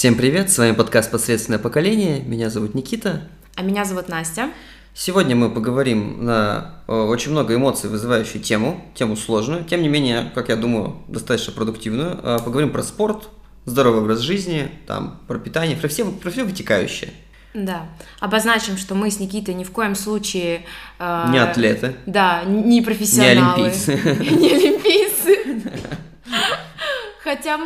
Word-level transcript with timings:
Всем 0.00 0.14
привет, 0.14 0.50
с 0.50 0.56
вами 0.56 0.72
подкаст 0.72 1.10
«Посредственное 1.10 1.58
поколение», 1.58 2.20
меня 2.20 2.48
зовут 2.48 2.74
Никита. 2.74 3.28
А 3.54 3.60
меня 3.60 3.84
зовут 3.84 4.08
Настя. 4.08 4.48
Сегодня 4.94 5.36
мы 5.36 5.50
поговорим 5.50 6.24
на 6.24 6.76
э, 6.88 6.94
очень 6.94 7.32
много 7.32 7.54
эмоций 7.54 7.90
вызывающую 7.90 8.42
тему, 8.42 8.82
тему 8.94 9.14
сложную, 9.14 9.62
тем 9.62 9.82
не 9.82 9.88
менее, 9.88 10.32
как 10.34 10.48
я 10.48 10.56
думаю, 10.56 10.96
достаточно 11.06 11.52
продуктивную. 11.52 12.18
Э, 12.22 12.38
поговорим 12.42 12.70
про 12.70 12.82
спорт, 12.82 13.28
здоровый 13.66 14.00
образ 14.00 14.20
жизни, 14.20 14.70
там, 14.86 15.20
про 15.28 15.38
питание, 15.38 15.76
про 15.76 15.88
все, 15.88 16.06
про 16.06 16.30
все 16.30 16.44
вытекающее. 16.44 17.10
Да. 17.52 17.86
Обозначим, 18.20 18.78
что 18.78 18.94
мы 18.94 19.10
с 19.10 19.20
Никитой 19.20 19.52
ни 19.52 19.64
в 19.64 19.70
коем 19.70 19.94
случае... 19.94 20.64
Э, 20.98 21.26
не 21.30 21.36
атлеты. 21.36 21.94
Да, 22.06 22.42
не 22.44 22.80
профессионалы. 22.80 23.64
Не 23.64 23.66
олимпийцы. 23.66 23.92
Не 24.34 24.50
олимпийцы. 24.50 25.62
Хотя, 27.22 27.58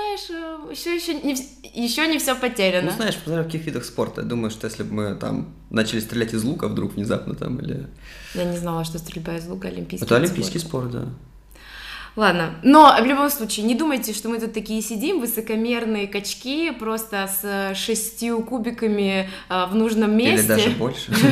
знаешь, 0.00 0.70
еще, 0.70 0.94
еще, 0.94 1.14
не, 1.14 1.36
еще 1.84 2.06
не 2.06 2.18
все 2.18 2.34
потеряно. 2.34 2.90
Ну, 2.90 2.96
знаешь, 2.96 3.16
в 3.24 3.44
каких 3.44 3.66
видах 3.66 3.84
спорта. 3.84 4.22
Я 4.22 4.26
думаю, 4.26 4.50
что 4.50 4.66
если 4.66 4.82
бы 4.82 4.92
мы 4.92 5.14
там 5.14 5.54
начали 5.70 6.00
стрелять 6.00 6.34
из 6.34 6.42
лука 6.44 6.68
вдруг 6.68 6.94
внезапно 6.94 7.34
там 7.34 7.58
или... 7.58 7.86
Я 8.34 8.44
не 8.44 8.56
знала, 8.56 8.84
что 8.84 8.98
стрельба 8.98 9.36
из 9.36 9.46
лука 9.46 9.68
олимпийский 9.68 10.04
Это 10.04 10.16
олимпийский 10.16 10.58
спорт, 10.58 10.90
спорт 10.90 11.04
да. 11.04 11.12
Ладно, 12.16 12.56
но 12.62 12.96
в 13.00 13.06
любом 13.06 13.30
случае, 13.30 13.66
не 13.66 13.74
думайте, 13.74 14.12
что 14.12 14.28
мы 14.28 14.38
тут 14.38 14.52
такие 14.52 14.82
сидим, 14.82 15.20
высокомерные 15.20 16.08
качки, 16.08 16.72
просто 16.72 17.28
с 17.28 17.76
шестью 17.76 18.42
кубиками 18.42 19.30
э, 19.48 19.66
в 19.66 19.74
нужном 19.74 20.16
месте. 20.16 20.40
Или 20.40 20.46
даже 20.46 20.70
больше. 20.70 21.12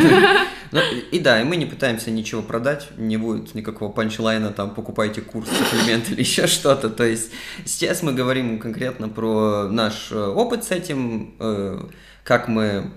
Ну, 0.70 0.80
и 1.12 1.18
да, 1.18 1.40
и 1.40 1.44
мы 1.44 1.56
не 1.56 1.64
пытаемся 1.64 2.10
ничего 2.10 2.42
продать, 2.42 2.88
не 2.98 3.16
будет 3.16 3.54
никакого 3.54 3.90
панчлайна, 3.90 4.50
там, 4.50 4.74
покупайте 4.74 5.22
курс, 5.22 5.48
сапплемент 5.48 6.10
или 6.10 6.20
еще 6.20 6.46
что-то. 6.46 6.90
То 6.90 7.04
есть 7.04 7.30
сейчас 7.64 8.02
мы 8.02 8.12
говорим 8.12 8.58
конкретно 8.58 9.08
про 9.08 9.66
наш 9.70 10.12
э, 10.12 10.22
опыт 10.22 10.64
с 10.64 10.70
этим, 10.70 11.34
э, 11.40 11.80
как 12.22 12.48
мы 12.48 12.90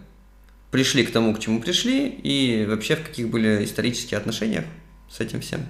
пришли 0.69 1.06
к 1.06 1.11
тому, 1.11 1.34
к 1.34 1.39
чему 1.39 1.61
пришли, 1.61 2.09
и 2.09 2.66
вообще 2.66 2.97
в 2.97 3.08
каких 3.08 3.30
были 3.30 3.63
исторические 3.63 4.17
отношения 4.17 4.66
с 5.09 5.22
этим 5.22 5.39
всем. 5.39 5.61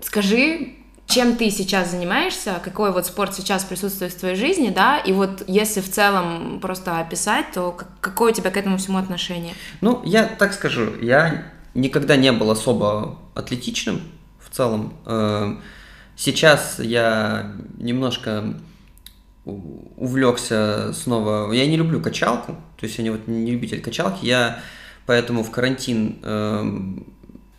Скажи, 0.00 0.74
чем 1.08 1.36
ты 1.36 1.50
сейчас 1.50 1.90
занимаешься, 1.90 2.60
какой 2.62 2.92
вот 2.92 3.06
спорт 3.06 3.34
сейчас 3.34 3.64
присутствует 3.64 4.12
в 4.12 4.20
твоей 4.20 4.36
жизни, 4.36 4.68
да, 4.68 4.98
и 4.98 5.12
вот 5.12 5.42
если 5.46 5.80
в 5.80 5.90
целом 5.90 6.60
просто 6.60 7.00
описать, 7.00 7.46
то 7.54 7.76
какое 8.00 8.32
у 8.32 8.34
тебя 8.34 8.50
к 8.50 8.56
этому 8.58 8.76
всему 8.76 8.98
отношение? 8.98 9.54
Ну, 9.80 10.02
я 10.04 10.26
так 10.26 10.52
скажу, 10.52 10.92
я 11.00 11.50
никогда 11.74 12.16
не 12.16 12.30
был 12.30 12.50
особо 12.50 13.18
атлетичным 13.34 14.02
в 14.38 14.54
целом. 14.54 14.92
Э, 15.06 15.56
сейчас 16.14 16.78
я 16.78 17.52
немножко 17.78 18.54
увлекся 19.46 20.92
снова. 20.92 21.50
Я 21.52 21.66
не 21.66 21.78
люблю 21.78 22.02
качалку, 22.02 22.52
то 22.76 22.84
есть 22.84 22.98
я 22.98 23.04
не, 23.04 23.10
вот, 23.10 23.26
не 23.26 23.52
любитель 23.52 23.80
качалки. 23.80 24.26
Я 24.26 24.60
поэтому 25.06 25.42
в 25.42 25.50
карантин 25.50 26.18
эм, 26.22 27.06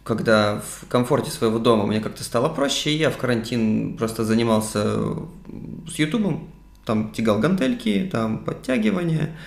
когда 0.04 0.62
в 0.62 0.88
комфорте 0.88 1.32
своего 1.32 1.60
дома 1.60 1.86
мне 1.86 2.00
как-то 2.00 2.24
стало 2.24 2.50
проще, 2.50 2.92
и 2.92 2.98
я 2.98 3.10
в 3.10 3.18
карантин 3.18 3.98
просто 3.98 4.24
занимался 4.24 5.16
с 5.88 5.96
Ютубом, 5.96 6.50
там 6.86 7.12
тягал 7.12 7.40
гантельки, 7.40 8.10
там 8.12 8.40
подтягивания, 8.40 9.38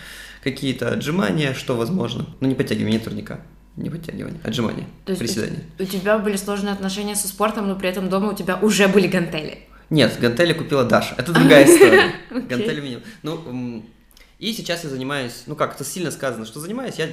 какие-то 0.42 0.92
отжимания, 0.92 1.54
что 1.54 1.76
возможно. 1.76 2.26
Ну, 2.40 2.48
не 2.48 2.54
подтягивания, 2.54 2.98
не 2.98 3.04
турника. 3.04 3.40
Не 3.76 3.88
подтягивания, 3.88 4.38
отжимания, 4.44 4.86
То 5.06 5.12
есть 5.12 5.20
приседания. 5.20 5.64
У 5.78 5.84
тебя 5.84 6.18
были 6.18 6.36
сложные 6.36 6.72
отношения 6.74 7.16
со 7.16 7.26
спортом, 7.26 7.68
но 7.68 7.74
при 7.74 7.88
этом 7.88 8.10
дома 8.10 8.30
у 8.30 8.34
тебя 8.34 8.58
уже 8.60 8.86
были 8.86 9.06
гантели. 9.06 9.60
Нет, 9.88 10.18
гантели 10.20 10.52
купила 10.52 10.84
Даша. 10.84 11.14
Это 11.16 11.32
другая 11.32 11.64
история. 11.64 12.14
Гантели 12.30 12.80
меня. 12.80 12.98
Ну, 13.22 13.84
и 14.42 14.52
сейчас 14.52 14.82
я 14.82 14.90
занимаюсь, 14.90 15.44
ну 15.46 15.54
как, 15.54 15.76
это 15.76 15.84
сильно 15.84 16.10
сказано, 16.10 16.44
что 16.46 16.58
занимаюсь, 16.58 16.96
я 16.96 17.06
э, 17.06 17.10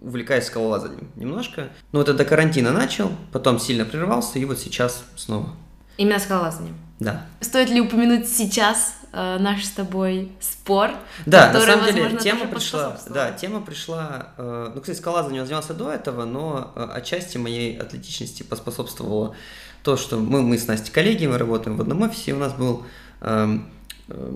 увлекаюсь 0.00 0.44
скалолазанием 0.44 1.10
немножко. 1.16 1.70
Ну 1.90 1.98
вот 1.98 2.08
это 2.08 2.18
до 2.18 2.24
карантина 2.24 2.70
начал, 2.70 3.10
потом 3.32 3.58
сильно 3.58 3.84
прервался, 3.84 4.38
и 4.38 4.44
вот 4.44 4.60
сейчас 4.60 5.02
снова. 5.16 5.50
Именно 5.96 6.20
скалолазанием? 6.20 6.76
Да. 7.00 7.26
Стоит 7.40 7.70
ли 7.70 7.80
упомянуть 7.80 8.28
сейчас 8.28 8.94
э, 9.12 9.38
наш 9.40 9.64
с 9.64 9.70
тобой 9.70 10.30
спор? 10.38 10.92
Да, 11.26 11.48
который, 11.48 11.66
на 11.66 11.72
самом 11.72 11.86
деле, 11.86 12.02
возможно, 12.04 12.30
тема 12.30 12.46
пришла, 12.46 12.98
да, 13.08 13.32
тема 13.32 13.60
пришла, 13.62 14.28
э, 14.36 14.70
ну, 14.72 14.80
кстати, 14.80 14.98
скалолазанием 14.98 15.46
занимался 15.46 15.74
до 15.74 15.90
этого, 15.90 16.24
но 16.24 16.72
э, 16.76 16.88
отчасти 16.94 17.36
моей 17.36 17.76
атлетичности 17.78 18.44
поспособствовало 18.44 19.34
то, 19.82 19.96
что 19.96 20.18
мы, 20.18 20.42
мы 20.42 20.56
с 20.56 20.68
Настей 20.68 20.92
коллеги, 20.92 21.26
мы 21.26 21.36
работаем 21.36 21.76
в 21.76 21.80
одном 21.80 22.02
офисе, 22.02 22.32
у 22.32 22.38
нас 22.38 22.52
был 22.52 22.86
э, 23.22 23.58
э, 24.06 24.32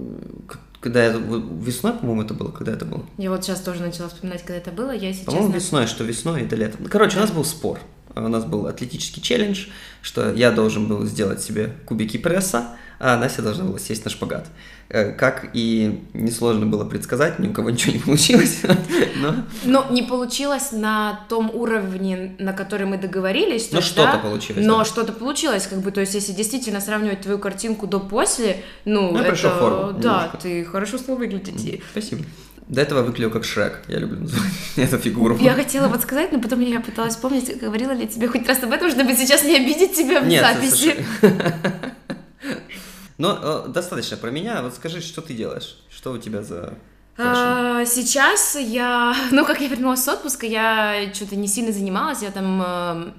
когда 0.84 1.02
это 1.02 1.18
весной, 1.18 1.94
по-моему, 1.94 2.24
это 2.24 2.34
было, 2.34 2.50
когда 2.50 2.72
это 2.72 2.84
было? 2.84 3.06
Я 3.16 3.30
вот 3.30 3.42
сейчас 3.42 3.62
тоже 3.62 3.80
начала 3.80 4.10
вспоминать, 4.10 4.42
когда 4.42 4.56
это 4.56 4.70
было, 4.70 4.90
я 4.90 5.14
сейчас... 5.14 5.24
По-моему, 5.24 5.50
весной, 5.50 5.86
что 5.86 6.04
весной 6.04 6.42
это 6.42 6.56
летом. 6.56 6.84
Короче, 6.84 7.16
у 7.16 7.20
нас 7.20 7.30
был 7.30 7.42
спор. 7.42 7.80
У 8.14 8.20
нас 8.20 8.44
был 8.44 8.66
атлетический 8.66 9.22
челлендж, 9.22 9.68
что 10.02 10.34
я 10.34 10.50
должен 10.50 10.86
был 10.86 11.06
сделать 11.06 11.40
себе 11.40 11.72
кубики 11.86 12.18
пресса, 12.18 12.76
а 12.99 13.16
Настя 13.16 13.43
должна 13.43 13.65
была 13.65 13.78
сесть 13.78 14.05
на 14.05 14.10
шпагат. 14.10 14.47
Э, 14.88 15.12
как 15.12 15.49
и 15.55 16.05
несложно 16.12 16.66
было 16.66 16.84
предсказать, 16.84 17.38
ни 17.38 17.49
у 17.49 17.53
кого 17.53 17.71
ничего 17.71 17.94
не 17.94 17.99
получилось. 17.99 18.60
Но, 19.16 19.34
но 19.65 19.87
не 19.91 20.03
получилось 20.03 20.72
на 20.72 21.25
том 21.28 21.50
уровне, 21.55 22.34
на 22.38 22.53
который 22.53 22.87
мы 22.87 22.99
договорились. 22.99 23.71
Но 23.72 23.81
что-то 23.81 24.12
да? 24.12 24.19
получилось. 24.19 24.65
Но 24.65 24.78
да. 24.78 24.84
что-то 24.84 25.12
получилось, 25.12 25.66
как 25.66 25.81
бы, 25.81 25.91
то 25.93 26.00
есть, 26.00 26.15
если 26.15 26.32
действительно 26.32 26.81
сравнивать 26.81 27.22
твою 27.22 27.38
картинку 27.38 27.87
до-после, 27.87 28.62
ну, 28.84 29.12
ну 29.12 29.19
это... 29.21 29.34
форму. 29.34 29.93
Да, 29.93 30.25
немножко. 30.25 30.38
ты 30.43 30.65
хорошо 30.65 30.99
стал 30.99 31.16
выглядеть. 31.16 31.82
Спасибо. 31.93 32.25
До 32.69 32.81
этого 32.81 33.03
выглядел 33.03 33.31
как 33.31 33.44
Шрек, 33.44 33.82
я 33.88 33.99
люблю 33.99 34.21
называть 34.21 34.50
эту 34.76 34.99
фигуру. 34.99 35.37
Я 35.38 35.53
хотела 35.53 35.88
вот 35.88 36.00
сказать, 36.03 36.32
но 36.32 36.41
потом 36.41 36.61
я 36.61 36.81
пыталась 36.81 37.16
помнить, 37.16 37.59
говорила 37.59 37.93
ли 37.93 38.06
тебе 38.06 38.26
хоть 38.26 38.47
раз 38.49 38.62
об 38.62 38.72
этом, 38.72 38.91
чтобы 38.91 39.15
сейчас 39.15 39.44
не 39.44 39.56
обидеть 39.56 39.94
тебя 39.94 40.21
в 40.21 40.26
Нет, 40.26 40.43
записи. 40.43 40.97
Но 43.19 43.38
э, 43.66 43.69
достаточно 43.69 44.16
про 44.16 44.30
меня. 44.30 44.62
Вот 44.62 44.75
скажи, 44.75 45.00
что 45.00 45.22
ты 45.22 45.34
делаешь? 45.34 45.78
Что 45.88 46.12
у 46.12 46.19
тебя 46.19 46.42
за 46.42 46.75
а, 47.16 47.84
сейчас 47.84 48.56
я, 48.56 49.14
ну, 49.30 49.44
как 49.44 49.60
я 49.60 49.69
вернулась 49.69 50.02
с 50.02 50.08
отпуска, 50.08 50.47
я 50.47 51.12
что-то 51.14 51.36
не 51.36 51.47
сильно 51.47 51.72
занималась, 51.72 52.22
я 52.22 52.30
там 52.30 52.62
э, 52.64 53.12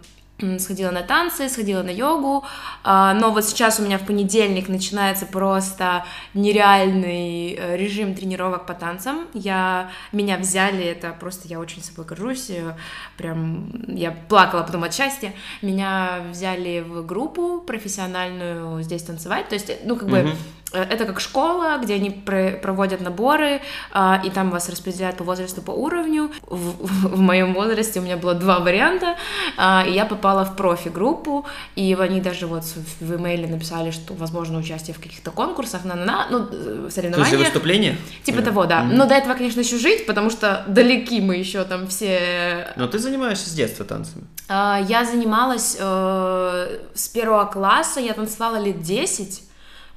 сходила 0.59 0.91
на 0.91 1.01
танцы, 1.01 1.47
сходила 1.47 1.81
на 1.81 1.89
йогу, 1.89 2.43
а, 2.83 3.13
но 3.13 3.31
вот 3.31 3.45
сейчас 3.45 3.79
у 3.79 3.83
меня 3.83 3.97
в 3.97 4.05
понедельник 4.05 4.67
начинается 4.67 5.25
просто 5.25 6.05
нереальный 6.33 7.53
э, 7.53 7.77
режим 7.77 8.15
тренировок 8.15 8.65
по 8.65 8.73
танцам. 8.73 9.27
Я, 9.33 9.89
меня 10.11 10.37
взяли, 10.37 10.83
это 10.83 11.15
просто 11.17 11.47
я 11.47 11.59
очень 11.59 11.81
собой 11.81 12.05
горжусь, 12.05 12.49
э, 12.49 12.75
прям 13.17 13.69
я 13.87 14.11
плакала 14.11 14.63
потом 14.63 14.83
от 14.83 14.93
счастья. 14.93 15.33
Меня 15.61 16.25
взяли 16.31 16.81
в 16.81 17.05
группу 17.05 17.61
профессиональную 17.61 18.83
здесь 18.83 19.03
танцевать, 19.03 19.47
то 19.47 19.55
есть, 19.55 19.71
ну, 19.85 19.95
как 19.95 20.09
бы 20.09 20.35
Э, 20.75 20.83
это 20.83 21.05
как 21.05 21.19
школа, 21.19 21.77
где 21.81 21.95
они 21.95 22.09
проводят 22.09 23.01
наборы, 23.01 23.61
а, 23.91 24.21
и 24.23 24.29
там 24.29 24.49
вас 24.49 24.69
распределяют 24.69 25.17
по 25.17 25.23
возрасту, 25.23 25.61
по 25.61 25.71
уровню. 25.71 26.31
В, 26.47 26.85
в, 26.85 27.15
в 27.15 27.19
моем 27.19 27.53
возрасте 27.53 27.99
у 27.99 28.03
меня 28.03 28.17
было 28.17 28.33
два 28.33 28.59
варианта, 28.59 29.15
а, 29.57 29.85
и 29.87 29.93
я 29.93 30.05
попала 30.05 30.24
в 30.33 30.55
профи-группу, 30.55 31.45
и 31.75 31.95
они 31.99 32.21
даже 32.21 32.47
вот 32.47 32.63
в 32.99 33.15
имейле 33.15 33.47
написали, 33.47 33.91
что 33.91 34.13
возможно 34.13 34.57
участие 34.57 34.95
в 34.95 34.99
каких-то 34.99 35.31
конкурсах, 35.31 35.85
на, 35.85 35.95
на, 35.95 36.27
ну, 36.29 36.47
э, 36.51 36.89
соревнованиях. 36.91 37.29
То 37.29 37.35
есть 37.35 37.53
выступление? 37.53 37.97
Типа 38.23 38.39
yeah. 38.39 38.45
того, 38.45 38.65
да. 38.65 38.81
Mm-hmm. 38.81 38.93
Но 38.95 39.05
до 39.05 39.15
этого, 39.15 39.35
конечно, 39.35 39.59
еще 39.59 39.77
жить, 39.77 40.05
потому 40.05 40.29
что 40.29 40.63
далеки 40.67 41.21
мы 41.21 41.35
еще 41.35 41.63
там 41.63 41.87
все... 41.87 42.73
Но 42.75 42.87
ты 42.87 42.99
занимаешься 42.99 43.49
с 43.49 43.53
детства 43.53 43.85
танцами? 43.85 44.25
А, 44.47 44.81
я 44.87 45.05
занималась 45.05 45.77
э, 45.79 46.79
с 46.93 47.07
первого 47.09 47.45
класса, 47.45 47.99
я 47.99 48.13
танцевала 48.13 48.57
лет 48.57 48.81
10, 48.81 49.43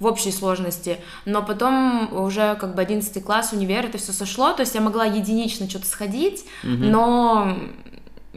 в 0.00 0.06
общей 0.06 0.31
сложности, 0.31 0.99
но 1.25 1.43
потом 1.43 2.12
уже 2.12 2.57
как 2.57 2.74
бы 2.74 2.83
11 2.83 3.24
класс, 3.24 3.53
универ, 3.53 3.86
это 3.86 3.98
все 3.98 4.13
сошло, 4.13 4.53
то 4.53 4.60
есть 4.60 4.74
я 4.74 4.81
могла 4.81 5.04
единично 5.04 5.69
что-то 5.69 5.86
сходить, 5.86 6.45
угу. 6.63 6.72
но 6.72 7.59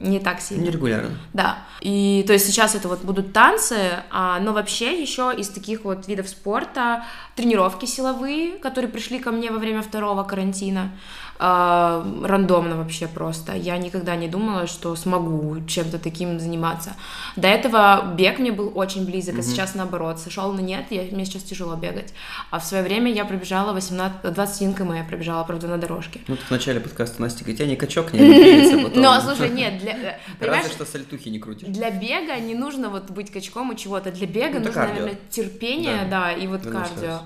не 0.02 0.20
так 0.20 0.42
сильно. 0.42 0.64
Нерегулярно. 0.64 1.18
Да. 1.34 1.60
И 1.82 2.24
то 2.28 2.34
есть 2.34 2.46
сейчас 2.46 2.76
это 2.76 2.88
вот 2.88 3.02
будут 3.04 3.34
танцы, 3.34 4.04
а, 4.10 4.40
но 4.40 4.54
вообще 4.54 5.02
еще 5.02 5.34
из 5.36 5.50
таких 5.50 5.84
вот 5.84 6.08
видов 6.08 6.28
спорта 6.28 7.06
тренировки 7.36 7.86
силовые, 7.86 8.58
которые 8.58 8.92
пришли 8.92 9.20
ко 9.20 9.32
мне 9.32 9.52
во 9.52 9.60
время 9.60 9.82
второго 9.82 10.24
карантина 10.24 10.92
э, 11.40 12.24
рандомно 12.24 12.78
вообще 12.78 13.08
просто. 13.08 13.56
Я 13.56 13.78
никогда 13.78 14.16
не 14.16 14.28
думала, 14.28 14.68
что 14.68 14.96
смогу 14.96 15.58
чем-то 15.68 16.00
таким 16.00 16.40
заниматься. 16.40 16.94
До 17.36 17.48
этого 17.48 18.14
бег 18.16 18.40
мне 18.40 18.52
был 18.52 18.72
очень 18.76 19.06
близок, 19.06 19.36
mm-hmm. 19.36 19.40
а 19.40 19.44
сейчас 19.44 19.76
наоборот. 19.76 20.20
Сошел 20.20 20.52
на 20.54 20.60
нет, 20.60 20.86
я, 20.90 21.04
мне 21.12 21.26
сейчас 21.26 21.44
тяжело 21.44 21.76
бегать. 21.76 22.14
А 22.50 22.60
в 22.60 22.66
свое 22.66 22.84
время 22.84 23.12
я 23.12 23.26
пробежала 23.26 23.74
18, 23.74 24.34
21 24.34 24.74
км, 24.74 24.96
я 24.96 25.04
пробежала, 25.04 25.44
правда, 25.44 25.68
на 25.68 25.78
дорожке. 25.78 26.22
Ну, 26.28 26.36
в 26.36 26.52
начале 26.52 26.80
подкаста 26.80 27.22
Настя 27.22 27.40
говорит, 27.40 27.60
я 27.60 27.66
не 27.66 27.76
качок, 27.76 28.14
не 28.14 28.20
потом. 28.84 29.02
Ну, 29.02 29.22
слушай, 29.22 29.50
нет, 29.50 29.80
для... 29.80 29.94
Э, 29.94 30.18
Разве 30.40 30.72
что 30.72 30.86
сальтухи 30.86 31.30
не 31.30 31.40
крутишь. 31.40 31.68
Для 31.70 31.92
бега 31.92 32.38
не 32.38 32.56
нужно 32.56 32.90
вот 32.90 33.10
быть 33.12 33.32
качком 33.32 33.72
и 33.72 33.78
чего-то. 33.78 34.12
Для 34.12 34.28
бега 34.28 34.60
нужно, 34.60 34.88
наверное, 34.88 35.18
терпение, 35.30 36.08
да, 36.10 36.32
и 36.32 36.48
вот 36.48 36.64
кардио. 36.64 37.22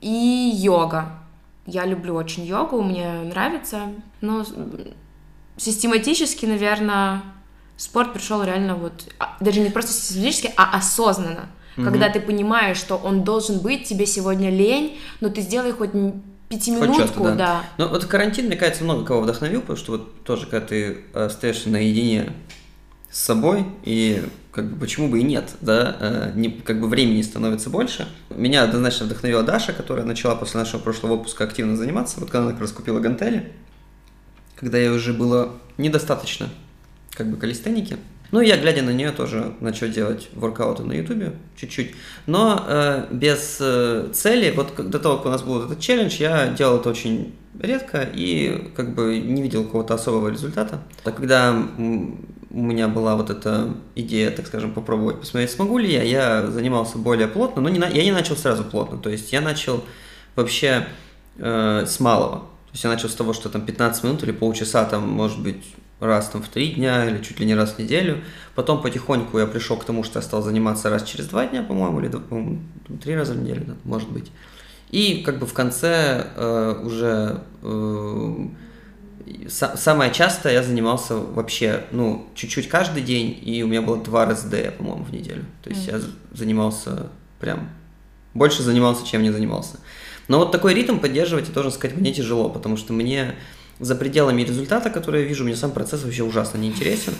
И 0.00 0.52
йога 0.54 1.12
я 1.68 1.84
люблю 1.84 2.14
очень 2.14 2.44
йогу, 2.44 2.82
мне 2.82 3.10
нравится, 3.24 3.92
но 4.20 4.44
систематически, 5.56 6.46
наверное, 6.46 7.22
спорт 7.76 8.12
пришел 8.14 8.42
реально 8.42 8.74
вот, 8.74 9.12
а, 9.18 9.36
даже 9.40 9.60
не 9.60 9.70
просто 9.70 9.92
систематически, 9.92 10.52
а 10.56 10.76
осознанно. 10.76 11.48
Угу. 11.76 11.84
Когда 11.84 12.08
ты 12.08 12.20
понимаешь, 12.20 12.78
что 12.78 12.96
он 12.96 13.22
должен 13.22 13.60
быть, 13.60 13.84
тебе 13.84 14.06
сегодня 14.06 14.50
лень, 14.50 14.98
но 15.20 15.28
ты 15.28 15.42
сделай 15.42 15.72
хоть 15.72 15.90
пятиминутку, 16.48 17.24
да. 17.24 17.34
да. 17.34 17.62
Ну, 17.76 17.88
вот 17.88 18.06
карантин, 18.06 18.46
мне 18.46 18.56
кажется, 18.56 18.84
много 18.84 19.04
кого 19.04 19.20
вдохновил, 19.20 19.60
потому 19.60 19.76
что 19.76 19.92
вот 19.92 20.24
тоже, 20.24 20.46
когда 20.46 20.66
ты 20.66 21.04
остаешься 21.12 21.68
наедине 21.68 22.32
с 23.10 23.20
собой, 23.20 23.66
и 23.84 24.24
как 24.58 24.72
бы 24.72 24.80
почему 24.80 25.08
бы 25.08 25.20
и 25.20 25.22
нет, 25.22 25.52
да, 25.60 25.96
э, 26.00 26.32
не, 26.34 26.50
как 26.50 26.80
бы 26.80 26.88
времени 26.88 27.22
становится 27.22 27.70
больше. 27.70 28.08
Меня 28.28 28.64
однозначно 28.64 29.06
вдохновила 29.06 29.44
Даша, 29.44 29.72
которая 29.72 30.04
начала 30.04 30.34
после 30.34 30.58
нашего 30.58 30.80
прошлого 30.80 31.12
выпуска 31.12 31.44
активно 31.44 31.76
заниматься, 31.76 32.18
вот 32.18 32.28
когда 32.28 32.42
она 32.42 32.50
как 32.50 32.62
раз 32.62 32.72
купила 32.72 32.98
гантели, 32.98 33.52
когда 34.56 34.76
ей 34.76 34.90
уже 34.90 35.12
было 35.12 35.52
недостаточно 35.76 36.48
как 37.12 37.30
бы 37.30 37.36
калистеники, 37.36 37.98
ну, 38.32 38.40
я, 38.40 38.56
глядя 38.56 38.82
на 38.82 38.90
нее, 38.90 39.12
тоже 39.12 39.54
начал 39.60 39.86
делать 39.86 40.28
воркауты 40.34 40.82
на 40.82 40.92
ютубе 40.92 41.34
чуть-чуть. 41.56 41.94
Но 42.26 42.64
э, 42.66 43.06
без 43.12 43.58
э, 43.60 44.08
цели, 44.12 44.52
вот 44.56 44.74
до 44.90 44.98
того, 44.98 45.18
как 45.18 45.26
у 45.26 45.30
нас 45.30 45.42
был 45.42 45.64
этот 45.64 45.78
челлендж, 45.78 46.16
я 46.18 46.48
делал 46.48 46.80
это 46.80 46.90
очень 46.90 47.32
редко 47.60 48.08
и 48.12 48.70
как 48.74 48.92
бы 48.94 49.18
не 49.20 49.40
видел 49.40 49.64
какого-то 49.64 49.94
особого 49.94 50.28
результата. 50.28 50.82
А 51.04 51.12
когда 51.12 51.64
у 52.50 52.62
меня 52.62 52.88
была 52.88 53.16
вот 53.16 53.30
эта 53.30 53.74
идея, 53.94 54.30
так 54.30 54.46
скажем, 54.46 54.72
попробовать 54.72 55.20
посмотреть, 55.20 55.50
смогу 55.50 55.78
ли 55.78 55.92
я, 55.92 56.02
я 56.02 56.46
занимался 56.50 56.98
более 56.98 57.28
плотно, 57.28 57.60
но 57.60 57.68
не 57.68 57.78
на, 57.78 57.86
я 57.88 58.04
не 58.04 58.12
начал 58.12 58.36
сразу 58.36 58.64
плотно. 58.64 58.98
То 58.98 59.10
есть 59.10 59.32
я 59.32 59.40
начал 59.40 59.84
вообще 60.34 60.86
э, 61.36 61.84
с 61.86 62.00
малого. 62.00 62.38
То 62.38 62.72
есть 62.72 62.84
я 62.84 62.90
начал 62.90 63.08
с 63.08 63.14
того, 63.14 63.32
что 63.32 63.48
там 63.48 63.62
15 63.62 64.04
минут 64.04 64.22
или 64.22 64.32
полчаса, 64.32 64.84
там, 64.84 65.08
может 65.08 65.42
быть, 65.42 65.62
раз 66.00 66.28
там 66.28 66.42
в 66.42 66.48
три 66.48 66.72
дня 66.72 67.06
или 67.06 67.22
чуть 67.22 67.40
ли 67.40 67.46
не 67.46 67.54
раз 67.54 67.72
в 67.72 67.78
неделю. 67.78 68.22
Потом 68.54 68.80
потихоньку 68.80 69.38
я 69.38 69.46
пришел 69.46 69.76
к 69.76 69.84
тому, 69.84 70.02
что 70.04 70.18
я 70.18 70.22
стал 70.22 70.42
заниматься 70.42 70.90
раз 70.90 71.02
через 71.02 71.26
два 71.26 71.46
дня, 71.46 71.62
по-моему, 71.62 72.00
или 72.00 72.10
три 73.02 73.14
раза 73.14 73.34
в 73.34 73.38
неделю, 73.38 73.76
может 73.84 74.08
быть. 74.08 74.30
И 74.90 75.22
как 75.24 75.38
бы 75.38 75.46
в 75.46 75.52
конце 75.52 76.26
э, 76.34 76.82
уже 76.82 77.42
э, 77.62 78.34
самое 79.48 80.12
часто 80.12 80.50
я 80.50 80.62
занимался 80.62 81.16
вообще, 81.16 81.84
ну, 81.90 82.26
чуть-чуть 82.34 82.68
каждый 82.68 83.02
день, 83.02 83.38
и 83.42 83.62
у 83.62 83.66
меня 83.66 83.82
было 83.82 84.02
два 84.02 84.26
РСД, 84.26 84.76
по-моему, 84.76 85.04
в 85.04 85.12
неделю. 85.12 85.44
То 85.62 85.70
есть 85.70 85.88
mm. 85.88 85.92
я 85.92 86.36
занимался 86.36 87.08
прям 87.40 87.70
больше 88.34 88.62
занимался, 88.62 89.06
чем 89.06 89.22
не 89.22 89.30
занимался. 89.30 89.78
Но 90.28 90.38
вот 90.38 90.52
такой 90.52 90.74
ритм 90.74 90.98
поддерживать, 90.98 91.48
я 91.48 91.54
должен 91.54 91.72
сказать, 91.72 91.96
мне 91.96 92.12
тяжело, 92.12 92.48
потому 92.50 92.76
что 92.76 92.92
мне 92.92 93.34
за 93.80 93.94
пределами 93.94 94.42
результата, 94.42 94.90
который 94.90 95.22
я 95.22 95.28
вижу, 95.28 95.44
мне 95.44 95.56
сам 95.56 95.72
процесс 95.72 96.02
вообще 96.04 96.22
ужасно 96.22 96.58
неинтересен. 96.58 97.14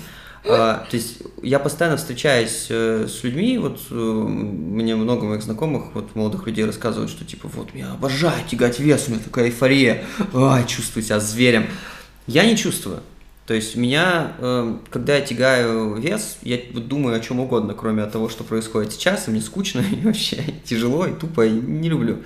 А, 0.45 0.87
то 0.89 0.97
есть 0.97 1.19
я 1.43 1.59
постоянно 1.59 1.97
встречаюсь 1.97 2.67
э, 2.71 3.07
с 3.09 3.25
людьми, 3.25 3.59
вот 3.59 3.81
э, 3.91 3.95
мне 3.95 4.95
много 4.95 5.27
моих 5.27 5.43
знакомых, 5.43 5.95
вот 5.95 6.15
молодых 6.15 6.47
людей 6.47 6.65
рассказывают, 6.65 7.11
что 7.11 7.25
типа 7.25 7.49
вот 7.49 7.71
я 7.75 7.93
обожаю 7.93 8.37
тягать 8.49 8.79
вес, 8.79 9.07
у 9.09 9.11
меня 9.11 9.21
такая 9.23 9.47
эйфория, 9.47 10.05
ай, 10.35 10.65
чувствую 10.67 11.03
себя 11.03 11.19
зверем. 11.19 11.67
Я 12.29 12.45
не 12.45 12.57
чувствую. 12.57 13.01
То 13.47 13.55
есть 13.55 13.77
меня, 13.77 14.33
э, 14.39 14.77
когда 14.91 15.17
я 15.17 15.23
тягаю 15.23 15.95
вес, 15.95 16.37
я 16.43 16.59
думаю 16.75 17.17
о 17.17 17.21
чем 17.21 17.41
угодно, 17.41 17.73
кроме 17.73 18.05
того, 18.05 18.29
что 18.29 18.45
происходит 18.45 18.93
сейчас, 18.93 19.27
и 19.27 19.31
мне 19.31 19.41
скучно, 19.41 19.81
и 19.91 20.05
вообще 20.05 20.45
тяжело, 20.65 21.07
и 21.07 21.15
тупо, 21.15 21.47
и 21.47 21.51
не 21.51 21.89
люблю. 21.89 22.19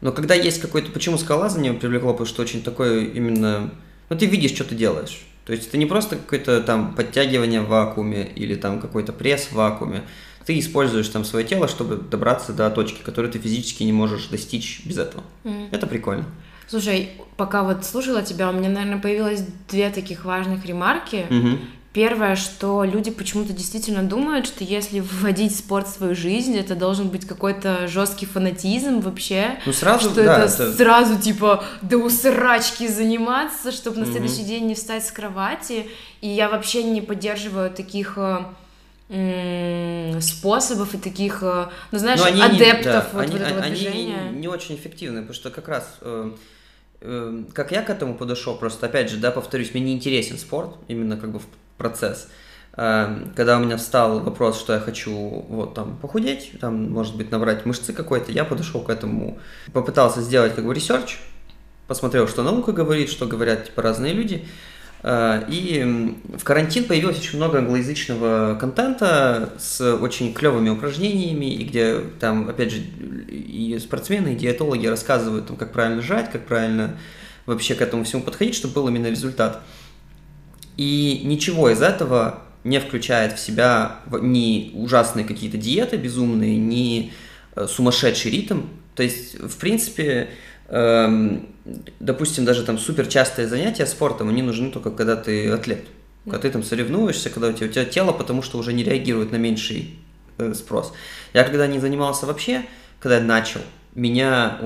Но 0.00 0.10
когда 0.12 0.34
есть 0.34 0.60
какой-то... 0.62 0.90
Почему 0.90 1.18
скалолазание 1.18 1.74
привлекло? 1.74 2.12
Потому 2.12 2.26
что 2.26 2.40
очень 2.40 2.62
такое 2.62 3.04
именно... 3.04 3.70
Ну, 4.08 4.16
ты 4.16 4.24
видишь, 4.24 4.52
что 4.52 4.64
ты 4.64 4.74
делаешь. 4.74 5.26
То 5.44 5.52
есть 5.52 5.68
это 5.68 5.76
не 5.76 5.84
просто 5.84 6.16
какое-то 6.16 6.62
там 6.62 6.94
подтягивание 6.94 7.60
в 7.60 7.68
вакууме 7.68 8.30
или 8.34 8.54
там 8.54 8.80
какой-то 8.80 9.12
пресс 9.12 9.48
в 9.48 9.52
вакууме. 9.52 10.04
Ты 10.46 10.58
используешь 10.58 11.08
там 11.08 11.24
свое 11.24 11.44
тело, 11.44 11.68
чтобы 11.68 11.96
добраться 11.96 12.54
до 12.54 12.70
точки, 12.70 13.02
которую 13.02 13.30
ты 13.30 13.38
физически 13.38 13.82
не 13.82 13.92
можешь 13.92 14.28
достичь 14.28 14.80
без 14.86 14.96
этого. 14.96 15.22
Mm. 15.44 15.68
Это 15.72 15.86
прикольно. 15.86 16.24
Слушай, 16.70 17.10
пока 17.36 17.64
вот 17.64 17.84
слушала 17.84 18.22
тебя, 18.22 18.48
у 18.48 18.52
меня, 18.52 18.68
наверное, 18.68 19.00
появилось 19.00 19.42
две 19.68 19.90
таких 19.90 20.24
важных 20.24 20.64
ремарки. 20.64 21.26
Mm-hmm. 21.28 21.58
Первое, 21.92 22.36
что 22.36 22.84
люди 22.84 23.10
почему-то 23.10 23.52
действительно 23.52 24.04
думают, 24.04 24.46
что 24.46 24.62
если 24.62 25.00
вводить 25.00 25.56
спорт 25.56 25.88
в 25.88 25.90
свою 25.90 26.14
жизнь, 26.14 26.56
это 26.56 26.76
должен 26.76 27.08
быть 27.08 27.26
какой-то 27.26 27.88
жесткий 27.88 28.26
фанатизм 28.26 29.00
вообще. 29.00 29.58
Ну 29.66 29.72
сразу, 29.72 30.10
что 30.10 30.22
да, 30.22 30.44
это, 30.44 30.62
это 30.62 30.76
сразу 30.76 31.18
типа 31.18 31.64
до 31.82 31.98
усрачки 31.98 32.86
заниматься, 32.86 33.72
чтобы 33.72 33.98
на 33.98 34.06
следующий 34.06 34.44
день 34.44 34.66
не 34.66 34.76
встать 34.76 35.04
с 35.04 35.10
кровати. 35.10 35.88
И 36.20 36.28
я 36.28 36.48
вообще 36.48 36.84
не 36.84 37.00
поддерживаю 37.00 37.72
таких 37.72 38.16
э, 39.08 40.20
способов 40.20 40.94
и 40.94 40.98
таких, 40.98 41.42
э, 41.42 41.66
ну 41.90 41.98
знаешь, 41.98 42.20
они 42.24 42.40
адептов 42.40 42.78
не, 42.78 42.84
да, 42.84 43.08
вот 43.12 43.22
они, 43.22 43.34
этого 43.34 43.60
они 43.60 43.74
движения. 43.74 44.30
Не, 44.30 44.38
не 44.38 44.46
очень 44.46 44.76
эффективны, 44.76 45.22
потому 45.22 45.34
что 45.34 45.50
как 45.50 45.66
раз 45.66 45.96
э, 46.02 46.30
как 47.00 47.72
я 47.72 47.82
к 47.82 47.90
этому 47.90 48.14
подошел, 48.14 48.56
просто 48.56 48.86
опять 48.86 49.10
же, 49.10 49.16
да, 49.16 49.30
повторюсь, 49.30 49.72
мне 49.72 49.82
не 49.82 49.92
интересен 49.94 50.38
спорт, 50.38 50.76
именно 50.88 51.16
как 51.16 51.30
бы 51.32 51.38
в 51.38 51.46
процесс. 51.78 52.28
Эм, 52.76 53.32
когда 53.34 53.56
у 53.56 53.60
меня 53.60 53.76
встал 53.76 54.20
вопрос, 54.20 54.60
что 54.60 54.74
я 54.74 54.80
хочу 54.80 55.12
вот 55.48 55.74
там 55.74 55.96
похудеть, 55.96 56.52
там, 56.60 56.90
может 56.90 57.16
быть, 57.16 57.30
набрать 57.30 57.66
мышцы 57.66 57.92
какой-то, 57.92 58.32
я 58.32 58.44
подошел 58.44 58.82
к 58.82 58.90
этому, 58.90 59.38
попытался 59.72 60.20
сделать 60.20 60.54
как 60.54 60.64
бы 60.64 60.74
research, 60.74 61.18
посмотрел, 61.88 62.28
что 62.28 62.42
наука 62.42 62.72
говорит, 62.72 63.10
что 63.10 63.26
говорят 63.26 63.66
типа 63.66 63.82
разные 63.82 64.12
люди, 64.12 64.46
и 65.02 66.14
в 66.36 66.44
карантин 66.44 66.84
появилось 66.84 67.18
очень 67.18 67.38
много 67.38 67.58
англоязычного 67.58 68.56
контента 68.60 69.50
с 69.58 69.94
очень 69.94 70.34
клевыми 70.34 70.68
упражнениями, 70.68 71.46
и 71.46 71.64
где 71.64 72.00
там, 72.18 72.50
опять 72.50 72.70
же, 72.70 72.80
и 72.80 73.78
спортсмены, 73.80 74.34
и 74.34 74.36
диетологи 74.36 74.86
рассказывают, 74.86 75.46
там, 75.46 75.56
как 75.56 75.72
правильно 75.72 76.02
жать, 76.02 76.30
как 76.30 76.46
правильно 76.46 76.96
вообще 77.46 77.74
к 77.74 77.80
этому 77.80 78.04
всему 78.04 78.22
подходить, 78.22 78.54
чтобы 78.54 78.74
был 78.74 78.88
именно 78.88 79.06
результат. 79.06 79.62
И 80.76 81.22
ничего 81.24 81.70
из 81.70 81.80
этого 81.80 82.42
не 82.64 82.78
включает 82.78 83.32
в 83.32 83.40
себя 83.40 84.00
ни 84.20 84.72
ужасные 84.74 85.24
какие-то 85.24 85.56
диеты 85.56 85.96
безумные, 85.96 86.56
ни 86.56 87.12
э, 87.54 87.66
сумасшедший 87.66 88.30
ритм. 88.30 88.62
То 88.94 89.02
есть, 89.02 89.38
в 89.40 89.56
принципе, 89.56 90.28
допустим, 90.70 92.44
даже 92.44 92.64
там 92.64 92.78
супер 92.78 93.06
частые 93.06 93.48
занятия 93.48 93.86
спортом, 93.86 94.28
они 94.28 94.42
нужны 94.42 94.70
только 94.70 94.90
когда 94.90 95.16
ты 95.16 95.50
атлет. 95.50 95.84
Когда 96.24 96.38
ты 96.38 96.50
там 96.50 96.62
соревнуешься, 96.62 97.30
когда 97.30 97.48
у 97.48 97.52
тебя, 97.52 97.66
у 97.66 97.70
тебя 97.70 97.84
тело, 97.84 98.12
потому 98.12 98.42
что 98.42 98.58
уже 98.58 98.72
не 98.72 98.84
реагирует 98.84 99.32
на 99.32 99.36
меньший 99.36 99.98
э, 100.38 100.54
спрос. 100.54 100.92
Я 101.32 101.44
когда 101.44 101.66
не 101.66 101.78
занимался 101.78 102.26
вообще, 102.26 102.62
когда 103.00 103.16
я 103.16 103.22
начал, 103.22 103.60
меня, 103.94 104.58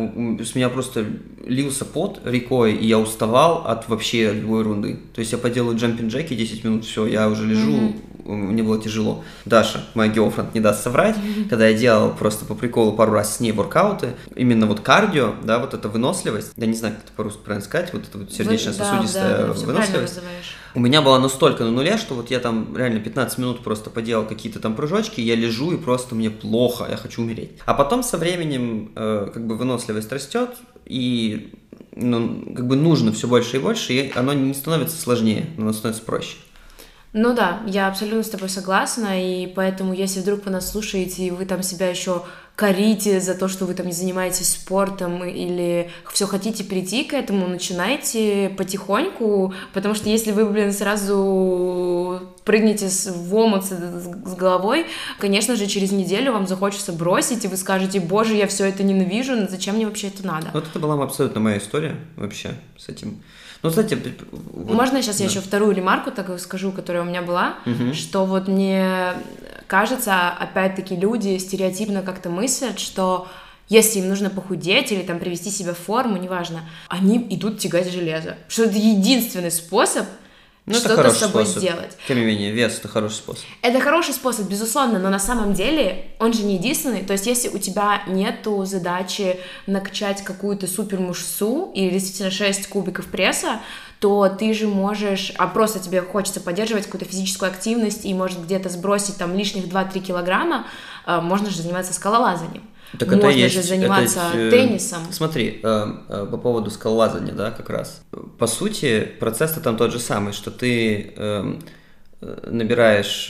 с 0.44 0.54
меня 0.54 0.68
просто 0.68 1.06
лился 1.46 1.84
пот 1.84 2.20
рекой, 2.24 2.74
и 2.74 2.86
я 2.86 2.98
уставал 2.98 3.66
от 3.66 3.88
вообще 3.88 4.32
любой 4.32 4.60
ерунды. 4.60 4.98
То 5.14 5.20
есть 5.20 5.32
я 5.32 5.38
поделаю 5.38 5.78
джампинг 5.78 6.10
джеки 6.10 6.34
10 6.34 6.64
минут, 6.64 6.84
все, 6.84 7.06
я 7.06 7.28
уже 7.28 7.46
лежу, 7.46 7.72
mm-hmm. 7.72 8.13
Мне 8.24 8.62
было 8.62 8.80
тяжело. 8.80 9.24
Даша, 9.44 9.84
моя 9.94 10.12
girlfriend, 10.12 10.48
не 10.54 10.60
даст 10.60 10.82
соврать, 10.82 11.16
когда 11.48 11.68
я 11.68 11.76
делал 11.76 12.10
просто 12.12 12.44
по 12.44 12.54
приколу 12.54 12.92
пару 12.92 13.12
раз 13.12 13.36
с 13.36 13.40
ней 13.40 13.52
воркауты, 13.52 14.14
именно 14.34 14.66
вот 14.66 14.80
кардио, 14.80 15.34
да, 15.42 15.58
вот 15.58 15.74
эта 15.74 15.88
выносливость, 15.88 16.52
я 16.56 16.66
не 16.66 16.74
знаю, 16.74 16.94
как 16.94 17.04
это 17.04 17.12
по-русски 17.12 17.40
правильно 17.44 17.64
сказать, 17.64 17.92
вот 17.92 18.02
эта 18.08 18.18
вот 18.18 18.32
сердечно-сосудистая 18.32 19.38
да, 19.38 19.46
да, 19.46 19.52
выносливость 19.52 20.20
у 20.74 20.80
меня 20.80 21.02
была 21.02 21.20
настолько 21.20 21.64
на 21.64 21.70
нуле, 21.70 21.96
что 21.96 22.14
вот 22.14 22.30
я 22.30 22.40
там 22.40 22.76
реально 22.76 22.98
15 22.98 23.38
минут 23.38 23.60
просто 23.62 23.90
поделал 23.90 24.24
какие-то 24.24 24.58
там 24.58 24.74
прыжочки, 24.74 25.20
я 25.20 25.36
лежу 25.36 25.72
и 25.72 25.76
просто 25.76 26.14
мне 26.14 26.30
плохо, 26.30 26.86
я 26.90 26.96
хочу 26.96 27.22
умереть. 27.22 27.52
А 27.64 27.74
потом 27.74 28.02
со 28.02 28.18
временем 28.18 28.92
э, 28.96 29.30
как 29.32 29.46
бы 29.46 29.56
выносливость 29.56 30.10
растет, 30.12 30.50
и 30.84 31.54
ну, 31.94 32.54
как 32.56 32.66
бы 32.66 32.76
нужно 32.76 33.12
все 33.12 33.28
больше 33.28 33.56
и 33.56 33.60
больше, 33.60 33.92
и 33.92 34.12
оно 34.14 34.32
не 34.32 34.52
становится 34.52 35.00
сложнее, 35.00 35.46
оно 35.56 35.72
становится 35.72 36.04
проще. 36.04 36.36
Ну 37.14 37.32
да, 37.32 37.62
я 37.64 37.86
абсолютно 37.86 38.24
с 38.24 38.28
тобой 38.28 38.48
согласна, 38.48 39.22
и 39.22 39.46
поэтому, 39.46 39.94
если 39.94 40.18
вдруг 40.18 40.44
вы 40.44 40.50
нас 40.50 40.68
слушаете, 40.68 41.22
и 41.22 41.30
вы 41.30 41.46
там 41.46 41.62
себя 41.62 41.88
еще 41.88 42.24
корите 42.56 43.20
за 43.20 43.36
то, 43.36 43.46
что 43.46 43.66
вы 43.66 43.74
там 43.74 43.86
не 43.86 43.92
занимаетесь 43.92 44.50
спортом 44.50 45.24
или 45.24 45.90
все 46.12 46.26
хотите 46.26 46.64
прийти 46.64 47.04
к 47.04 47.12
этому, 47.12 47.46
начинайте 47.46 48.48
потихоньку, 48.58 49.54
потому 49.72 49.94
что 49.94 50.08
если 50.08 50.32
вы, 50.32 50.44
блин, 50.44 50.72
сразу 50.72 52.20
прыгнете 52.44 52.88
в 52.88 53.34
омут 53.36 53.64
с 53.64 54.34
головой, 54.34 54.86
конечно 55.20 55.54
же, 55.54 55.68
через 55.68 55.92
неделю 55.92 56.32
вам 56.32 56.48
захочется 56.48 56.92
бросить, 56.92 57.44
и 57.44 57.48
вы 57.48 57.56
скажете, 57.56 58.00
боже, 58.00 58.34
я 58.34 58.48
все 58.48 58.64
это 58.64 58.82
ненавижу, 58.82 59.34
зачем 59.48 59.76
мне 59.76 59.86
вообще 59.86 60.08
это 60.08 60.26
надо? 60.26 60.50
Вот 60.52 60.66
это 60.66 60.80
была 60.80 61.00
абсолютно 61.00 61.40
моя 61.40 61.58
история 61.58 61.94
вообще 62.16 62.54
с 62.76 62.88
этим. 62.88 63.22
Ну, 63.64 63.70
кстати, 63.70 63.96
вот, 64.30 64.74
можно 64.74 65.00
сейчас 65.00 65.16
да. 65.16 65.24
я 65.24 65.30
еще 65.30 65.40
вторую 65.40 65.74
ремарку 65.74 66.10
так 66.10 66.38
скажу, 66.38 66.70
которая 66.70 67.02
у 67.02 67.06
меня 67.06 67.22
была, 67.22 67.54
угу. 67.64 67.94
что 67.94 68.26
вот 68.26 68.46
мне 68.46 69.14
кажется, 69.66 70.28
опять-таки 70.28 70.94
люди 70.94 71.38
стереотипно 71.38 72.02
как-то 72.02 72.28
мыслят, 72.28 72.78
что 72.78 73.26
если 73.70 74.00
им 74.00 74.10
нужно 74.10 74.28
похудеть 74.28 74.92
или 74.92 75.00
там 75.00 75.18
привести 75.18 75.48
себя 75.48 75.72
в 75.72 75.78
форму, 75.78 76.18
неважно, 76.18 76.68
они 76.88 77.26
идут 77.30 77.58
тягать 77.58 77.90
железо. 77.90 78.36
Что 78.48 78.64
это 78.64 78.76
единственный 78.76 79.50
способ 79.50 80.06
ну, 80.66 80.74
что-то 80.78 81.10
с 81.10 81.18
собой 81.18 81.44
способ. 81.44 81.62
сделать. 81.62 81.96
Тем 82.08 82.18
не 82.18 82.24
менее, 82.24 82.50
вес 82.50 82.78
это 82.78 82.88
хороший 82.88 83.16
способ. 83.16 83.44
Это 83.60 83.80
хороший 83.80 84.14
способ, 84.14 84.48
безусловно, 84.48 84.98
но 84.98 85.10
на 85.10 85.18
самом 85.18 85.52
деле 85.52 86.06
он 86.18 86.32
же 86.32 86.42
не 86.42 86.56
единственный. 86.56 87.02
То 87.02 87.12
есть, 87.12 87.26
если 87.26 87.48
у 87.48 87.58
тебя 87.58 88.02
нету 88.06 88.64
задачи 88.64 89.38
накачать 89.66 90.24
какую-то 90.24 90.66
супер 90.66 91.00
мышцу 91.00 91.70
или 91.74 91.90
действительно 91.90 92.30
6 92.30 92.66
кубиков 92.68 93.06
пресса, 93.06 93.60
то 93.98 94.28
ты 94.28 94.54
же 94.54 94.66
можешь, 94.66 95.32
а 95.36 95.46
просто 95.46 95.80
тебе 95.80 96.00
хочется 96.00 96.40
поддерживать 96.40 96.86
какую-то 96.86 97.06
физическую 97.06 97.50
активность 97.50 98.04
и, 98.04 98.14
может, 98.14 98.42
где-то 98.42 98.70
сбросить 98.70 99.18
там 99.18 99.36
лишних 99.36 99.66
2-3 99.66 100.00
килограмма, 100.00 100.66
а, 101.04 101.20
можно 101.20 101.50
же 101.50 101.60
заниматься 101.60 101.92
скалолазанием. 101.92 102.62
Так 102.98 103.08
Можно 103.08 103.28
это 103.28 103.36
есть, 103.36 103.54
же 103.54 103.62
заниматься 103.62 104.30
это, 104.32 104.38
э, 104.38 104.50
теннисом. 104.50 105.00
Смотри, 105.10 105.60
э, 105.62 105.86
э, 106.08 106.26
по 106.30 106.36
поводу 106.36 106.70
скалолазания, 106.70 107.32
да, 107.32 107.50
как 107.50 107.70
раз. 107.70 108.02
По 108.38 108.46
сути, 108.46 109.08
процесс-то 109.18 109.60
там 109.60 109.76
тот 109.76 109.92
же 109.92 109.98
самый, 109.98 110.32
что 110.32 110.50
ты 110.50 111.12
э, 111.16 111.54
набираешь, 112.20 113.26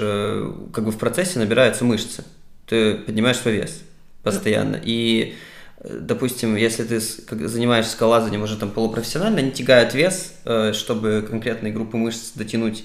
как 0.73 0.85
бы 0.85 0.91
в 0.91 0.99
процессе 0.99 1.39
набираются 1.39 1.85
мышцы. 1.85 2.25
Ты 2.67 2.95
поднимаешь 2.95 3.39
свой 3.39 3.55
вес 3.55 3.83
постоянно. 4.23 4.81
И, 4.83 5.35
допустим, 5.83 6.57
если 6.57 6.85
ты 6.85 7.01
занимаешься 7.01 7.93
скалолазанием 7.93 8.43
уже 8.43 8.57
там 8.57 8.71
полупрофессионально, 8.71 9.39
они 9.39 9.51
тягают 9.51 9.95
вес, 9.95 10.33
чтобы 10.73 11.27
конкретные 11.29 11.73
группы 11.73 11.97
мышц 11.97 12.33
дотянуть 12.35 12.85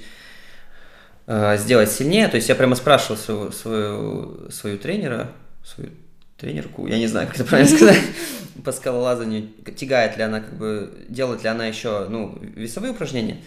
сделать 1.28 1.92
сильнее. 1.92 2.28
То 2.28 2.36
есть 2.36 2.50
я 2.50 2.56
прямо 2.56 2.76
спрашивал 2.76 3.18
своего, 3.18 3.52
свою, 3.52 4.52
свою 4.52 4.78
тренера, 4.78 5.32
свою 5.64 5.92
тренерку, 6.40 6.88
я 6.88 6.98
не 6.98 7.08
знаю, 7.08 7.28
как 7.28 7.36
это 7.36 7.46
правильно 7.46 7.70
сказать, 7.76 8.02
по 8.64 8.72
скалолазанию, 8.72 9.50
тягает 9.76 10.18
ли 10.18 10.24
она, 10.24 10.40
как 10.42 10.58
бы, 10.58 10.92
делает 11.10 11.44
ли 11.44 11.50
она 11.50 11.66
еще, 11.68 12.08
ну, 12.10 12.38
весовые 12.56 12.92
упражнения. 12.92 13.38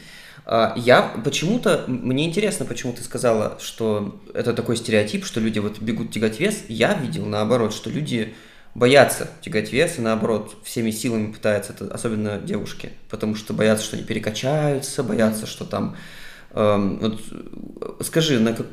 А, 0.45 0.75
я 0.77 1.03
почему-то, 1.25 1.85
мне 1.87 2.27
интересно, 2.27 2.67
почему 2.67 2.93
ты 2.93 3.03
сказала, 3.03 3.59
что 3.61 4.21
это 4.35 4.53
такой 4.53 4.77
стереотип, 4.77 5.25
что 5.25 5.41
люди 5.41 5.59
вот 5.59 5.81
бегут 5.81 6.13
тягать 6.13 6.41
вес. 6.41 6.65
Я 6.69 6.95
видел 6.95 7.27
наоборот, 7.27 7.73
что 7.75 7.91
люди 7.91 8.35
боятся 8.75 9.29
тягать 9.43 9.73
вес 9.73 9.99
и 9.99 10.03
наоборот 10.03 10.57
всеми 10.65 10.91
силами 10.91 11.33
пытаются, 11.33 11.73
это, 11.73 11.93
особенно 11.93 12.39
девушки, 12.39 12.91
потому 13.11 13.35
что 13.35 13.53
боятся, 13.53 13.85
что 13.85 13.97
они 13.97 14.05
перекачаются, 14.05 15.03
боятся, 15.03 15.47
что 15.47 15.65
там 15.65 15.97
эм, 16.53 16.99
вот, 16.99 17.21
скажи, 18.01 18.41
на, 18.41 18.55
как, 18.55 18.67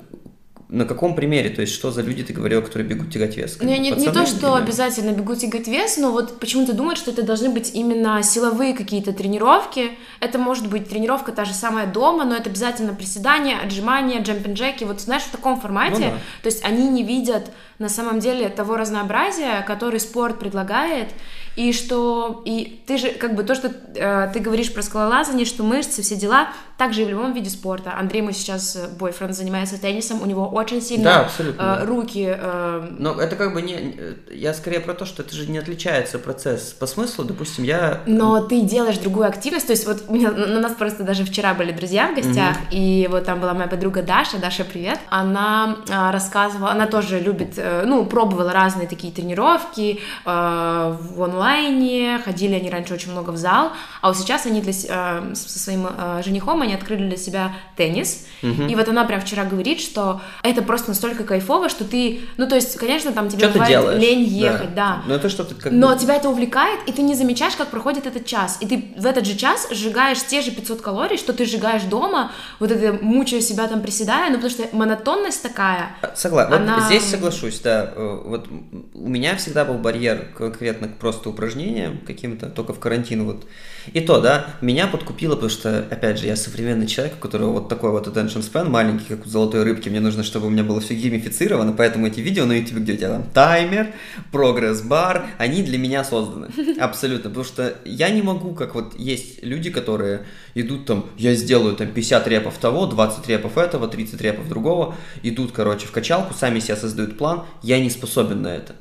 на 0.69 0.85
каком 0.85 1.15
примере? 1.15 1.49
То 1.49 1.61
есть, 1.61 1.73
что 1.73 1.91
за 1.91 2.03
люди 2.03 2.23
ты 2.23 2.31
говорила, 2.31 2.61
которые 2.61 2.87
бегут 2.87 3.11
тягать 3.11 3.35
вес? 3.35 3.59
Не, 3.59 3.79
не, 3.79 3.89
не 3.89 4.11
то, 4.11 4.27
что 4.27 4.55
или... 4.55 4.63
обязательно 4.63 5.11
бегут 5.11 5.39
тягать 5.39 5.67
вес, 5.67 5.97
но 5.97 6.11
вот 6.11 6.39
почему-то 6.39 6.73
думают, 6.73 6.99
что 6.99 7.09
это 7.09 7.23
должны 7.23 7.49
быть 7.49 7.71
именно 7.73 8.21
силовые 8.21 8.75
какие-то 8.75 9.11
тренировки. 9.11 9.97
Это 10.19 10.37
может 10.37 10.69
быть 10.69 10.87
тренировка 10.87 11.31
та 11.31 11.43
же 11.43 11.53
самая 11.53 11.87
дома, 11.87 12.23
но 12.23 12.35
это 12.35 12.51
обязательно 12.51 12.93
приседания, 12.93 13.57
отжимания, 13.57 14.21
джемпинг-джеки. 14.21 14.85
Вот 14.85 15.01
знаешь, 15.01 15.23
в 15.23 15.31
таком 15.31 15.59
формате. 15.59 15.95
Ну, 15.95 16.11
да. 16.11 16.17
То 16.43 16.49
есть, 16.49 16.63
они 16.63 16.87
не 16.87 17.03
видят 17.03 17.51
на 17.79 17.89
самом 17.89 18.19
деле 18.19 18.49
того 18.49 18.75
разнообразия, 18.75 19.63
который 19.65 19.99
спорт 19.99 20.37
предлагает, 20.37 21.09
и 21.55 21.73
что 21.73 22.41
и 22.45 22.81
ты 22.87 22.97
же 22.97 23.09
как 23.09 23.35
бы 23.35 23.43
то, 23.43 23.55
что 23.55 23.69
э, 23.95 24.29
ты 24.33 24.39
говоришь 24.39 24.73
про 24.73 24.81
скалолазание, 24.81 25.45
что 25.45 25.63
мышцы, 25.63 26.01
все 26.01 26.15
дела, 26.15 26.49
также 26.77 27.01
и 27.01 27.05
в 27.05 27.09
любом 27.09 27.33
виде 27.33 27.49
спорта. 27.49 27.93
Андрей 27.97 28.21
мой 28.21 28.33
сейчас 28.33 28.77
бойфренд 28.97 29.35
занимается 29.35 29.79
теннисом, 29.79 30.21
у 30.21 30.25
него 30.25 30.47
очень 30.47 30.81
сильно 30.81 31.03
да, 31.03 31.19
абсолютно, 31.21 31.79
э, 31.81 31.85
руки. 31.85 32.25
Э... 32.25 32.87
Но 32.97 33.19
это 33.19 33.35
как 33.35 33.53
бы 33.53 33.61
не, 33.61 33.95
я 34.31 34.53
скорее 34.53 34.79
про 34.79 34.93
то, 34.93 35.05
что 35.05 35.21
это 35.21 35.35
же 35.35 35.51
не 35.51 35.57
отличается 35.57 36.17
процесс 36.19 36.71
по 36.71 36.87
смыслу, 36.87 37.25
допустим, 37.25 37.65
я. 37.65 38.03
Но 38.05 38.39
ты 38.39 38.61
делаешь 38.61 38.97
другую 38.97 39.27
активность, 39.27 39.67
то 39.67 39.73
есть 39.73 39.85
вот 39.85 40.03
у 40.07 40.13
меня 40.13 40.31
на 40.31 40.61
нас 40.61 40.71
просто 40.73 41.03
даже 41.03 41.25
вчера 41.25 41.53
были 41.53 41.73
друзья 41.73 42.07
в 42.07 42.15
гостях, 42.15 42.55
mm-hmm. 42.55 42.71
и 42.71 43.07
вот 43.11 43.25
там 43.25 43.41
была 43.41 43.53
моя 43.53 43.67
подруга 43.67 44.01
Даша, 44.01 44.37
Даша, 44.37 44.63
привет, 44.63 44.99
она 45.09 45.79
э, 45.89 46.11
рассказывала, 46.11 46.71
она 46.71 46.87
тоже 46.87 47.19
любит, 47.19 47.55
э, 47.57 47.68
ну 47.85 48.05
пробовала 48.05 48.53
разные 48.53 48.87
такие 48.87 49.13
тренировки 49.13 49.99
э, 50.25 50.95
в 50.99 51.21
онлайн 51.21 51.39
онлайне, 51.49 52.19
ходили 52.23 52.55
они 52.55 52.69
раньше 52.69 52.93
очень 52.93 53.11
много 53.11 53.31
в 53.31 53.37
зал, 53.37 53.71
а 54.01 54.07
вот 54.07 54.17
сейчас 54.17 54.45
они 54.45 54.61
для, 54.61 54.71
э, 54.71 55.33
со 55.33 55.59
своим 55.59 55.87
э, 55.87 56.21
женихом 56.23 56.61
они 56.61 56.73
открыли 56.73 57.07
для 57.07 57.17
себя 57.17 57.53
теннис, 57.75 58.25
угу. 58.41 58.63
и 58.63 58.75
вот 58.75 58.87
она 58.87 59.05
прям 59.05 59.21
вчера 59.21 59.45
говорит, 59.45 59.79
что 59.79 60.21
это 60.43 60.61
просто 60.61 60.89
настолько 60.89 61.23
кайфово, 61.23 61.69
что 61.69 61.85
ты, 61.85 62.21
ну 62.37 62.47
то 62.47 62.55
есть, 62.55 62.75
конечно, 62.77 63.11
там 63.11 63.29
тебе 63.29 63.47
бывает 63.47 63.97
лень 63.99 64.23
ехать, 64.23 64.75
да, 64.75 65.01
да. 65.01 65.01
но 65.07 65.15
это 65.15 65.29
что-то 65.29 65.55
как 65.55 65.71
но 65.71 65.95
тебя 65.95 66.15
это 66.15 66.29
увлекает, 66.29 66.79
и 66.87 66.91
ты 66.91 67.01
не 67.01 67.15
замечаешь, 67.15 67.55
как 67.55 67.69
проходит 67.69 68.05
этот 68.07 68.25
час, 68.25 68.57
и 68.61 68.67
ты 68.67 68.93
в 68.97 69.05
этот 69.05 69.25
же 69.25 69.35
час 69.35 69.67
сжигаешь 69.71 70.23
те 70.25 70.41
же 70.41 70.51
500 70.51 70.81
калорий, 70.81 71.17
что 71.17 71.33
ты 71.33 71.45
сжигаешь 71.45 71.83
дома, 71.83 72.31
вот 72.59 72.71
это 72.71 72.97
мучая 73.01 73.41
себя 73.41 73.67
там 73.67 73.81
приседая, 73.81 74.29
ну 74.29 74.35
потому 74.35 74.51
что 74.51 74.63
монотонность 74.75 75.41
такая. 75.41 75.95
Согласен, 76.15 76.53
она... 76.53 76.75
вот 76.75 76.85
здесь 76.85 77.03
соглашусь, 77.03 77.58
да, 77.63 77.93
э, 77.95 78.21
вот 78.25 78.47
у 78.93 79.07
меня 79.07 79.35
всегда 79.35 79.65
был 79.65 79.75
барьер 79.75 80.27
конкретно 80.37 80.87
просто 80.87 81.29
упражнениям 81.29 81.99
каким-то, 82.05 82.49
только 82.49 82.73
в 82.73 82.79
карантин 82.79 83.25
вот. 83.25 83.45
И 83.93 84.01
то, 84.01 84.19
да, 84.19 84.47
меня 84.61 84.87
подкупило, 84.87 85.35
потому 85.35 85.49
что, 85.49 85.79
опять 85.79 86.19
же, 86.19 86.27
я 86.27 86.35
современный 86.35 86.87
человек, 86.87 87.15
у 87.17 87.21
которого 87.21 87.53
вот 87.53 87.69
такой 87.69 87.91
вот 87.91 88.07
attention 88.07 88.41
span 88.41 88.69
маленький, 88.69 89.05
как 89.07 89.25
у 89.25 89.29
золотой 89.29 89.63
рыбки, 89.63 89.89
мне 89.89 89.99
нужно, 89.99 90.23
чтобы 90.23 90.47
у 90.47 90.49
меня 90.49 90.63
было 90.63 90.81
все 90.81 90.93
геймифицировано, 90.95 91.73
поэтому 91.73 92.07
эти 92.07 92.19
видео 92.19 92.45
на 92.45 92.53
YouTube, 92.53 92.79
где 92.79 92.93
у 92.93 92.97
тебя 92.97 93.09
там 93.09 93.23
таймер, 93.23 93.87
прогресс-бар, 94.31 95.27
они 95.37 95.63
для 95.63 95.77
меня 95.77 96.03
созданы, 96.03 96.49
абсолютно, 96.79 97.29
потому 97.29 97.45
что 97.45 97.75
я 97.85 98.09
не 98.09 98.21
могу, 98.21 98.53
как 98.53 98.75
вот 98.75 98.97
есть 98.97 99.43
люди, 99.43 99.69
которые 99.69 100.25
идут 100.55 100.85
там, 100.85 101.05
я 101.17 101.33
сделаю 101.35 101.75
там 101.75 101.87
50 101.87 102.27
репов 102.27 102.57
того, 102.57 102.85
20 102.85 103.27
репов 103.27 103.57
этого, 103.57 103.87
30 103.87 104.21
репов 104.21 104.47
другого, 104.47 104.95
идут, 105.23 105.51
короче, 105.51 105.87
в 105.87 105.91
качалку, 105.91 106.33
сами 106.33 106.59
себе 106.59 106.75
создают 106.75 107.17
план, 107.17 107.45
я 107.61 107.79
не 107.79 107.89
способен 107.89 108.41
на 108.41 108.47
это. 108.47 108.75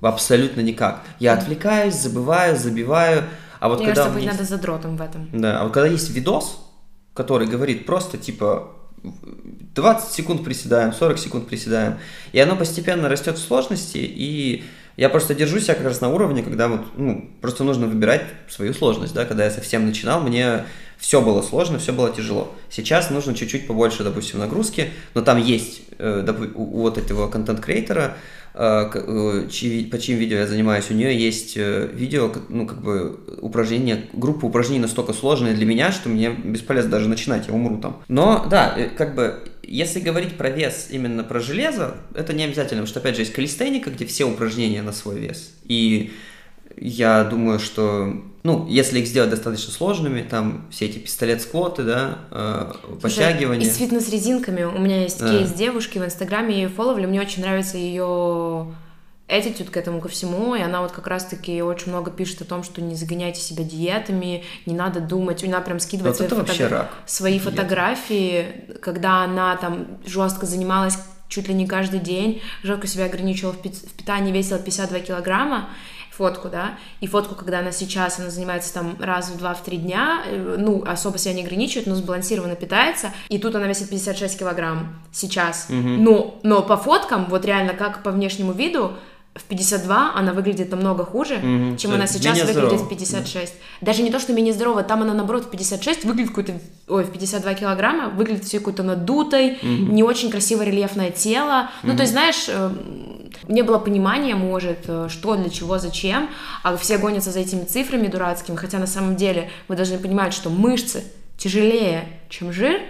Абсолютно 0.00 0.60
никак. 0.60 1.02
Я 1.18 1.34
отвлекаюсь, 1.34 1.94
забываю, 1.94 2.56
забиваю. 2.56 3.24
А 3.60 3.68
вот 3.68 3.78
Мне 3.78 3.86
когда 3.86 4.02
кажется, 4.02 4.14
быть 4.14 4.24
есть... 4.24 4.36
надо 4.36 4.48
задротом 4.48 4.96
в 4.96 5.00
этом. 5.00 5.28
Да, 5.32 5.60
а 5.60 5.64
вот 5.64 5.72
когда 5.72 5.88
есть 5.88 6.10
видос, 6.10 6.58
который 7.14 7.46
говорит 7.46 7.86
просто 7.86 8.18
типа 8.18 8.70
20 9.02 10.10
секунд 10.10 10.44
приседаем, 10.44 10.92
40 10.92 11.18
секунд 11.18 11.48
приседаем, 11.48 11.98
и 12.32 12.38
оно 12.40 12.56
постепенно 12.56 13.08
растет 13.08 13.38
в 13.38 13.42
сложности, 13.42 13.98
и 13.98 14.64
я 14.96 15.08
просто 15.08 15.34
держу 15.34 15.58
себя 15.58 15.74
как 15.74 15.84
раз 15.84 16.00
на 16.00 16.08
уровне, 16.08 16.42
когда 16.42 16.68
вот, 16.68 16.80
ну, 16.96 17.30
просто 17.40 17.64
нужно 17.64 17.86
выбирать 17.86 18.24
свою 18.48 18.72
сложность, 18.74 19.14
да, 19.14 19.24
когда 19.24 19.44
я 19.44 19.50
совсем 19.50 19.86
начинал, 19.86 20.20
мне 20.20 20.64
все 20.98 21.20
было 21.20 21.42
сложно, 21.42 21.78
все 21.78 21.92
было 21.92 22.10
тяжело. 22.10 22.52
Сейчас 22.70 23.10
нужно 23.10 23.34
чуть-чуть 23.34 23.66
побольше, 23.66 24.04
допустим, 24.04 24.38
нагрузки, 24.38 24.90
но 25.14 25.22
там 25.22 25.38
есть 25.38 25.82
э, 25.98 26.24
у 26.54 26.80
вот 26.80 26.98
этого 26.98 27.28
контент-креатора, 27.28 28.16
э, 28.54 28.90
э, 28.94 29.84
по 29.90 29.98
чьим 29.98 30.18
видео 30.18 30.38
я 30.38 30.46
занимаюсь, 30.46 30.90
у 30.90 30.94
нее 30.94 31.18
есть 31.18 31.56
видео, 31.56 32.32
ну, 32.48 32.66
как 32.66 32.82
бы 32.82 33.20
упражнения, 33.40 34.04
группа 34.12 34.46
упражнений 34.46 34.80
настолько 34.80 35.12
сложные 35.12 35.54
для 35.54 35.66
меня, 35.66 35.92
что 35.92 36.08
мне 36.08 36.30
бесполезно 36.30 36.90
даже 36.90 37.08
начинать, 37.08 37.48
я 37.48 37.54
умру 37.54 37.78
там. 37.78 38.02
Но, 38.08 38.46
да, 38.48 38.76
как 38.96 39.14
бы, 39.14 39.40
если 39.62 40.00
говорить 40.00 40.36
про 40.36 40.50
вес, 40.50 40.88
именно 40.90 41.24
про 41.24 41.40
железо, 41.40 41.96
это 42.14 42.32
не 42.32 42.44
обязательно, 42.44 42.82
потому 42.82 42.86
что, 42.86 43.00
опять 43.00 43.16
же, 43.16 43.22
есть 43.22 43.32
калистеника, 43.32 43.90
где 43.90 44.06
все 44.06 44.24
упражнения 44.24 44.82
на 44.82 44.92
свой 44.92 45.18
вес. 45.18 45.52
И 45.64 46.12
я 46.76 47.24
думаю, 47.24 47.58
что, 47.58 48.22
ну, 48.44 48.66
если 48.68 49.00
их 49.00 49.06
сделать 49.06 49.30
достаточно 49.30 49.72
сложными, 49.72 50.20
там 50.20 50.66
все 50.70 50.84
эти 50.84 50.98
пистолет-сквоты, 50.98 51.82
да, 51.82 52.18
э, 52.30 52.72
подтягивания. 53.00 53.66
И 53.66 53.70
с 53.70 53.78
фитнес-резинками. 53.78 54.64
У 54.64 54.78
меня 54.78 55.02
есть 55.02 55.18
да. 55.18 55.30
кейс 55.30 55.50
девушки 55.50 55.96
в 55.96 56.04
Инстаграме, 56.04 56.54
я 56.54 56.62
ее 56.64 56.68
фолловлю, 56.68 57.08
мне 57.08 57.22
очень 57.22 57.42
нравится 57.42 57.78
ее 57.78 58.66
attitude 59.28 59.70
к 59.70 59.76
этому 59.78 60.02
ко 60.02 60.08
всему, 60.08 60.54
и 60.54 60.60
она 60.60 60.82
вот 60.82 60.92
как 60.92 61.06
раз-таки 61.06 61.62
очень 61.62 61.88
много 61.88 62.10
пишет 62.10 62.42
о 62.42 62.44
том, 62.44 62.62
что 62.64 62.82
не 62.82 62.94
загоняйте 62.94 63.40
себя 63.40 63.64
диетами, 63.64 64.44
не 64.66 64.74
надо 64.74 65.00
думать, 65.00 65.42
она 65.42 65.62
прям 65.62 65.80
скидывает 65.80 66.20
вот 66.20 66.28
свои, 66.28 66.44
фото... 66.44 66.68
рак. 66.68 66.90
свои 67.06 67.38
фотографии, 67.38 68.66
когда 68.82 69.24
она 69.24 69.56
там 69.56 69.86
жестко 70.04 70.44
занималась 70.44 70.98
чуть 71.28 71.48
ли 71.48 71.54
не 71.54 71.66
каждый 71.66 72.00
день, 72.00 72.42
жестко 72.62 72.86
себя 72.86 73.06
ограничивала 73.06 73.54
в 73.54 73.62
питании, 73.62 74.32
весила 74.32 74.58
52 74.58 74.98
килограмма, 75.00 75.70
фотку, 76.16 76.48
да, 76.48 76.78
и 77.00 77.06
фотку, 77.06 77.34
когда 77.34 77.58
она 77.58 77.72
сейчас, 77.72 78.18
она 78.18 78.30
занимается 78.30 78.72
там 78.72 78.96
раз 79.00 79.30
в 79.30 79.38
два, 79.38 79.54
в 79.54 79.62
три 79.62 79.78
дня, 79.78 80.22
э, 80.26 80.56
ну, 80.58 80.82
особо 80.86 81.18
себя 81.18 81.34
не 81.34 81.42
ограничивает, 81.42 81.86
но 81.86 81.94
сбалансированно 81.94 82.54
питается, 82.54 83.12
и 83.28 83.38
тут 83.38 83.54
она 83.54 83.66
весит 83.66 83.90
56 83.90 84.38
килограмм 84.38 84.94
сейчас, 85.12 85.66
угу. 85.68 85.76
но, 85.76 86.40
но 86.42 86.62
по 86.62 86.76
фоткам, 86.76 87.26
вот 87.26 87.44
реально, 87.44 87.74
как 87.74 88.02
по 88.02 88.10
внешнему 88.10 88.52
виду, 88.52 88.92
в 89.34 89.42
52 89.44 90.12
она 90.14 90.32
выглядит 90.32 90.70
намного 90.70 91.04
хуже, 91.04 91.34
mm-hmm. 91.34 91.76
чем 91.76 91.92
она 91.92 92.06
сейчас 92.06 92.38
выглядит 92.38 92.78
здорово. 92.78 92.84
в 92.84 92.88
56. 92.88 93.52
Да. 93.80 93.86
Даже 93.86 94.02
не 94.02 94.10
то, 94.10 94.20
что 94.20 94.32
менее 94.32 94.54
здорово, 94.54 94.84
там 94.84 95.02
она, 95.02 95.12
наоборот, 95.12 95.46
в 95.46 95.50
56 95.50 96.04
выглядит 96.04 96.28
какой-то, 96.30 96.60
ой, 96.86 97.02
в 97.02 97.10
52 97.10 97.54
килограмма, 97.54 98.10
выглядит 98.10 98.44
все 98.44 98.60
какой-то 98.60 98.84
надутой, 98.84 99.54
mm-hmm. 99.54 99.90
не 99.90 100.04
очень 100.04 100.30
красиво 100.30 100.62
рельефное 100.62 101.10
тело. 101.10 101.64
Mm-hmm. 101.64 101.68
Ну, 101.82 101.96
то 101.96 102.02
есть, 102.02 102.12
знаешь, 102.12 102.44
э, 102.46 102.70
не 103.48 103.62
было 103.62 103.78
понимания, 103.78 104.34
может, 104.34 104.84
э, 104.86 105.08
что, 105.08 105.36
для 105.36 105.50
чего, 105.50 105.78
зачем, 105.78 106.30
а 106.62 106.76
все 106.76 106.98
гонятся 106.98 107.30
за 107.30 107.40
этими 107.40 107.64
цифрами 107.64 108.06
дурацкими, 108.06 108.56
хотя 108.56 108.78
на 108.78 108.86
самом 108.86 109.16
деле 109.16 109.50
вы 109.68 109.76
должны 109.76 109.98
понимать, 109.98 110.32
что 110.32 110.50
мышцы 110.50 111.04
тяжелее, 111.36 112.08
чем 112.28 112.52
жир, 112.52 112.80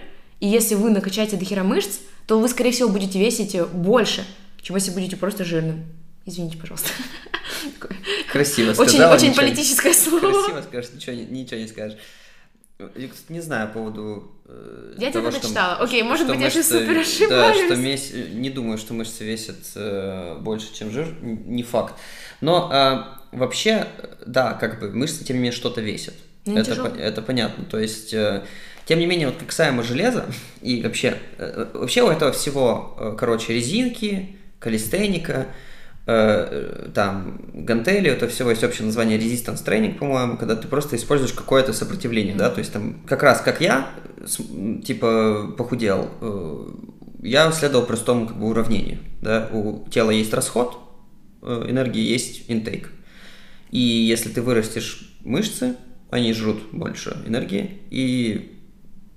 и 0.41 0.47
если 0.47 0.75
вы 0.75 0.91
накачаете 0.91 1.37
до 1.37 1.45
хера 1.45 1.65
мышц, 1.65 1.99
то 2.27 2.39
вы, 2.39 2.49
скорее 2.49 2.73
всего, 2.73 2.89
будете 2.89 3.19
весить 3.19 3.57
больше, 3.73 4.25
чем 4.63 4.77
если 4.77 4.91
будете 4.91 5.17
просто 5.17 5.45
жирным. 5.45 5.85
Извините, 6.27 6.57
пожалуйста. 6.57 6.89
Красиво 8.33 8.73
сказала. 8.73 9.15
Очень, 9.15 9.31
очень 9.31 9.37
политическое 9.37 9.93
слово. 9.93 10.21
Красиво 10.21 10.63
скажешь, 10.63 10.91
ничего, 10.95 11.17
ничего 11.17 11.61
не 11.61 11.69
скажешь. 11.69 11.99
Кстати, 12.79 13.33
не 13.33 13.41
знаю 13.41 13.69
по 13.69 13.75
поводу 13.75 14.33
э, 14.33 14.34
Я 14.99 15.11
того, 15.11 15.31
тебя 15.31 15.41
что, 15.41 15.49
читала. 15.49 15.77
Окей, 15.77 16.03
может 16.03 16.27
быть, 16.27 16.37
мышцы, 16.39 16.59
я 16.59 16.63
же 16.63 16.69
супер 16.69 16.99
ошибаюсь. 16.99 17.59
Да, 17.61 17.67
что 17.67 17.77
мес... 17.77 18.13
не 18.13 18.51
думаю, 18.51 18.79
что 18.79 18.93
мышцы 18.93 19.25
весят 19.25 19.57
э, 19.75 20.37
больше, 20.41 20.75
чем 20.75 20.91
жир, 20.91 21.09
не 21.23 21.63
факт. 21.63 21.95
Но 22.41 22.71
э, 22.73 23.37
вообще, 23.37 23.87
да, 24.27 24.53
как 24.53 24.81
бы 24.81 24.91
мышцы, 24.91 25.25
тем 25.25 25.37
не 25.37 25.43
менее, 25.45 25.57
что-то 25.57 25.81
весят. 25.81 26.15
Ну, 26.45 26.59
это, 26.59 26.77
по- 26.77 26.95
это 26.95 27.23
понятно. 27.23 27.65
То 27.65 27.79
есть, 27.79 28.13
э, 28.13 28.43
тем 28.85 28.99
не 28.99 29.07
менее, 29.07 29.29
вот 29.29 29.37
касаемо 29.43 29.83
железа, 29.83 30.27
и 30.61 30.83
вообще, 30.83 31.17
э, 31.39 31.67
вообще 31.73 32.03
у 32.03 32.09
этого 32.09 32.33
всего, 32.33 32.97
э, 32.99 33.17
короче, 33.19 33.55
резинки, 33.55 34.37
калистеника, 34.59 35.33
Э, 35.33 35.53
там, 36.07 37.41
гантели, 37.55 38.11
это 38.11 38.29
всего 38.29 38.51
есть 38.51 38.63
общее 38.63 38.85
название 38.85 39.19
resistance 39.19 39.65
training, 39.65 39.97
по-моему, 39.97 40.37
когда 40.37 40.55
ты 40.55 40.69
просто 40.69 40.97
используешь 40.97 41.33
какое-то 41.33 41.73
сопротивление, 41.73 42.35
да, 42.35 42.51
то 42.51 42.59
есть 42.59 42.73
там 42.73 43.01
как 43.07 43.23
раз 43.23 43.41
как 43.41 43.63
я, 43.63 43.89
типа, 44.85 45.55
похудел, 45.57 46.11
э, 46.21 46.67
я 47.23 47.51
следовал 47.53 47.87
простому 47.87 48.27
как 48.27 48.39
бы 48.39 48.49
уравнению, 48.49 48.99
да, 49.23 49.49
у 49.51 49.89
тела 49.89 50.11
есть 50.11 50.35
расход 50.35 50.79
э, 51.41 51.67
энергии, 51.69 52.03
есть 52.03 52.45
интейк, 52.49 52.91
и 53.71 53.79
если 53.79 54.29
ты 54.29 54.43
вырастешь 54.43 55.17
мышцы, 55.25 55.77
они 56.11 56.35
жрут 56.35 56.65
больше 56.71 57.17
энергии, 57.27 57.81
и 57.91 58.61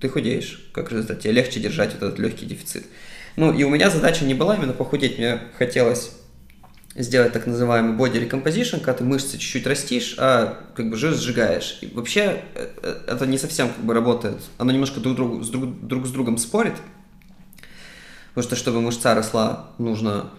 ты 0.00 0.08
худеешь, 0.08 0.70
как 0.72 0.90
результат, 0.90 1.20
тебе 1.20 1.34
легче 1.34 1.60
держать 1.60 1.92
вот 1.92 2.02
этот 2.02 2.18
легкий 2.18 2.46
дефицит. 2.46 2.86
Ну, 3.36 3.52
и 3.52 3.62
у 3.62 3.70
меня 3.70 3.90
задача 3.90 4.24
не 4.24 4.34
была 4.34 4.56
именно 4.56 4.72
похудеть, 4.72 5.18
мне 5.18 5.38
хотелось 5.58 6.12
сделать 6.98 7.32
так 7.32 7.46
называемый 7.46 7.96
body 7.96 8.28
recomposition, 8.28 8.78
когда 8.78 8.94
ты 8.94 9.04
мышцы 9.04 9.38
чуть-чуть 9.38 9.66
растишь, 9.66 10.14
а 10.18 10.58
как 10.74 10.90
бы 10.90 10.96
жир 10.96 11.14
сжигаешь. 11.14 11.78
И 11.80 11.86
вообще 11.86 12.42
э, 12.54 12.68
э, 12.82 13.04
это 13.06 13.26
не 13.26 13.38
совсем 13.38 13.68
как 13.68 13.84
бы 13.84 13.94
работает. 13.94 14.38
Оно 14.58 14.72
немножко 14.72 15.00
друг, 15.00 15.16
другу, 15.16 15.42
с 15.42 15.48
друг, 15.48 15.86
друг 15.86 16.06
с 16.06 16.10
другом 16.10 16.38
спорит. 16.38 16.74
Потому 18.34 18.42
что, 18.42 18.56
чтобы 18.56 18.80
мышца 18.80 19.14
росла, 19.14 19.70
нужно 19.78 20.30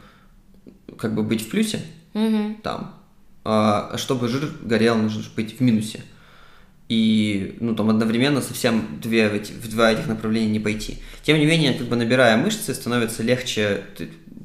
как 0.97 1.15
бы 1.15 1.23
быть 1.23 1.41
в 1.41 1.49
плюсе 1.49 1.81
mm-hmm. 2.13 2.61
там. 2.61 2.95
А 3.43 3.97
чтобы 3.97 4.27
жир 4.27 4.51
горел, 4.61 4.95
нужно 4.95 5.23
быть 5.35 5.57
в 5.57 5.61
минусе. 5.61 6.01
И, 6.89 7.55
ну, 7.59 7.75
там 7.75 7.89
одновременно 7.91 8.41
совсем 8.41 8.99
две, 8.99 9.29
в 9.29 9.69
два 9.69 9.91
этих 9.91 10.07
направления 10.07 10.49
не 10.49 10.59
пойти. 10.59 10.97
Тем 11.21 11.37
не 11.37 11.45
менее, 11.45 11.73
как 11.73 11.87
бы 11.87 11.95
набирая 11.95 12.35
мышцы, 12.35 12.73
становится 12.73 13.21
легче, 13.21 13.83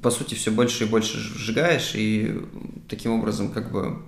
по 0.04 0.10
сути, 0.10 0.34
все 0.34 0.50
больше 0.50 0.84
и 0.84 0.86
больше 0.86 1.16
сжигаешь, 1.18 1.94
и 1.94 2.38
таким 2.90 3.12
образом 3.12 3.50
как 3.50 3.72
бы 3.72 4.02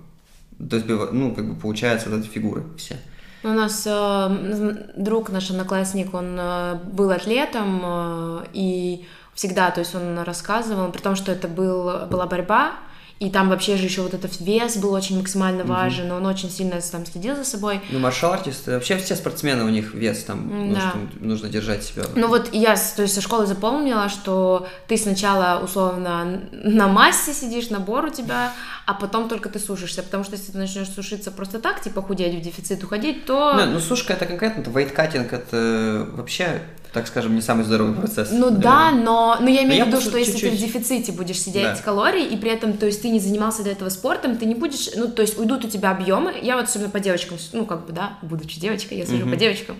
ну, 0.59 1.33
как 1.35 1.49
бы 1.49 1.59
получается 1.59 2.09
вот 2.09 2.19
эти 2.19 2.27
фигуры 2.27 2.63
все. 2.77 2.97
У 3.43 3.47
нас 3.47 3.83
э, 3.87 4.91
друг, 4.95 5.29
наш 5.31 5.49
одноклассник, 5.49 6.13
он 6.13 6.37
э, 6.39 6.75
был 6.75 7.09
атлетом, 7.09 7.81
э, 7.83 8.45
и 8.53 9.05
всегда, 9.33 9.71
то 9.71 9.79
есть 9.79 9.95
он 9.95 10.19
рассказывал, 10.19 10.91
при 10.91 11.01
том, 11.01 11.15
что 11.15 11.31
это 11.31 11.47
был, 11.47 12.07
была 12.07 12.27
борьба, 12.27 12.73
и 13.19 13.29
там 13.29 13.49
вообще 13.49 13.77
же 13.77 13.85
еще 13.85 14.01
вот 14.01 14.13
этот 14.13 14.39
вес 14.39 14.77
был 14.77 14.93
очень 14.93 15.17
максимально 15.17 15.63
важен, 15.63 16.05
mm-hmm. 16.05 16.17
он 16.17 16.25
очень 16.25 16.51
сильно 16.51 16.79
там 16.81 17.05
следил 17.05 17.35
за 17.35 17.43
собой. 17.43 17.81
Ну, 17.89 17.99
маршал 17.99 18.33
артисты, 18.33 18.71
вообще 18.71 18.97
все 18.97 19.15
спортсмены, 19.15 19.63
у 19.63 19.69
них 19.69 19.93
вес 19.93 20.23
там, 20.23 20.73
да. 20.73 20.93
нужно, 20.93 21.09
нужно 21.19 21.49
держать 21.49 21.83
себя. 21.83 22.03
Ну 22.15 22.27
вот 22.27 22.53
я 22.53 22.75
то 22.75 23.01
есть, 23.01 23.15
со 23.15 23.21
школы 23.21 23.47
запомнила, 23.47 24.09
что 24.09 24.67
ты 24.87 24.97
сначала 24.97 25.63
условно 25.63 26.41
на 26.51 26.87
массе 26.87 27.33
сидишь, 27.33 27.69
набор 27.69 28.05
у 28.05 28.09
тебя, 28.09 28.53
а 28.85 28.93
потом 28.93 29.29
только 29.29 29.49
ты 29.49 29.59
сушишься, 29.59 30.03
потому 30.03 30.23
что 30.23 30.35
если 30.35 30.51
ты 30.51 30.57
начнешь 30.57 30.89
сушиться 30.89 31.31
просто 31.31 31.59
так, 31.59 31.81
типа 31.81 32.01
худеть 32.01 32.35
в 32.35 32.41
дефицит, 32.41 32.83
уходить, 32.83 33.25
то... 33.25 33.53
Ну, 33.53 33.65
ну 33.65 33.79
сушка 33.79 34.13
это 34.13 34.25
конкретно, 34.25 34.61
это 34.61 34.69
вейткатинг, 34.69 35.33
это 35.33 36.07
вообще 36.13 36.61
так 36.97 37.07
скажем, 37.07 37.35
не 37.35 37.41
самый 37.41 37.63
здоровый 37.63 37.93
процесс. 37.93 38.31
Ну 38.31 38.49
наверное. 38.49 38.61
да, 38.61 38.91
но, 38.91 39.37
но 39.39 39.47
я 39.47 39.63
имею 39.65 39.85
в 39.85 39.87
виду, 39.89 40.01
что 40.01 40.17
если 40.17 40.31
чуть-чуть... 40.31 40.49
ты 40.49 40.57
в 40.57 40.59
дефиците 40.59 41.11
будешь 41.11 41.39
сидеть 41.39 41.63
да. 41.63 41.75
калорий, 41.75 42.25
и 42.25 42.35
при 42.37 42.49
этом, 42.49 42.73
то 42.73 42.87
есть 42.87 43.03
ты 43.03 43.09
не 43.09 43.19
занимался 43.19 43.63
до 43.63 43.69
этого 43.69 43.89
спортом, 43.89 44.35
ты 44.37 44.45
не 44.47 44.55
будешь, 44.55 44.89
ну, 44.95 45.07
то 45.07 45.21
есть 45.21 45.37
уйдут 45.37 45.63
у 45.63 45.69
тебя 45.69 45.91
объемы, 45.91 46.33
я 46.41 46.55
вот 46.55 46.65
особенно 46.65 46.89
по 46.89 46.99
девочкам, 46.99 47.37
ну, 47.53 47.67
как 47.67 47.85
бы, 47.85 47.93
да, 47.93 48.17
будучи 48.23 48.59
девочкой, 48.59 48.97
я 48.97 49.05
сужу 49.05 49.23
угу. 49.23 49.29
по 49.29 49.35
девочкам, 49.35 49.75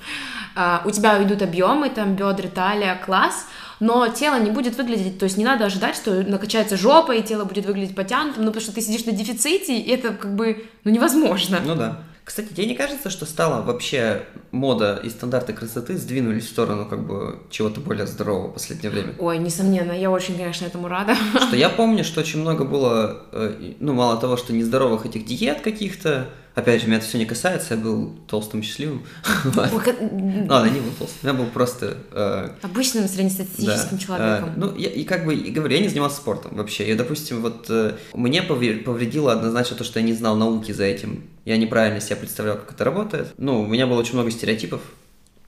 а, 0.56 0.84
у 0.86 0.92
тебя 0.92 1.18
уйдут 1.18 1.42
объемы, 1.42 1.90
там, 1.90 2.16
бедра, 2.16 2.50
талия, 2.54 2.96
класс, 3.04 3.48
но 3.80 4.08
тело 4.10 4.40
не 4.40 4.52
будет 4.52 4.78
выглядеть, 4.78 5.18
то 5.18 5.24
есть 5.24 5.38
не 5.38 5.46
надо 5.46 5.66
ожидать, 5.66 5.96
что 5.96 6.22
накачается 6.22 6.78
жопа, 6.78 7.14
и 7.14 7.24
тело 7.24 7.46
будет 7.46 7.66
выглядеть 7.66 7.96
потянутым, 7.96 8.44
ну, 8.44 8.52
потому 8.52 8.62
что 8.62 8.74
ты 8.74 8.82
сидишь 8.82 9.06
на 9.06 9.12
дефиците, 9.12 9.76
и 9.76 9.90
это 9.90 10.14
как 10.14 10.36
бы, 10.36 10.66
ну, 10.84 10.92
невозможно. 10.92 11.60
Ну 11.66 11.76
да. 11.76 12.00
Кстати, 12.28 12.50
тебе 12.50 12.66
не 12.66 12.76
кажется, 12.76 13.10
что 13.10 13.26
стала 13.26 13.62
вообще 13.62 14.24
мода 14.52 15.00
и 15.02 15.10
стандарты 15.10 15.54
красоты 15.54 15.96
сдвинулись 15.98 16.46
в 16.46 16.50
сторону 16.50 16.86
как 16.86 17.08
бы 17.08 17.40
чего-то 17.50 17.80
более 17.80 18.06
здорового 18.06 18.50
в 18.50 18.54
последнее 18.56 18.92
время? 18.92 19.16
Ой, 19.18 19.38
несомненно, 19.38 19.94
я 19.94 20.12
очень, 20.12 20.36
конечно, 20.36 20.66
этому 20.66 20.90
рада. 20.90 21.16
Что 21.38 21.56
я 21.56 21.70
помню, 21.78 22.04
что 22.04 22.20
очень 22.20 22.42
много 22.42 22.66
было, 22.66 23.24
э, 23.32 23.76
ну, 23.80 23.94
мало 23.94 24.20
того, 24.20 24.36
что 24.36 24.52
нездоровых 24.52 25.06
этих 25.06 25.26
диет 25.26 25.62
каких-то, 25.62 26.28
Опять 26.58 26.82
же, 26.82 26.88
меня 26.88 26.98
это 26.98 27.06
все 27.06 27.20
не 27.20 27.26
касается, 27.26 27.76
я 27.76 27.80
был 27.80 28.16
толстым 28.28 28.64
счастливым. 28.64 29.04
Ладно, 29.56 30.70
не 30.70 30.80
был 30.80 30.90
толстым, 30.98 31.30
я 31.30 31.34
был 31.34 31.46
просто... 31.46 31.98
Э, 32.12 32.50
Обычным 32.64 33.08
среднестатистическим 33.08 34.00
человеком. 34.00 34.54
Ну, 34.58 34.72
и 34.72 35.04
как 35.04 35.26
бы, 35.26 35.36
говорю, 35.36 35.76
я 35.76 35.82
не 35.84 35.88
занимался 35.88 36.18
спортом 36.18 36.56
вообще. 36.56 36.88
Я, 36.88 36.96
допустим, 36.96 37.44
вот 37.44 37.68
э, 37.70 37.94
мне 38.16 38.42
повредило 38.42 39.34
однозначно 39.34 39.78
то, 39.78 39.84
что 39.84 40.00
я 40.00 40.06
не 40.06 40.14
знал 40.14 40.36
науки 40.36 40.72
за 40.72 40.86
этим. 40.86 41.26
Я 41.46 41.58
неправильно 41.58 42.02
себя 42.02 42.16
представлял, 42.16 42.56
как 42.56 42.72
это 42.72 42.84
работает. 42.84 43.36
Ну, 43.38 43.62
у 43.62 43.68
меня 43.68 43.86
было 43.86 44.00
очень 44.00 44.16
много 44.16 44.32
стереотипов 44.32 44.82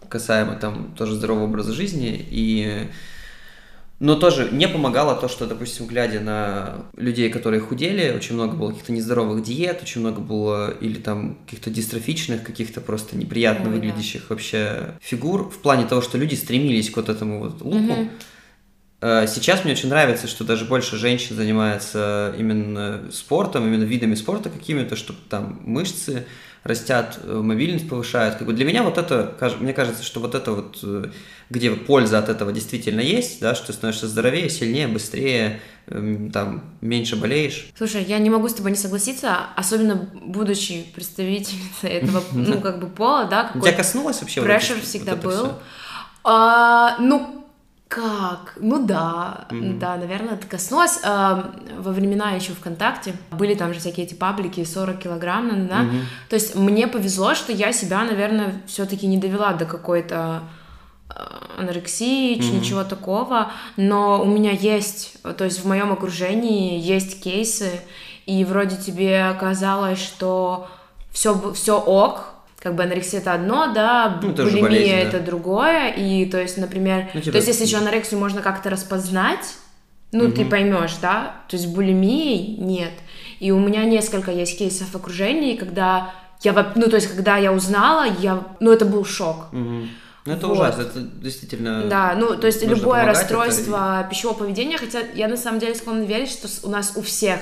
касаемо 0.09 0.57
там 0.57 0.93
тоже 0.95 1.15
здорового 1.15 1.45
образа 1.45 1.73
жизни, 1.73 2.23
и 2.29 2.87
но 3.99 4.15
тоже 4.15 4.49
не 4.51 4.67
помогало 4.67 5.15
то, 5.15 5.27
что, 5.27 5.45
допустим, 5.45 5.85
глядя 5.85 6.21
на 6.21 6.85
людей, 6.95 7.29
которые 7.29 7.59
худели, 7.59 8.13
очень 8.15 8.35
много 8.35 8.55
было 8.55 8.69
каких-то 8.69 8.93
нездоровых 8.93 9.43
диет, 9.43 9.81
очень 9.81 10.01
много 10.01 10.21
было 10.21 10.71
или 10.71 10.95
там 10.95 11.37
каких-то 11.45 11.69
дистрофичных, 11.69 12.43
каких-то 12.43 12.79
просто 12.79 13.17
неприятно 13.17 13.69
выглядящих 13.69 14.29
вообще 14.29 14.95
фигур, 15.01 15.49
в 15.49 15.59
плане 15.59 15.85
того, 15.85 16.01
что 16.01 16.17
люди 16.17 16.35
стремились 16.35 16.89
к 16.89 16.95
вот 16.95 17.09
этому 17.09 17.39
вот 17.39 17.61
луку. 17.61 17.77
Mm-hmm. 19.01 19.27
Сейчас 19.27 19.63
мне 19.63 19.73
очень 19.73 19.87
нравится, 19.87 20.27
что 20.27 20.43
даже 20.43 20.65
больше 20.65 20.97
женщин 20.97 21.35
занимается 21.35 22.35
именно 22.37 23.03
спортом, 23.11 23.65
именно 23.65 23.83
видами 23.83 24.15
спорта 24.15 24.49
какими-то, 24.49 24.97
чтобы 24.97 25.19
там 25.29 25.61
мышцы 25.63 26.25
растят, 26.63 27.19
э, 27.23 27.33
мобильность 27.33 27.89
повышают. 27.89 28.35
Как 28.35 28.47
бы 28.47 28.53
для 28.53 28.65
меня 28.65 28.83
вот 28.83 28.97
это, 28.97 29.35
мне 29.59 29.73
кажется, 29.73 30.03
что 30.03 30.19
вот 30.19 30.35
это 30.35 30.51
вот, 30.51 30.79
э, 30.83 31.05
где 31.49 31.71
польза 31.71 32.19
от 32.19 32.29
этого 32.29 32.51
действительно 32.51 33.01
есть, 33.01 33.39
да, 33.39 33.55
что 33.55 33.67
ты 33.67 33.73
становишься 33.73 34.07
здоровее, 34.07 34.49
сильнее, 34.49 34.87
быстрее, 34.87 35.61
эм, 35.87 36.31
там, 36.31 36.75
меньше 36.81 37.15
болеешь. 37.15 37.69
Слушай, 37.77 38.03
я 38.03 38.19
не 38.19 38.29
могу 38.29 38.49
с 38.49 38.53
тобой 38.53 38.71
не 38.71 38.77
согласиться, 38.77 39.37
особенно 39.55 40.09
будучи 40.21 40.85
представительницей 40.93 41.89
этого, 41.89 42.23
ну, 42.33 42.59
как 42.59 42.79
бы 42.79 42.87
пола, 42.87 43.25
да, 43.25 43.51
Тебя 43.53 43.73
коснулось 43.73 44.21
вообще? 44.21 44.41
Прешер 44.41 44.81
всегда 44.81 45.15
был. 45.15 45.53
А, 46.23 46.97
ну, 46.99 47.38
как? 47.89 48.53
Ну 48.57 48.85
да, 48.85 49.47
mm-hmm. 49.49 49.79
да, 49.79 49.97
наверное, 49.97 50.35
это 50.35 50.45
коснулось. 50.45 50.99
Э, 51.03 51.43
во 51.79 51.91
времена 51.91 52.31
еще 52.33 52.53
ВКонтакте 52.53 53.15
были 53.31 53.55
там 53.55 53.73
же 53.73 53.79
всякие 53.79 54.05
эти 54.05 54.13
паблики 54.13 54.63
40 54.63 54.99
килограмм, 54.99 55.67
да. 55.67 55.81
Mm-hmm. 55.81 56.01
То 56.29 56.35
есть 56.35 56.55
мне 56.55 56.87
повезло, 56.87 57.33
что 57.33 57.51
я 57.51 57.73
себя, 57.73 58.03
наверное, 58.03 58.61
все-таки 58.67 59.07
не 59.07 59.17
довела 59.17 59.53
до 59.53 59.65
какой-то 59.65 60.43
э, 61.09 61.13
анорексии, 61.57 62.37
mm-hmm. 62.37 62.59
ничего 62.59 62.83
такого. 62.83 63.51
Но 63.75 64.21
у 64.21 64.25
меня 64.25 64.51
есть, 64.51 65.17
то 65.37 65.43
есть 65.43 65.63
в 65.63 65.67
моем 65.67 65.91
окружении 65.91 66.79
есть 66.79 67.23
кейсы, 67.23 67.81
и 68.27 68.45
вроде 68.45 68.77
тебе 68.77 69.23
оказалось, 69.23 69.99
что 69.99 70.69
все, 71.11 71.53
все 71.53 71.79
ок, 71.79 72.35
как 72.59 72.75
бы 72.75 72.83
анорексия 72.83 73.19
это 73.19 73.33
одно, 73.33 73.73
да, 73.73 74.19
ну, 74.21 74.33
булимия 74.33 74.61
болезнь, 74.61 74.91
да. 74.91 74.97
это 74.97 75.19
другое, 75.19 75.89
и 75.89 76.25
то 76.25 76.39
есть, 76.39 76.57
например, 76.57 77.09
ну, 77.13 77.21
типа... 77.21 77.31
то 77.31 77.37
есть 77.37 77.47
если 77.47 77.65
еще 77.65 77.77
анорексию 77.77 78.19
можно 78.19 78.41
как-то 78.41 78.69
распознать, 78.69 79.55
ну 80.11 80.25
угу. 80.25 80.33
ты 80.33 80.45
поймешь, 80.45 80.95
да, 81.01 81.37
то 81.47 81.55
есть 81.55 81.67
булимии 81.67 82.57
нет, 82.59 82.93
и 83.39 83.51
у 83.51 83.59
меня 83.59 83.85
несколько 83.85 84.31
есть 84.31 84.57
кейсов 84.57 84.89
в 84.89 84.95
окружении, 84.95 85.55
когда 85.55 86.13
я, 86.41 86.53
ну 86.75 86.87
то 86.87 86.95
есть 86.95 87.07
когда 87.07 87.37
я 87.37 87.53
узнала, 87.53 88.05
я, 88.19 88.43
ну 88.59 88.71
это 88.71 88.85
был 88.85 89.05
шок. 89.05 89.53
Угу. 89.53 89.87
Ну, 90.25 90.33
это 90.33 90.47
Вот. 90.47 90.57
ужасно, 90.57 90.81
это 90.81 90.99
действительно... 90.99 91.85
Да, 91.85 92.13
ну, 92.15 92.35
то 92.35 92.45
есть 92.45 92.63
любое 92.63 93.05
расстройство 93.05 94.05
пищевого 94.09 94.37
поведения, 94.37 94.77
хотя 94.77 94.99
я 95.15 95.27
на 95.27 95.37
самом 95.37 95.59
деле 95.59 95.73
склонна 95.73 96.03
верить, 96.03 96.29
что 96.29 96.47
у 96.67 96.69
нас 96.69 96.93
у 96.97 97.01
всех 97.01 97.39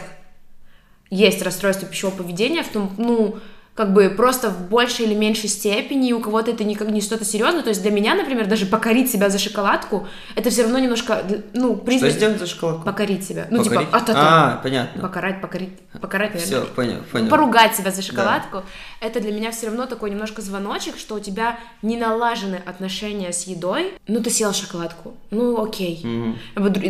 есть 1.10 1.42
расстройство 1.42 1.88
пищевого 1.88 2.18
поведения, 2.18 2.64
в 2.64 2.70
том, 2.70 2.94
ну, 2.98 3.40
как 3.78 3.94
бы 3.94 4.10
просто 4.10 4.50
в 4.50 4.70
большей 4.70 5.06
или 5.06 5.14
меньшей 5.14 5.50
степени, 5.50 6.10
и 6.10 6.14
у 6.14 6.20
кого-то 6.20 6.50
это 6.50 6.64
никак 6.64 6.90
не 6.90 7.00
что-то 7.00 7.24
серьезное. 7.24 7.62
То 7.62 7.70
есть 7.70 7.84
для 7.84 7.92
меня, 7.92 8.16
например, 8.16 8.48
даже 8.48 8.66
покорить 8.66 9.12
себя 9.12 9.30
за 9.30 9.38
шоколадку, 9.38 10.08
это 10.36 10.50
все 10.50 10.64
равно 10.64 10.80
немножко, 10.80 11.24
ну, 11.54 11.76
Что 11.76 11.86
признак... 11.86 12.12
сделать 12.12 12.40
за 12.40 12.48
шоколадку? 12.48 12.84
Покорить 12.86 13.24
себя. 13.24 13.46
Ну, 13.52 13.64
Покорить? 13.64 13.86
типа, 13.88 13.98
а-та-та. 13.98 14.54
А, 14.54 14.60
понятно. 14.64 15.00
Покарать, 15.04 15.42
покорить, 15.42 15.78
покарать, 16.02 16.32
Все, 16.42 16.56
наверное. 16.56 16.74
понял, 16.74 16.96
Ну, 16.96 17.04
понял. 17.12 17.30
поругать 17.30 17.76
себя 17.76 17.92
за 17.92 18.02
шоколадку, 18.02 18.64
это 19.00 19.20
для 19.20 19.32
меня 19.32 19.52
все 19.52 19.68
равно 19.68 19.86
такой 19.86 20.10
немножко 20.10 20.42
звоночек, 20.42 20.98
что 20.98 21.14
у 21.14 21.20
тебя 21.20 21.60
не 21.84 21.98
налажены 21.98 22.60
отношения 22.66 23.32
с 23.32 23.44
едой. 23.44 23.94
Ну, 24.08 24.22
ты 24.24 24.32
съел 24.32 24.54
шоколадку, 24.54 25.14
ну, 25.30 25.64
окей. 25.64 26.02
Мгм. 26.04 26.40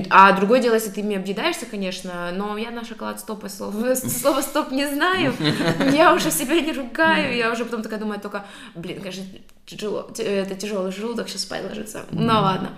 А 0.10 0.32
другое 0.32 0.62
дело, 0.62 0.76
если 0.76 0.92
ты 0.92 1.02
ими 1.02 1.18
объедаешься, 1.18 1.66
конечно, 1.66 2.32
но 2.34 2.58
я 2.58 2.72
на 2.72 2.86
шоколад 2.86 3.20
стоп 3.20 3.44
слово, 3.50 3.94
слово 3.96 4.40
стоп 4.40 4.72
не 4.72 4.88
знаю. 4.88 5.34
Я 5.92 6.14
уже 6.14 6.32
себя 6.32 6.56
не 6.62 6.77
ругаю, 6.78 7.36
я 7.36 7.52
уже 7.52 7.66
потом 7.66 7.82
такая 7.84 8.00
думаю 8.00 8.20
только, 8.20 8.46
блин, 8.76 9.02
конечно, 9.02 9.24
тяжело, 9.66 10.04
т- 10.04 10.24
это 10.24 10.56
тяжелый 10.56 10.92
желудок, 10.92 11.28
сейчас 11.30 11.42
спать 11.42 11.64
ложится. 11.64 12.06
Ну 12.12 12.26
ладно. 12.28 12.70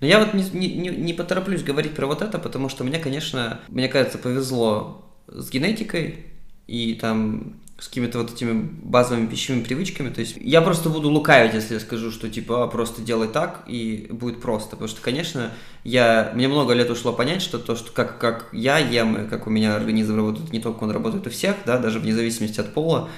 Но 0.00 0.06
я 0.06 0.20
вот 0.20 0.32
не, 0.34 0.42
не, 0.50 0.68
не, 0.76 0.88
не 0.90 1.12
потороплюсь 1.12 1.62
говорить 1.62 1.94
про 1.94 2.06
вот 2.06 2.22
это, 2.22 2.38
потому 2.38 2.68
что 2.68 2.84
мне, 2.84 2.98
конечно, 2.98 3.60
мне 3.68 3.88
кажется, 3.88 4.18
повезло 4.18 5.04
с 5.26 5.50
генетикой 5.50 6.26
и 6.68 6.94
там 6.94 7.54
с 7.78 7.86
какими-то 7.86 8.18
вот 8.18 8.32
этими 8.32 8.68
базовыми 8.82 9.26
пищевыми 9.26 9.62
привычками. 9.62 10.10
То 10.10 10.20
есть 10.20 10.36
я 10.40 10.60
просто 10.62 10.88
буду 10.88 11.10
лукавить, 11.10 11.54
если 11.54 11.74
я 11.74 11.80
скажу, 11.80 12.10
что 12.10 12.28
типа 12.28 12.64
«А, 12.64 12.66
просто 12.66 13.02
делай 13.02 13.28
так 13.28 13.62
и 13.68 14.08
будет 14.10 14.40
просто. 14.40 14.70
Потому 14.70 14.88
что, 14.88 15.00
конечно, 15.00 15.52
я, 15.84 16.32
мне 16.34 16.48
много 16.48 16.74
лет 16.74 16.90
ушло 16.90 17.12
понять, 17.12 17.40
что 17.40 17.58
то, 17.58 17.76
что 17.76 17.92
как, 17.92 18.18
как 18.18 18.48
я 18.52 18.78
ем, 18.78 19.16
и 19.16 19.28
как 19.28 19.46
у 19.46 19.50
меня 19.50 19.76
организм 19.76 20.16
работает, 20.16 20.52
не 20.52 20.58
только 20.58 20.82
он 20.84 20.90
работает 20.90 21.28
у 21.28 21.30
всех, 21.30 21.54
да, 21.66 21.78
даже 21.78 22.00
вне 22.00 22.12
зависимости 22.12 22.58
от 22.58 22.74
пола. 22.74 23.08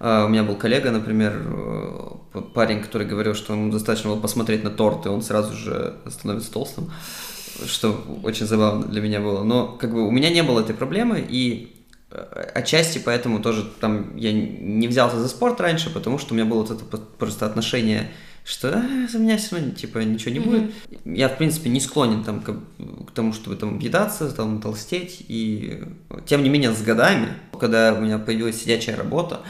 А, 0.00 0.24
У 0.24 0.28
меня 0.28 0.44
был 0.44 0.56
коллега, 0.56 0.90
например, 0.90 1.34
э, 1.44 2.40
парень, 2.54 2.80
который 2.80 3.06
говорил, 3.06 3.34
что 3.34 3.52
ему 3.52 3.70
достаточно 3.70 4.08
было 4.10 4.20
посмотреть 4.20 4.64
на 4.64 4.70
торт, 4.70 5.04
и 5.04 5.10
он 5.10 5.20
сразу 5.20 5.54
же 5.54 5.96
становится 6.08 6.50
толстым, 6.50 6.90
что 7.66 8.02
очень 8.22 8.46
забавно 8.46 8.86
для 8.86 9.02
меня 9.02 9.20
было. 9.20 9.44
Но 9.44 9.68
как 9.68 9.92
бы 9.92 10.06
у 10.06 10.10
меня 10.10 10.30
не 10.30 10.42
было 10.42 10.60
этой 10.60 10.74
проблемы, 10.74 11.22
и 11.28 11.75
отчасти 12.54 12.98
поэтому 13.04 13.40
тоже 13.40 13.64
там 13.80 14.16
я 14.16 14.32
не 14.32 14.88
взялся 14.88 15.18
за 15.18 15.28
спорт 15.28 15.60
раньше, 15.60 15.90
потому 15.92 16.18
что 16.18 16.34
у 16.34 16.36
меня 16.36 16.46
было 16.46 16.62
вот 16.62 16.70
это 16.70 16.84
просто 17.18 17.46
отношение, 17.46 18.10
что 18.44 18.68
«А, 18.78 19.08
за 19.10 19.18
меня 19.18 19.36
все 19.38 19.56
равно 19.56 19.72
типа 19.72 19.98
ничего 19.98 20.32
не 20.32 20.38
будет. 20.38 20.70
Я, 21.04 21.28
в 21.28 21.36
принципе, 21.36 21.68
не 21.68 21.80
склонен 21.80 22.22
там, 22.22 22.40
к, 22.40 22.52
к 23.06 23.10
тому, 23.12 23.32
чтобы 23.32 23.56
там 23.56 23.70
объедаться, 23.74 24.30
там, 24.30 24.60
толстеть, 24.60 25.24
и 25.26 25.82
тем 26.26 26.44
не 26.44 26.48
менее 26.48 26.72
с 26.72 26.80
годами, 26.80 27.28
когда 27.58 27.92
у 27.92 28.00
меня 28.00 28.18
появилась 28.18 28.60
сидячая 28.62 28.96
работа, 28.96 29.40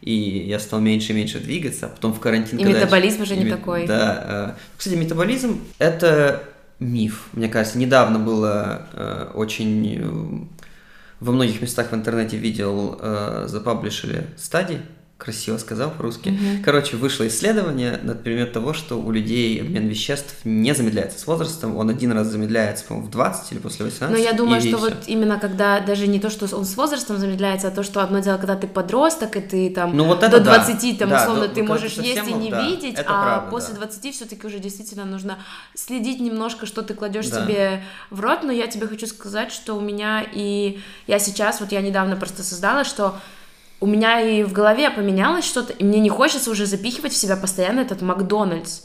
и 0.00 0.12
я 0.46 0.60
стал 0.60 0.80
меньше 0.80 1.12
и 1.12 1.16
меньше 1.16 1.40
двигаться, 1.40 1.86
а 1.86 1.88
потом 1.88 2.12
в 2.12 2.20
карантин... 2.20 2.58
И 2.58 2.62
когда 2.62 2.78
я- 2.78 2.84
метаболизм 2.84 3.22
уже 3.22 3.34
не 3.36 3.42
и 3.42 3.44
ме- 3.46 3.50
такой. 3.56 3.86
Да. 3.88 4.54
э, 4.56 4.60
Кстати, 4.76 4.94
метаболизм– 4.94 5.60
это 5.78 6.44
миф. 6.78 7.28
Мне 7.32 7.48
кажется, 7.48 7.78
недавно 7.78 8.18
было 8.20 8.86
э, 8.92 9.30
очень... 9.34 10.48
Во 11.24 11.32
многих 11.32 11.62
местах 11.62 11.90
в 11.90 11.94
интернете 11.94 12.36
видел, 12.36 12.98
э, 13.00 13.46
запаблишили 13.48 14.26
стадии, 14.36 14.82
красиво 15.24 15.56
сказал 15.58 15.90
по-русски. 15.90 16.38
Короче, 16.64 16.96
вышло 16.96 17.26
исследование 17.26 17.98
на 18.02 18.14
предмет 18.14 18.52
того, 18.52 18.74
что 18.74 19.00
у 19.00 19.10
людей 19.10 19.60
обмен 19.60 19.88
веществ 19.88 20.34
не 20.44 20.74
замедляется 20.74 21.18
с 21.18 21.26
возрастом. 21.26 21.76
Он 21.76 21.88
один 21.88 22.12
раз 22.12 22.26
замедляется, 22.26 22.84
по-моему, 22.84 23.08
в 23.08 23.10
20 23.10 23.52
или 23.52 23.58
после 23.58 23.86
18. 23.86 24.16
Но 24.18 24.22
я 24.22 24.34
думаю, 24.36 24.60
что 24.60 24.76
вот 24.76 24.94
именно 25.06 25.38
когда 25.38 25.80
даже 25.80 26.06
не 26.06 26.20
то, 26.20 26.28
что 26.30 26.44
он 26.56 26.64
с 26.64 26.76
возрастом 26.76 27.16
замедляется, 27.16 27.68
а 27.68 27.70
то, 27.70 27.82
что 27.82 28.02
одно 28.02 28.18
дело, 28.18 28.36
когда 28.36 28.54
ты 28.56 28.66
подросток, 28.66 29.36
и 29.36 29.40
ты 29.40 29.70
там 29.70 29.96
Ну, 29.96 30.04
вот 30.04 30.20
до 30.20 30.26
это 30.26 30.40
да. 30.40 30.58
20, 30.64 30.98
там, 30.98 31.08
Да, 31.08 31.22
условно, 31.22 31.48
до- 31.48 31.54
ты 31.54 31.62
можешь 31.62 31.94
есть 31.94 32.28
и 32.28 32.32
не 32.34 32.50
да, 32.50 32.62
видеть, 32.66 32.98
а 32.98 33.02
правда, 33.04 33.50
после 33.50 33.74
да. 33.74 33.80
20 33.80 34.14
все-таки 34.14 34.46
уже 34.46 34.58
действительно 34.58 35.04
нужно 35.06 35.38
следить 35.74 36.20
немножко, 36.20 36.66
что 36.66 36.82
ты 36.82 36.94
кладешь 36.94 37.28
Да. 37.28 37.42
себе 37.44 37.82
в 38.10 38.20
рот. 38.20 38.42
Но 38.42 38.52
я 38.52 38.66
тебе 38.66 38.86
хочу 38.86 39.06
сказать, 39.06 39.52
что 39.52 39.74
у 39.74 39.80
меня 39.80 40.24
и 40.32 40.78
я 41.06 41.18
сейчас, 41.18 41.60
вот 41.60 41.72
я 41.72 41.80
недавно 41.80 42.16
просто 42.16 42.42
создала, 42.42 42.84
что 42.84 43.14
у 43.84 43.86
меня 43.86 44.18
и 44.18 44.42
в 44.44 44.52
голове 44.52 44.88
поменялось 44.88 45.44
что-то, 45.44 45.74
и 45.74 45.84
мне 45.84 46.00
не 46.00 46.08
хочется 46.08 46.50
уже 46.50 46.64
запихивать 46.64 47.12
в 47.12 47.16
себя 47.18 47.36
постоянно 47.36 47.80
этот 47.80 48.00
Макдональдс. 48.00 48.80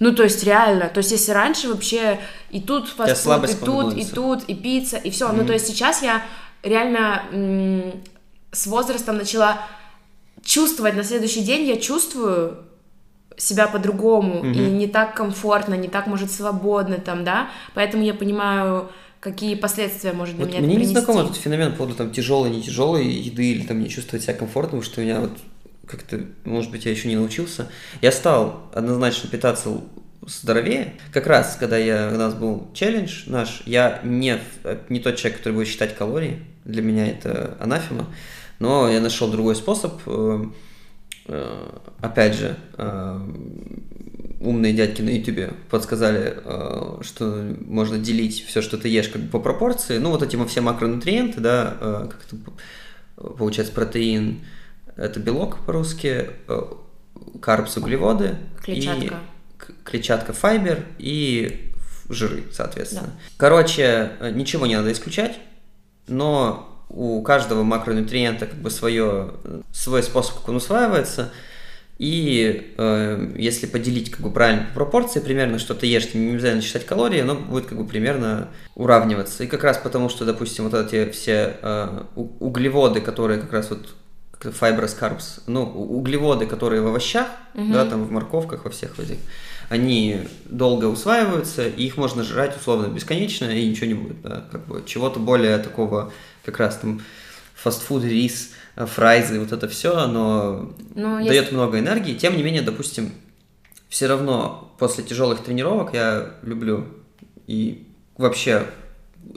Ну, 0.00 0.14
то 0.14 0.22
есть 0.22 0.42
реально, 0.42 0.88
то 0.88 0.98
есть 0.98 1.12
если 1.12 1.32
раньше 1.32 1.68
вообще 1.68 2.18
и 2.50 2.58
тут 2.62 2.88
фастфуд, 2.88 3.32
и 3.50 3.54
тут, 3.66 3.94
и 3.98 4.04
тут, 4.14 4.44
и 4.44 4.54
пицца, 4.54 4.96
и 4.96 5.10
все. 5.10 5.30
Ну, 5.32 5.44
то 5.46 5.52
есть 5.52 5.66
сейчас 5.66 6.02
я 6.02 6.22
реально 6.62 7.22
м, 7.30 7.92
с 8.52 8.66
возрастом 8.66 9.18
начала 9.18 9.58
чувствовать 10.42 10.96
на 10.96 11.04
следующий 11.04 11.42
день, 11.42 11.68
я 11.68 11.76
чувствую 11.76 12.56
себя 13.36 13.66
по-другому, 13.66 14.42
и 14.54 14.58
не 14.70 14.86
так 14.86 15.14
комфортно, 15.14 15.74
не 15.74 15.88
так, 15.88 16.06
может, 16.06 16.30
свободно 16.32 16.96
там, 16.96 17.22
да, 17.24 17.48
поэтому 17.74 18.02
я 18.02 18.14
понимаю, 18.14 18.90
какие 19.22 19.54
последствия 19.54 20.12
может 20.12 20.36
для 20.36 20.44
Вот 20.44 20.52
меня 20.52 20.60
мне 20.66 20.74
это 20.74 20.84
не 20.84 20.86
знаком 20.90 21.18
этот 21.18 21.36
феномен 21.36 21.70
по 21.72 21.78
поводу 21.78 21.94
там 21.94 22.10
тяжелой, 22.10 22.50
не 22.50 22.60
тяжелой 22.62 23.06
еды 23.06 23.52
или 23.52 23.62
там 23.64 23.80
не 23.80 23.88
чувствовать 23.88 24.24
себя 24.24 24.34
комфортно, 24.34 24.78
потому 24.78 24.82
что 24.82 25.00
у 25.00 25.04
меня 25.04 25.20
вот 25.20 25.30
как-то, 25.86 26.20
может 26.44 26.70
быть, 26.70 26.84
я 26.84 26.90
еще 26.90 27.08
не 27.08 27.16
научился. 27.16 27.68
Я 28.02 28.12
стал 28.12 28.70
однозначно 28.74 29.30
питаться 29.30 29.70
здоровее. 30.26 30.94
Как 31.12 31.26
раз, 31.26 31.56
когда 31.58 31.76
я, 31.76 32.10
у 32.12 32.16
нас 32.18 32.34
был 32.34 32.68
челлендж 32.74 33.24
наш, 33.26 33.62
я 33.66 34.00
не, 34.04 34.36
в- 34.36 34.90
не 34.90 35.00
тот 35.00 35.16
человек, 35.16 35.38
который 35.38 35.54
будет 35.54 35.68
считать 35.68 35.94
калории. 35.96 36.40
Для 36.64 36.82
меня 36.82 37.06
это 37.08 37.56
анафема. 37.60 38.06
Но 38.58 38.88
я 38.88 39.00
нашел 39.00 39.28
другой 39.30 39.54
способ. 39.56 40.00
э, 40.06 40.44
э, 41.26 41.78
Опять 42.00 42.34
же, 42.36 42.56
э, 42.78 43.20
умные 44.42 44.72
дядьки 44.72 45.02
на 45.02 45.10
ютубе 45.10 45.52
подсказали, 45.70 46.34
э, 46.44 46.98
что 47.02 47.54
можно 47.66 47.98
делить 47.98 48.44
все, 48.46 48.62
что 48.62 48.76
ты 48.78 48.88
ешь, 48.88 49.08
как 49.08 49.22
бы 49.22 49.28
по 49.28 49.38
пропорции. 49.38 49.98
Ну, 49.98 50.10
вот 50.10 50.22
эти 50.22 50.42
все 50.46 50.60
макронутриенты, 50.60 51.40
да, 51.40 51.76
э, 51.80 52.08
как 52.10 52.24
это 52.26 52.36
получается, 53.16 53.72
протеин– 53.72 54.40
это 54.96 55.20
белок 55.20 55.64
по-русски, 55.64 56.30
э, 56.48 56.62
карбс– 57.40 57.76
углеводы. 57.78 58.36
Клетчатка. 58.62 59.14
И 59.58 59.72
клетчатка– 59.84 60.32
файбер 60.34 60.84
и 60.98 61.72
жиры, 62.08 62.44
соответственно. 62.52 63.10
Короче, 63.36 64.12
э, 64.20 64.30
ничего 64.30 64.66
не 64.66 64.76
надо 64.76 64.92
исключать, 64.92 65.38
но 66.08 66.68
у 66.88 67.22
каждого 67.22 67.62
макронутриента 67.62 68.46
как 68.46 68.58
бы 68.58 68.70
свое, 68.70 69.34
свой 69.72 70.02
способ, 70.02 70.36
как 70.36 70.48
он 70.48 70.56
усваивается. 70.56 71.32
И 72.02 72.74
э, 72.78 73.32
если 73.36 73.66
поделить 73.66 74.10
как 74.10 74.22
бы 74.22 74.32
правильно 74.32 74.66
по 74.66 74.74
пропорции, 74.74 75.20
примерно 75.20 75.60
что 75.60 75.72
ты 75.76 75.86
ешь, 75.86 76.12
не 76.14 76.32
обязательно 76.32 76.60
считать 76.60 76.84
калории, 76.84 77.20
оно 77.20 77.36
будет 77.36 77.66
как 77.66 77.78
бы 77.78 77.84
примерно 77.84 78.48
уравниваться. 78.74 79.44
И 79.44 79.46
как 79.46 79.62
раз 79.62 79.78
потому, 79.78 80.08
что, 80.08 80.24
допустим, 80.24 80.68
вот 80.68 80.74
эти 80.74 81.08
все 81.12 81.58
э, 81.62 82.02
углеводы, 82.16 83.00
которые 83.00 83.40
как 83.40 83.52
раз 83.52 83.70
вот 83.70 83.94
fibrous 84.40 84.98
carbs, 84.98 85.42
ну, 85.46 85.62
углеводы, 85.62 86.46
которые 86.46 86.82
в 86.82 86.88
овощах, 86.88 87.28
да, 87.54 87.84
там 87.84 88.02
в 88.02 88.10
морковках, 88.10 88.64
во 88.64 88.72
всех 88.72 88.98
этих, 88.98 89.18
они 89.68 90.22
долго 90.46 90.86
усваиваются, 90.86 91.68
и 91.68 91.84
их 91.84 91.96
можно 91.96 92.24
жрать 92.24 92.56
условно 92.56 92.88
бесконечно, 92.88 93.44
и 93.44 93.64
ничего 93.64 93.86
не 93.86 93.94
будет, 93.94 94.20
да, 94.22 94.44
как 94.50 94.66
бы 94.66 94.82
чего-то 94.84 95.20
более 95.20 95.56
такого, 95.58 96.12
как 96.44 96.58
раз 96.58 96.78
там 96.78 97.00
фастфуд, 97.54 98.02
рис, 98.02 98.50
фрайзы, 98.76 99.38
вот 99.40 99.52
это 99.52 99.68
все, 99.68 99.96
оно 99.96 100.72
Ну, 100.94 101.18
есть- 101.18 101.28
дает 101.28 101.52
много 101.52 101.78
энергии. 101.78 102.14
Тем 102.14 102.36
не 102.36 102.42
менее, 102.42 102.62
допустим, 102.62 103.12
все 103.88 104.06
равно 104.06 104.74
после 104.78 105.04
тяжелых 105.04 105.40
тренировок 105.40 105.92
я 105.94 106.30
люблю 106.42 106.86
и 107.46 107.86
вообще 108.16 108.66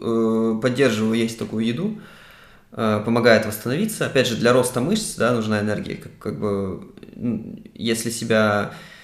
э, 0.01 0.59
поддерживаю 0.61 1.15
есть 1.15 1.37
такую 1.37 1.65
еду, 1.65 1.99
э, 2.71 3.01
помогает 3.05 3.45
восстановиться. 3.45 4.05
Опять 4.05 4.27
же, 4.27 4.35
для 4.37 4.53
роста 4.53 4.81
мышц 4.81 5.15
да, 5.15 5.33
нужна 5.33 5.59
энергия. 5.59 5.95
Как, 5.95 6.17
как 6.17 6.39
бы, 6.39 6.91
если 7.73 8.09
себя 8.09 8.71
э, 8.71 8.94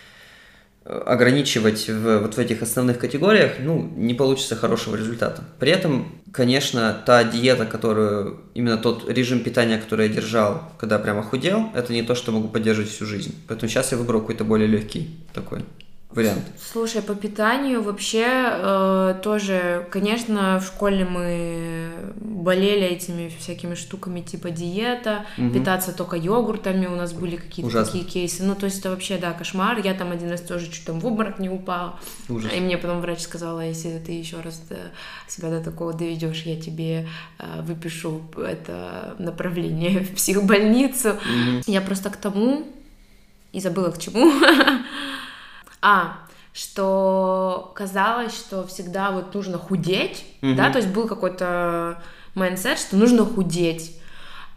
ограничивать 0.86 1.88
в, 1.88 2.20
вот 2.20 2.36
в 2.36 2.39
этих 2.39 2.62
основных 2.62 2.98
категориях, 2.98 3.54
ну, 3.60 3.91
не 3.96 4.13
получится 4.13 4.56
хорошего 4.56 4.96
результата. 4.96 5.44
При 5.60 5.72
этом, 5.72 6.22
конечно, 6.32 7.02
та 7.06 7.24
диета, 7.24 7.65
которую, 7.65 8.41
именно 8.56 8.78
тот 8.78 9.08
режим 9.10 9.44
питания, 9.44 9.78
который 9.78 10.08
я 10.08 10.13
держал, 10.13 10.72
когда 10.80 10.98
прямо 10.98 11.22
худел, 11.22 11.70
это 11.76 11.94
не 11.94 12.02
то, 12.02 12.15
что 12.15 12.32
могу 12.32 12.48
поддерживать 12.48 12.89
всю 12.89 13.06
жизнь. 13.06 13.36
Поэтому 13.48 13.70
сейчас 13.70 13.91
я 13.91 13.98
выбрал 13.98 14.22
какой-то 14.22 14.44
более 14.44 14.67
легкий 14.67 15.20
такой 15.34 15.60
вариант? 16.13 16.43
Слушай, 16.71 17.02
по 17.02 17.15
питанию 17.15 17.82
вообще 17.82 18.26
э, 18.28 19.15
тоже, 19.24 19.88
конечно, 19.91 20.60
в 20.60 20.65
школе 20.65 21.06
мы 21.06 21.89
болели 22.19 22.84
этими 22.84 23.30
всякими 23.39 23.76
штуками 23.76 24.21
типа 24.21 24.50
диета, 24.50 25.26
Мгм. 25.38 25.54
питаться 25.54 25.91
только 25.95 26.15
йогуртами, 26.17 26.88
у 26.88 26.95
нас 26.95 27.13
были 27.13 27.36
какие-то 27.36 27.86
такие 27.86 28.04
кейсы. 28.04 28.43
Ну, 28.43 28.56
то 28.56 28.65
есть 28.65 28.80
это 28.80 28.89
вообще, 28.89 29.17
да, 29.17 29.32
кошмар. 29.34 29.80
Я 29.84 29.93
там 29.93 30.12
один 30.12 30.30
раз 30.30 30.41
тоже 30.41 30.69
чуть 30.71 30.86
там 30.86 31.00
в 31.00 31.06
обморок 31.06 31.39
не 31.39 31.50
упала. 31.50 32.00
Ужас. 32.30 32.52
И 32.56 32.60
мне 32.60 32.78
потом 32.78 33.02
врач 33.02 33.19
сказала, 33.19 33.62
если 33.62 34.00
ты 34.00 34.12
еще 34.13 34.39
раз 34.41 34.62
э, 34.69 34.76
себя 35.28 35.50
до 35.50 35.62
такого 35.63 35.93
доведешь, 35.93 36.43
я 36.43 36.60
тебе 36.60 37.08
э, 37.39 37.62
выпишу 37.62 38.21
это 38.38 39.15
направление 39.19 40.00
в 40.00 40.15
психбольницу. 40.15 41.10
Мгм. 41.10 41.62
Я 41.67 41.82
просто 41.82 42.10
к 42.10 42.17
тому 42.17 42.65
и 43.52 43.60
забыла 43.60 43.91
к 43.91 44.00
чему. 44.00 44.32
А, 45.82 46.17
что 46.54 47.72
казалось, 47.76 48.34
что 48.36 48.65
всегда 48.67 49.12
вот 49.12 49.34
нужно 49.34 49.58
худеть, 49.58 50.26
Мгм. 50.41 50.56
да, 50.56 50.70
то 50.70 50.78
есть 50.80 50.89
был 50.89 51.08
какой-то 51.08 52.02
mindset, 52.36 52.78
что 52.80 52.98
нужно 52.98 53.26
худеть. 53.26 53.98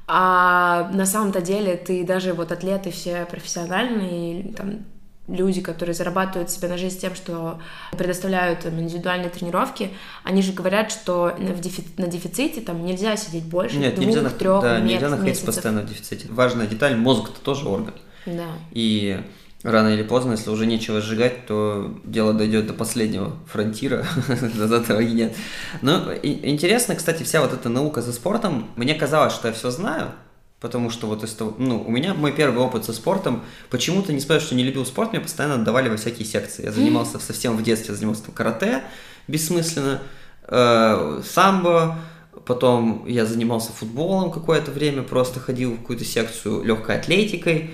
А 0.07 0.91
на 0.93 1.07
самом-то 1.07 1.41
деле 1.41 1.77
ты 1.77 2.05
даже 2.05 2.35
вот 2.35 2.53
атлеты 2.53 2.91
все 2.91 3.25
профессиональные, 3.25 4.53
там, 4.53 4.81
люди, 5.27 5.63
которые 5.63 5.95
зарабатывают 5.95 6.51
себе 6.51 6.69
на 6.69 6.77
жизнь 6.77 7.01
тем, 7.01 7.15
что 7.15 7.59
предоставляют 7.97 8.61
там, 8.61 8.79
индивидуальные 8.79 9.31
тренировки, 9.31 9.91
они 10.23 10.43
же 10.43 10.53
говорят, 10.53 10.93
что 10.93 11.35
на, 11.39 11.53
дефи- 11.53 11.87
на 11.97 12.07
дефиците 12.07 12.61
там 12.61 12.85
нельзя 12.85 13.17
сидеть 13.17 13.45
больше 13.45 13.79
Нет, 13.79 13.97
нельзя, 13.97 14.21
двух, 14.21 14.33
нах- 14.33 14.39
трех 14.39 14.63
да, 14.63 14.81
нельзя 14.81 15.09
находиться 15.09 15.27
месяцев. 15.47 15.47
постоянно 15.47 15.81
в 15.81 15.87
дефиците. 15.87 16.27
Важная 16.31 16.67
деталь, 16.67 16.97
мозг 16.97 17.31
это 17.31 17.41
тоже 17.41 17.67
орган. 17.67 17.95
Да. 18.27 18.45
И 18.73 19.23
рано 19.65 19.89
или 19.89 20.03
поздно, 20.03 20.33
если 20.33 20.51
уже 20.51 20.67
нечего 20.67 21.01
сжигать, 21.01 21.47
то 21.47 21.99
дело 22.05 22.33
дойдет 22.35 22.67
до 22.67 22.75
последнего 22.75 23.33
фронтира, 23.51 24.07
до 24.57 25.01
и 25.01 25.13
нет. 25.13 25.35
Но 25.83 26.13
и- 26.13 26.49
интересно, 26.51 26.95
кстати, 26.95 27.23
вся 27.23 27.41
вот 27.41 27.53
эта 27.53 27.69
наука 27.69 28.03
за 28.03 28.13
спортом, 28.13 28.69
мне 28.77 28.95
казалось, 28.95 29.33
что 29.33 29.49
я 29.49 29.55
все 29.55 29.71
знаю, 29.71 30.13
потому 30.61 30.91
что 30.91 31.07
вот 31.07 31.25
из 31.25 31.33
того, 31.33 31.55
ну, 31.59 31.83
у 31.83 31.91
меня 31.91 32.13
мой 32.15 32.33
первый 32.33 32.63
опыт 32.63 32.85
со 32.85 32.93
спортом, 32.93 33.43
почему-то, 33.71 34.13
несмотря 34.13 34.37
на 34.37 34.41
то, 34.41 34.47
что 34.47 34.55
не 34.55 34.65
любил 34.65 34.85
спорт, 34.85 35.13
меня 35.13 35.23
постоянно 35.23 35.55
отдавали 35.55 35.89
во 35.89 35.97
всякие 35.97 36.27
секции. 36.27 36.65
Я 36.65 36.71
занимался 36.73 37.19
совсем 37.19 37.57
в 37.57 37.63
детстве, 37.63 37.95
занимался 37.95 38.25
там 38.25 38.35
карате, 38.35 38.83
бессмысленно, 39.29 40.03
э, 40.47 41.23
самбо, 41.25 41.97
потом 42.45 43.07
я 43.07 43.25
занимался 43.25 43.73
футболом 43.73 44.31
какое-то 44.31 44.71
время, 44.71 45.03
просто 45.03 45.41
ходил 45.41 45.73
в 45.73 45.79
какую-то 45.79 46.05
секцию 46.05 46.63
легкой 46.65 46.99
атлетикой, 46.99 47.71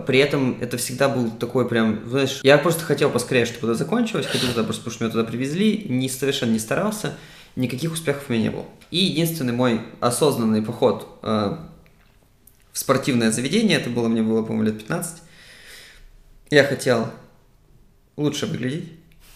При 0.00 0.18
этом 0.18 0.58
это 0.60 0.78
всегда 0.78 1.08
был 1.08 1.30
такой 1.30 1.68
прям, 1.68 2.08
знаешь, 2.08 2.40
я 2.42 2.56
просто 2.56 2.84
хотел 2.84 3.10
поскорее, 3.10 3.44
чтобы 3.44 3.68
это 3.68 3.74
закончилось, 3.74 4.26
хотел 4.26 4.48
туда 4.50 4.64
просто, 4.64 4.82
потому 4.82 4.94
что 4.94 5.04
меня 5.04 5.12
туда 5.12 5.24
привезли, 5.24 5.84
не, 5.88 6.08
совершенно 6.08 6.52
не 6.52 6.58
старался, 6.58 7.14
никаких 7.56 7.92
успехов 7.92 8.24
у 8.28 8.32
меня 8.32 8.44
не 8.44 8.50
было. 8.50 8.64
И 8.90 8.98
единственный 8.98 9.52
мой 9.52 9.82
осознанный 10.00 10.62
поход 10.62 11.18
э, 11.22 11.56
в 12.72 12.78
спортивное 12.78 13.30
заведение, 13.30 13.78
это 13.78 13.90
было, 13.90 14.08
мне 14.08 14.22
было, 14.22 14.42
по-моему, 14.42 14.64
лет 14.64 14.78
15, 14.78 15.22
я 16.50 16.64
хотел 16.64 17.10
лучше 18.16 18.46
выглядеть, 18.46 18.90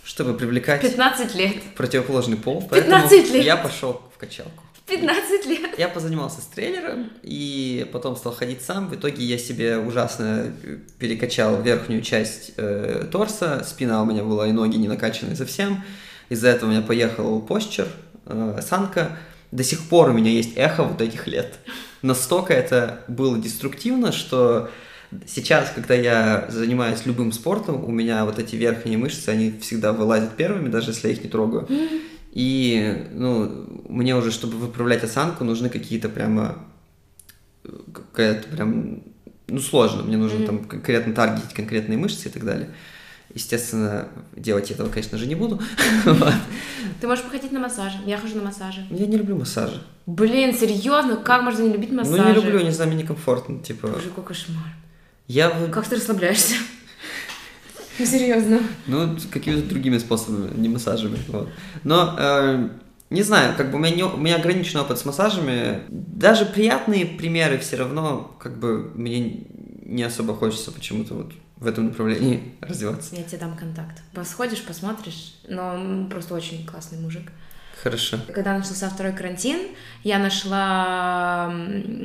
чтобы 0.05 0.35
привлекать 0.35 0.81
15 0.81 1.35
лет. 1.35 1.57
противоположный 1.77 2.37
пол, 2.37 2.63
15 2.63 3.11
поэтому 3.11 3.35
лет. 3.35 3.45
я 3.45 3.57
пошел 3.57 4.01
в 4.15 4.19
качалку. 4.19 4.63
15 4.87 5.47
лет. 5.47 5.79
Я 5.79 5.89
позанимался 5.89 6.41
с 6.41 6.45
тренером 6.45 7.11
и 7.23 7.89
потом 7.93 8.17
стал 8.17 8.33
ходить 8.33 8.63
сам. 8.63 8.89
В 8.89 8.95
итоге 8.95 9.25
я 9.25 9.37
себе 9.37 9.79
ужасно 9.79 10.53
э, 10.63 10.79
перекачал 10.99 11.61
верхнюю 11.61 12.03
часть 12.03 12.53
э, 12.57 13.07
торса, 13.11 13.65
спина 13.67 14.03
у 14.03 14.07
меня 14.07 14.23
была 14.23 14.47
и 14.47 14.53
ноги 14.53 14.77
не 14.77 14.87
накачаны 14.87 15.35
совсем. 15.35 15.83
Из-за 16.29 16.49
этого 16.49 16.69
у 16.69 16.73
меня 16.73 16.83
поехал 16.83 17.41
постчер, 17.41 17.89
э, 18.27 18.55
осанка. 18.57 19.19
До 19.51 19.65
сих 19.65 19.89
пор 19.89 20.11
у 20.11 20.13
меня 20.13 20.31
есть 20.31 20.57
эхо 20.57 20.85
вот 20.85 21.01
этих 21.01 21.27
лет. 21.27 21.59
Настолько 22.03 22.55
это 22.55 23.01
было 23.09 23.39
деструктивно, 23.39 24.13
что 24.13 24.71
сейчас, 25.27 25.73
когда 25.75 25.95
я 25.95 26.47
занимаюсь 26.49 27.07
любым 27.07 27.33
спортом, 27.33 27.85
у 27.85 27.91
меня 27.91 28.25
вот 28.25 28.39
эти 28.39 28.55
верхние 28.55 28.99
мышцы, 28.99 29.29
они 29.31 29.53
всегда 29.61 29.93
вылазят 29.93 30.37
первыми, 30.37 30.69
даже 30.69 30.91
если 30.91 31.09
я 31.09 31.15
их 31.15 31.25
не 31.25 31.31
трогаю. 31.31 31.67
И, 32.37 33.07
ну, 33.13 33.67
мне 33.89 34.15
уже, 34.15 34.31
чтобы 34.31 34.59
выправлять 34.59 35.03
осанку, 35.03 35.43
нужны 35.43 35.71
какие-то 35.71 36.11
прямо 36.11 36.59
какая-то 37.95 38.49
прям, 38.49 39.05
ну, 39.49 39.59
сложно. 39.59 40.03
Мне 40.03 40.19
нужно 40.19 40.41
Мгм. 40.41 40.47
там 40.47 40.65
конкретно 40.65 41.15
таргетить 41.15 41.55
конкретные 41.55 41.97
мышцы 41.97 42.29
и 42.29 42.31
так 42.31 42.45
далее. 42.45 42.69
Естественно, 43.33 44.09
делать 44.37 44.71
этого, 44.71 44.91
конечно 44.91 45.17
же, 45.17 45.27
не 45.27 45.35
буду. 45.35 45.63
Ты 47.01 47.07
можешь 47.07 47.25
походить 47.25 47.53
на 47.53 47.59
массаже. 47.61 47.97
Я 48.05 48.19
хожу 48.19 48.37
на 48.37 48.43
массаже. 48.43 48.87
Я 48.91 49.07
не 49.07 49.17
люблю 49.17 49.37
массажи. 49.39 49.83
Блин, 50.05 50.55
серьезно, 50.55 51.17
как 51.17 51.43
можно 51.43 51.63
не 51.63 51.73
любить 51.73 51.91
массажи? 51.91 52.21
Ну, 52.23 52.29
не 52.29 52.35
люблю, 52.35 52.61
не 52.61 52.71
знаю, 52.71 52.93
мне 52.93 53.03
некомфортно. 53.03 53.61
Типа, 53.61 53.89
Боже, 53.89 54.11
какой 54.11 54.25
кошмар. 54.25 54.75
я 55.27 55.69
Как 55.73 55.89
ты 55.89 55.97
расслабляешься? 55.97 56.57
Ну, 57.99 58.07
серьезно. 58.07 58.61
ну, 58.87 59.17
какими-то 59.31 59.69
другими 59.69 59.99
способами, 59.99 60.51
не 60.59 60.69
массажами. 60.69 61.19
Вот. 61.29 61.49
Но, 61.85 62.15
э, 62.19 62.69
не 63.11 63.23
знаю, 63.23 63.55
как 63.57 63.71
бы 63.71 63.77
у 63.77 63.79
меня, 63.81 63.95
не- 63.95 64.03
у 64.05 64.17
меня 64.17 64.37
ограниченный 64.37 64.83
опыт 64.83 64.99
с 64.99 65.05
массажами. 65.05 65.81
Даже 65.89 66.45
приятные 66.47 67.07
примеры 67.07 67.59
все 67.59 67.77
равно, 67.77 68.37
как 68.41 68.59
бы, 68.59 68.91
мне 68.95 69.45
не 69.85 70.03
особо 70.03 70.35
хочется 70.35 70.73
почему-то 70.73 71.15
вот 71.15 71.33
в 71.57 71.67
этом 71.67 71.87
направлении 71.87 72.55
развиваться. 72.61 73.15
Я 73.17 73.23
тебе 73.23 73.39
дам 73.39 73.57
контакт. 73.57 74.03
Посходишь, 74.13 74.63
посмотришь. 74.63 75.37
Но 75.49 76.07
просто 76.11 76.35
очень 76.35 76.67
классный 76.67 76.99
мужик. 76.99 77.31
Хорошо. 77.83 78.19
Когда 78.35 78.57
начался 78.57 78.89
второй 78.89 79.13
карантин, 79.13 79.59
я 80.03 80.19
нашла... 80.19 81.53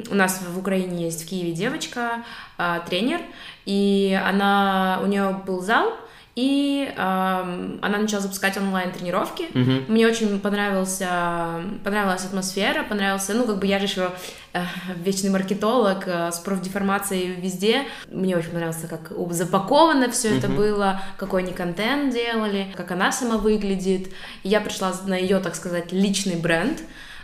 У 0.10 0.16
нас 0.16 0.42
в 0.42 0.60
Украине 0.60 1.06
есть 1.06 1.24
в 1.24 1.30
Киеве 1.30 1.54
девочка, 1.54 2.24
а, 2.58 2.80
тренер, 2.80 3.22
и 3.66 4.20
она... 4.26 5.00
У 5.04 5.08
нее 5.08 5.42
был 5.46 5.62
зал, 5.62 5.94
и 6.36 6.90
ам, 6.98 7.80
она 7.82 7.98
начала 7.98 8.22
запускать 8.22 8.56
онлайн-тренировки. 8.58 9.48
Мгм. 9.54 9.86
Мне 9.90 10.08
очень 10.08 10.40
понравился, 10.40 11.62
понравилась 11.84 12.24
атмосфера, 12.26 12.84
понравился, 12.84 13.34
ну, 13.34 13.46
как 13.46 13.60
бы 13.60 13.68
я 13.68 13.80
же 13.80 13.86
еще 13.86 14.12
э, 14.54 14.64
вечный 15.04 15.30
маркетолог 15.30 16.04
э, 16.08 16.32
с 16.32 16.40
профдеформацией 16.40 17.36
везде. 17.36 17.84
Мне 18.10 18.38
очень 18.38 18.52
понравился, 18.52 18.88
как 18.88 19.12
запаковано 19.32 20.10
все 20.10 20.38
это 20.38 20.48
Мгм. 20.48 20.56
было, 20.58 21.02
какой 21.18 21.44
они 21.44 21.52
контент 21.52 22.14
делали, 22.14 22.74
как 22.78 22.92
она 22.92 23.12
сама 23.12 23.38
выглядит. 23.38 24.08
И 24.44 24.50
я 24.50 24.62
пришла 24.62 24.94
на 25.06 25.16
ее, 25.16 25.40
так 25.40 25.56
сказать, 25.56 25.92
личный 25.92 26.36
бренд. 26.38 26.82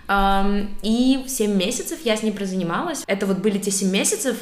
Ам, 0.10 0.70
И 0.84 1.26
7 1.28 1.54
месяцев 1.56 2.00
я 2.04 2.16
с 2.16 2.24
ней 2.24 2.32
прозанималась. 2.32 3.04
Это 3.08 3.26
вот 3.26 3.38
были 3.40 3.58
те 3.58 3.72
7 3.72 3.90
месяцев, 3.92 4.38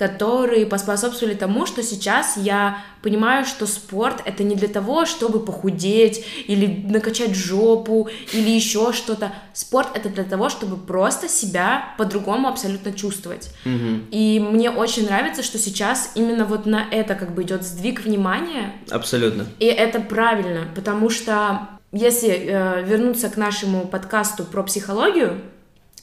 которые 0.00 0.64
поспособствовали 0.64 1.34
тому, 1.34 1.66
что 1.66 1.82
сейчас 1.82 2.38
я 2.38 2.78
понимаю, 3.02 3.44
что 3.44 3.66
спорт 3.66 4.22
это 4.24 4.42
не 4.44 4.56
для 4.56 4.68
того, 4.68 5.04
чтобы 5.04 5.40
похудеть 5.40 6.24
или 6.46 6.86
накачать 6.88 7.34
жопу 7.34 8.08
или 8.32 8.48
еще 8.48 8.94
что-то. 8.94 9.30
Спорт 9.52 9.88
это 9.92 10.08
для 10.08 10.24
того, 10.24 10.48
чтобы 10.48 10.78
просто 10.78 11.28
себя 11.28 11.94
по-другому 11.98 12.48
абсолютно 12.48 12.92
чувствовать. 12.92 13.50
Мгм. 13.66 14.06
И 14.10 14.40
мне 14.40 14.70
очень 14.70 15.04
нравится, 15.04 15.42
что 15.42 15.58
сейчас 15.58 16.12
именно 16.14 16.46
вот 16.46 16.64
на 16.64 16.82
это 16.90 17.14
как 17.14 17.34
бы 17.34 17.42
идет 17.42 17.62
сдвиг 17.62 18.02
внимания, 18.02 18.72
Абсолютно. 18.90 19.48
и 19.58 19.66
это 19.66 20.00
правильно, 20.00 20.66
потому 20.74 21.10
что 21.10 21.68
если 21.92 22.30
э, 22.30 22.84
вернуться 22.86 23.28
к 23.28 23.36
нашему 23.36 23.86
подкасту 23.86 24.44
про 24.44 24.62
психологию, 24.62 25.42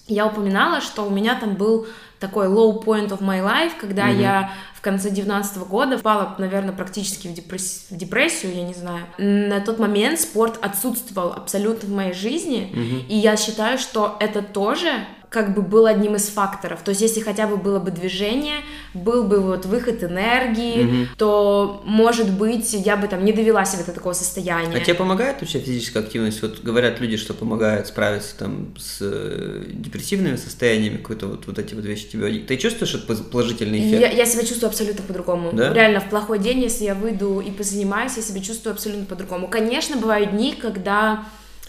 я 0.08 0.28
упоминала, 0.28 0.82
что 0.82 1.04
у 1.04 1.10
меня 1.10 1.36
там 1.40 1.56
был 1.56 1.88
такой 2.20 2.48
low 2.48 2.84
point 2.84 3.10
of 3.10 3.22
my 3.22 3.42
life, 3.44 3.74
когда 3.80 4.06
Мгм. 4.06 4.20
я 4.22 4.52
в 4.74 4.82
конце 4.82 5.10
19 5.10 5.58
года 5.68 5.98
впала, 5.98 6.36
наверное, 6.38 6.72
практически 6.74 7.28
в, 7.28 7.34
депресс- 7.34 7.88
в 7.90 7.96
депрессию, 7.98 8.56
я 8.56 8.64
не 8.64 8.74
знаю. 8.74 9.06
На 9.18 9.60
тот 9.60 9.80
момент 9.80 10.20
спорт 10.20 10.58
отсутствовал 10.62 11.34
абсолютно 11.34 11.90
в 11.90 11.92
моей 11.92 12.14
жизни, 12.14 12.72
Мгм. 12.74 13.06
и 13.10 13.16
я 13.16 13.36
считаю, 13.38 13.78
что 13.78 14.16
это 14.20 14.42
тоже 14.42 14.90
как 15.30 15.54
бы 15.54 15.62
был 15.62 15.86
одним 15.86 16.16
из 16.16 16.30
факторов. 16.30 16.82
То 16.84 16.90
есть, 16.90 17.02
если 17.02 17.20
хотя 17.20 17.48
бы 17.48 17.58
было 17.58 17.80
бы 17.80 17.92
движение, 17.92 18.58
был 18.94 19.24
бы 19.24 19.40
вот 19.42 19.66
выход 19.66 20.04
энергии, 20.04 20.84
Мгм. 20.84 21.08
то, 21.18 21.82
может 21.86 22.32
быть, 22.32 22.72
я 22.74 22.96
бы 22.96 23.08
там 23.08 23.26
не 23.26 23.34
довела 23.34 23.66
себя 23.66 23.84
до 23.84 23.92
такого 23.92 24.14
состояния. 24.14 24.74
А 24.74 24.80
тебе 24.80 24.94
помогает 24.94 25.42
вообще 25.42 25.60
физическая 25.60 26.04
активность? 26.04 26.42
Вот 26.42 26.62
говорят 26.64 27.02
люди, 27.02 27.18
что 27.18 27.34
помогает 27.34 27.88
справиться 27.88 28.38
там 28.38 28.74
с 28.78 29.00
э, 29.02 29.66
депрессивными 29.70 30.38
состояниями, 30.38 30.98
какой-то 30.98 31.28
вот, 31.28 31.46
вот 31.48 31.60
эти 31.60 31.74
вот 31.74 31.84
вещи 31.84 32.08
тебе. 32.08 32.40
Ты 32.40 32.56
чувствуешь 32.56 32.96
этот 32.96 33.30
положительный 33.30 33.80
эффект? 33.80 34.02
Я, 34.02 34.10
я 34.10 34.26
себя 34.26 34.44
чувствую 34.44 34.70
абсолютно 34.70 35.04
по-другому. 35.04 35.52
Да? 35.52 35.74
Реально, 35.74 36.00
в 36.00 36.10
плохой 36.10 36.40
день, 36.40 36.62
если 36.62 36.86
я 36.86 36.96
выйду 36.96 37.42
и 37.42 37.52
позанимаюсь, 37.52 38.16
я 38.16 38.24
себя 38.24 38.40
чувствую 38.42 38.74
абсолютно 38.74 39.06
по-другому. 39.06 39.50
Конечно, 39.50 39.98
бывают 39.98 40.32
дни, 40.32 40.56
когда, 40.60 41.26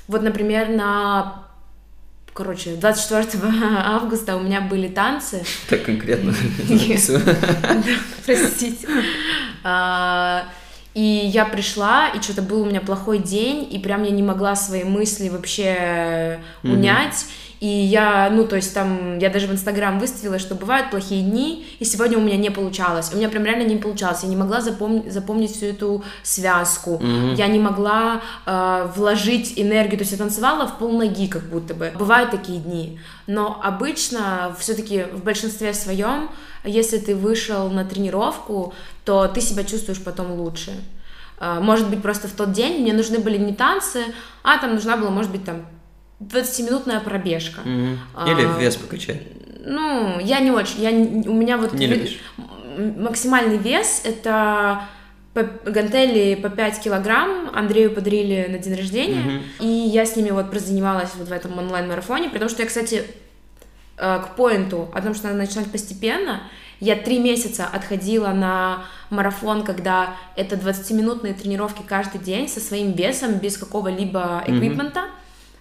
вот, 0.07 0.23
например, 0.23 0.68
на 0.68 1.48
короче, 2.38 2.77
24 2.77 3.42
августа 3.85 4.37
у 4.37 4.40
меня 4.40 4.61
были 4.61 4.87
танцы. 4.87 5.44
Так 5.68 5.83
конкретно. 5.83 6.33
Простите. 8.27 8.87
А, 9.64 10.44
И 10.94 11.03
я 11.03 11.44
пришла, 11.44 12.09
и 12.09 12.22
что-то 12.22 12.42
был 12.42 12.62
у 12.62 12.64
меня 12.64 12.81
плохой 12.81 13.18
день, 13.18 13.66
и 13.68 13.79
прям 13.81 14.05
я 14.05 14.11
не 14.11 14.22
могла 14.22 14.55
свои 14.55 14.85
мысли 14.85 15.29
вообще 15.29 16.40
унять. 16.62 17.14
Mm-hmm. 17.14 17.48
И 17.61 17.66
я, 17.66 18.31
ну, 18.31 18.47
то 18.47 18.57
есть 18.57 18.73
там, 18.73 19.18
я 19.18 19.31
даже 19.31 19.49
в 19.49 19.53
Инстаграм 19.53 19.99
выставила, 19.99 20.38
что 20.38 20.55
бывают 20.55 20.90
плохие 20.90 21.23
дни, 21.23 21.66
и 21.81 21.85
сегодня 21.85 22.16
у 22.18 22.21
меня 22.21 22.37
не 22.37 22.51
получалось. 22.51 23.11
У 23.12 23.16
меня 23.16 23.29
прям 23.29 23.44
реально 23.44 23.64
не 23.64 23.77
получалось. 23.77 24.23
Я 24.23 24.29
не 24.29 24.37
могла 24.37 24.61
запом- 24.61 25.11
запомнить 25.11 25.57
всю 25.57 25.66
эту 25.66 26.05
связку. 26.23 27.01
Mm-hmm. 27.03 27.35
Я 27.35 27.49
не 27.49 27.59
могла 27.59 28.23
э, 28.47 28.90
вложить 28.94 29.55
энергию. 29.57 29.99
То 29.99 30.03
есть 30.03 30.12
я 30.12 30.18
танцевала 30.18 30.66
в 30.68 30.79
полноги, 30.79 31.27
как 31.27 31.42
будто 31.44 31.75
бы. 31.75 31.92
Бывают 31.99 32.31
такие 32.31 32.61
дни. 32.61 33.01
Но 33.27 33.61
обычно, 33.62 34.55
все-таки 34.59 35.07
в 35.12 35.25
большинстве 35.25 35.75
своем, 35.75 36.31
если 36.64 36.99
ты 36.99 37.16
вышел 37.16 37.68
на 37.71 37.85
тренировку, 37.85 38.73
то 39.05 39.27
ты 39.27 39.40
себя 39.40 39.64
чувствуешь 39.64 40.01
потом 40.01 40.33
лучше. 40.33 40.73
Э, 41.40 41.59
может 41.61 41.88
быть, 41.90 42.03
просто 42.03 42.29
в 42.29 42.33
тот 42.33 42.53
день 42.53 42.83
мне 42.83 42.92
нужны 42.92 43.18
были 43.18 43.37
не 43.37 43.53
танцы, 43.53 44.05
а 44.44 44.59
там 44.59 44.75
нужна 44.75 44.97
была, 44.97 45.11
может 45.11 45.33
быть, 45.33 45.44
там 45.44 45.66
20-минутная 46.21 47.01
пробежка. 47.01 47.61
Угу. 47.61 48.29
Или 48.29 48.45
а, 48.45 48.59
вес 48.59 48.77
покачать. 48.77 49.23
Ну, 49.65 50.19
я 50.21 50.41
не 50.41 50.51
очень. 50.51 50.81
Я, 50.81 50.91
у 50.91 51.35
меня 51.35 51.57
вот 51.57 51.73
не 51.73 51.87
любишь. 51.87 52.19
максимальный 52.77 53.59
вес 53.59 54.03
это 54.05 54.83
гантели 55.35 56.35
по 56.35 56.49
5 56.49 56.81
килограмм 56.81 57.51
Андрею 57.55 57.93
подарили 57.93 58.47
на 58.51 58.59
день 58.59 58.75
рождения, 58.75 59.21
угу. 59.21 59.45
и 59.61 59.67
я 59.67 60.05
с 60.05 60.17
ними 60.17 60.31
вот 60.31 60.51
прозанималась 60.51 61.11
вот 61.17 61.29
в 61.29 61.33
этом 61.33 61.57
онлайн-марафоне, 61.59 62.31
потому 62.31 62.49
что 62.49 62.63
я, 62.63 62.69
кстати, 62.69 63.05
э, 63.99 64.19
к 64.21 64.37
поинту 64.37 64.91
о 64.93 65.01
том, 65.01 65.15
что 65.15 65.29
надо 65.29 65.39
начинать 65.39 65.71
постепенно, 65.71 66.41
я 66.81 66.97
три 66.97 67.19
месяца 67.19 67.67
отходила 67.67 68.29
на 68.29 68.85
марафон, 69.11 69.65
когда 69.65 70.17
это 70.37 70.57
20-минутные 70.57 71.35
тренировки 71.35 71.83
каждый 71.87 72.21
день 72.21 72.49
со 72.49 72.61
своим 72.61 72.93
весом, 72.93 73.35
без 73.35 73.57
какого-либо 73.57 74.45
эквипмента. 74.47 75.01
Mm-hmm. 75.01 75.19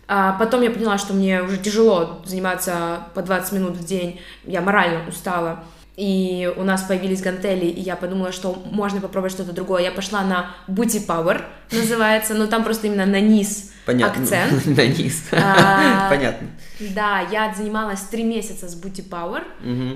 А 0.07 0.33
потом 0.33 0.61
я 0.61 0.71
поняла, 0.71 0.97
что 0.97 1.13
мне 1.13 1.41
уже 1.41 1.57
тяжело 1.57 2.21
заниматься 2.25 3.07
по 3.13 3.21
20 3.21 3.51
минут 3.53 3.75
в 3.75 3.85
день, 3.85 4.21
я 4.45 4.61
морально 4.61 5.07
устала. 5.07 5.63
И 5.97 6.53
у 6.55 6.63
нас 6.63 6.83
появились 6.83 7.21
гантели, 7.23 7.65
и 7.65 7.81
я 7.81 7.95
подумала, 7.95 8.31
что 8.31 8.61
можно 8.71 9.01
попробовать 9.01 9.33
что-то 9.33 9.51
другое. 9.51 9.81
Я 9.81 9.91
пошла 9.91 10.21
на 10.21 10.51
Booty 10.67 11.03
Power, 11.05 11.41
называется, 11.71 12.35
но 12.35 12.45
там 12.45 12.63
просто 12.63 12.85
именно 12.85 13.07
на 13.07 13.19
низ 13.19 13.71
Понятно. 13.83 14.21
акцент. 14.21 14.65
На 14.77 14.85
низ. 14.85 15.23
А, 15.31 16.07
Понятно. 16.09 16.49
Да, 16.79 17.21
я 17.31 17.51
занималась 17.51 18.01
три 18.01 18.23
месяца 18.23 18.67
с 18.67 18.79
Booty 18.79 19.09
Power, 19.09 19.43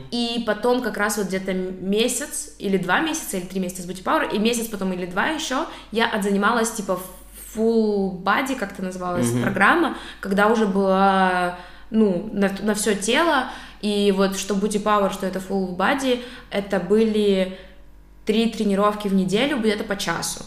и 0.10 0.44
потом 0.48 0.82
как 0.82 0.98
раз 0.98 1.18
вот 1.18 1.28
где-то 1.28 1.54
месяц 1.54 2.56
или 2.58 2.78
два 2.78 3.02
месяца, 3.02 3.38
или 3.38 3.46
три 3.46 3.60
месяца 3.60 3.84
с 3.84 3.86
Booty 3.86 4.04
Power, 4.04 4.34
и 4.34 4.40
месяц 4.40 4.68
потом 4.68 4.92
или 4.94 5.06
два 5.06 5.28
еще 5.28 5.66
я 5.92 6.10
отзанималась 6.10 6.72
типа 6.72 7.00
full 7.56 8.22
body, 8.24 8.56
как 8.56 8.74
это 8.74 8.84
называлась, 8.84 9.28
mm-hmm. 9.28 9.42
программа, 9.42 9.98
когда 10.20 10.48
уже 10.48 10.68
была, 10.68 11.58
ну, 11.90 12.30
на, 12.32 12.52
на 12.62 12.74
все 12.74 12.96
тело, 12.96 13.50
и 13.82 14.14
вот 14.16 14.38
что 14.38 14.56
Booty 14.56 14.82
Power, 14.82 15.12
что 15.12 15.26
это 15.26 15.40
full 15.40 15.76
body, 15.76 16.22
это 16.50 16.80
были 16.80 17.58
три 18.26 18.50
тренировки 18.50 19.08
в 19.08 19.14
неделю, 19.14 19.60
где-то 19.60 19.84
по 19.84 19.96
часу. 19.96 20.46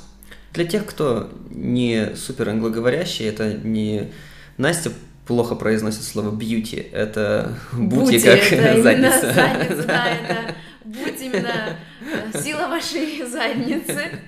Для 0.52 0.64
тех, 0.64 0.86
кто 0.86 1.30
не 1.50 2.14
супер 2.14 2.48
англоговорящий, 2.48 3.24
это 3.26 3.54
не 3.54 4.12
Настя 4.56 4.92
плохо 5.26 5.54
произносит 5.56 6.04
слово 6.04 6.30
beauty, 6.30 6.90
это 6.92 7.54
бути 7.72 8.20
как 8.20 8.52
это 8.52 8.82
задница. 8.82 9.32
задница 9.32 9.84
да, 9.86 10.06
это 10.06 10.54
будь 10.84 11.20
именно 11.20 11.76
э, 12.00 12.40
сила 12.40 12.68
вашей 12.68 13.26
задницы. 13.26 14.20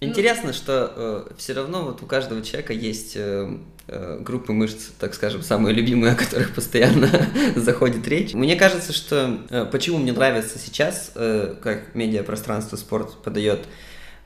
Интересно, 0.00 0.52
что 0.52 0.92
э, 0.94 1.34
все 1.38 1.54
равно 1.54 1.82
вот 1.82 2.02
у 2.02 2.06
каждого 2.06 2.42
человека 2.42 2.74
есть 2.74 3.12
э, 3.16 3.50
э, 3.88 4.18
группы 4.20 4.52
мышц, 4.52 4.88
так 4.98 5.14
скажем, 5.14 5.40
самые 5.40 5.74
любимые, 5.74 6.12
о 6.12 6.16
которых 6.16 6.54
постоянно 6.54 7.08
заходит 7.56 8.06
речь. 8.06 8.34
Мне 8.34 8.56
кажется, 8.56 8.92
что 8.92 9.38
э, 9.48 9.64
почему 9.64 9.96
мне 9.96 10.12
нравится 10.12 10.58
сейчас, 10.58 11.12
э, 11.14 11.54
как 11.62 11.94
медиапространство 11.94 12.76
спорт 12.76 13.16
подает 13.22 13.60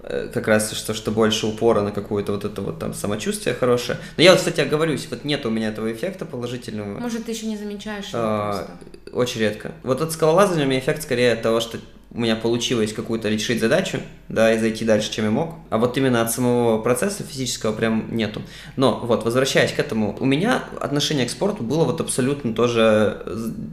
э, 0.00 0.28
как 0.34 0.48
раз 0.48 0.72
что, 0.72 0.92
что 0.92 1.12
больше 1.12 1.46
упора 1.46 1.82
на 1.82 1.92
какое-то 1.92 2.32
вот 2.32 2.44
это 2.44 2.62
вот 2.62 2.80
там 2.80 2.92
самочувствие 2.92 3.54
хорошее. 3.54 3.98
Но 4.16 4.24
я 4.24 4.32
вот, 4.32 4.40
кстати, 4.40 4.60
оговорюсь, 4.60 5.06
вот 5.08 5.22
нет 5.24 5.46
у 5.46 5.50
меня 5.50 5.68
этого 5.68 5.92
эффекта 5.92 6.24
положительного. 6.26 6.98
Может, 6.98 7.26
ты 7.26 7.30
еще 7.30 7.46
не 7.46 7.56
замечаешь 7.56 8.08
его 8.08 8.22
а, 8.22 8.70
Очень 9.12 9.42
редко. 9.42 9.70
Вот 9.84 10.02
от 10.02 10.10
скалолазания 10.10 10.64
у 10.64 10.68
меня 10.68 10.80
эффект 10.80 11.04
скорее 11.04 11.34
от 11.34 11.42
того, 11.42 11.60
что 11.60 11.78
у 12.12 12.20
меня 12.20 12.34
получилось 12.34 12.92
какую-то 12.92 13.28
решить 13.28 13.60
задачу, 13.60 14.00
да, 14.28 14.52
и 14.52 14.58
зайти 14.58 14.84
дальше, 14.84 15.12
чем 15.12 15.26
я 15.26 15.30
мог. 15.30 15.54
А 15.70 15.78
вот 15.78 15.96
именно 15.96 16.22
от 16.22 16.32
самого 16.32 16.82
процесса 16.82 17.22
физического 17.22 17.72
прям 17.72 18.08
нету. 18.10 18.42
Но 18.76 18.98
вот, 19.00 19.24
возвращаясь 19.24 19.72
к 19.72 19.78
этому, 19.78 20.16
у 20.18 20.24
меня 20.24 20.64
отношение 20.80 21.26
к 21.26 21.30
спорту 21.30 21.62
было 21.62 21.84
вот 21.84 22.00
абсолютно 22.00 22.52
тоже 22.52 23.22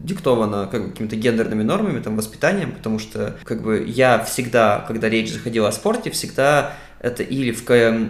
диктовано 0.03 0.67
как 0.67 0.91
какими-то 0.91 1.15
гендерными 1.15 1.63
нормами, 1.63 1.99
там, 1.99 2.15
воспитанием, 2.15 2.73
потому 2.73 2.99
что 2.99 3.35
как 3.43 3.63
бы 3.63 3.83
я 3.87 4.23
всегда, 4.23 4.85
когда 4.87 5.09
речь 5.09 5.33
заходила 5.33 5.69
о 5.69 5.71
спорте, 5.71 6.11
всегда 6.11 6.73
это 6.99 7.23
или 7.23 7.51
в, 7.51 7.63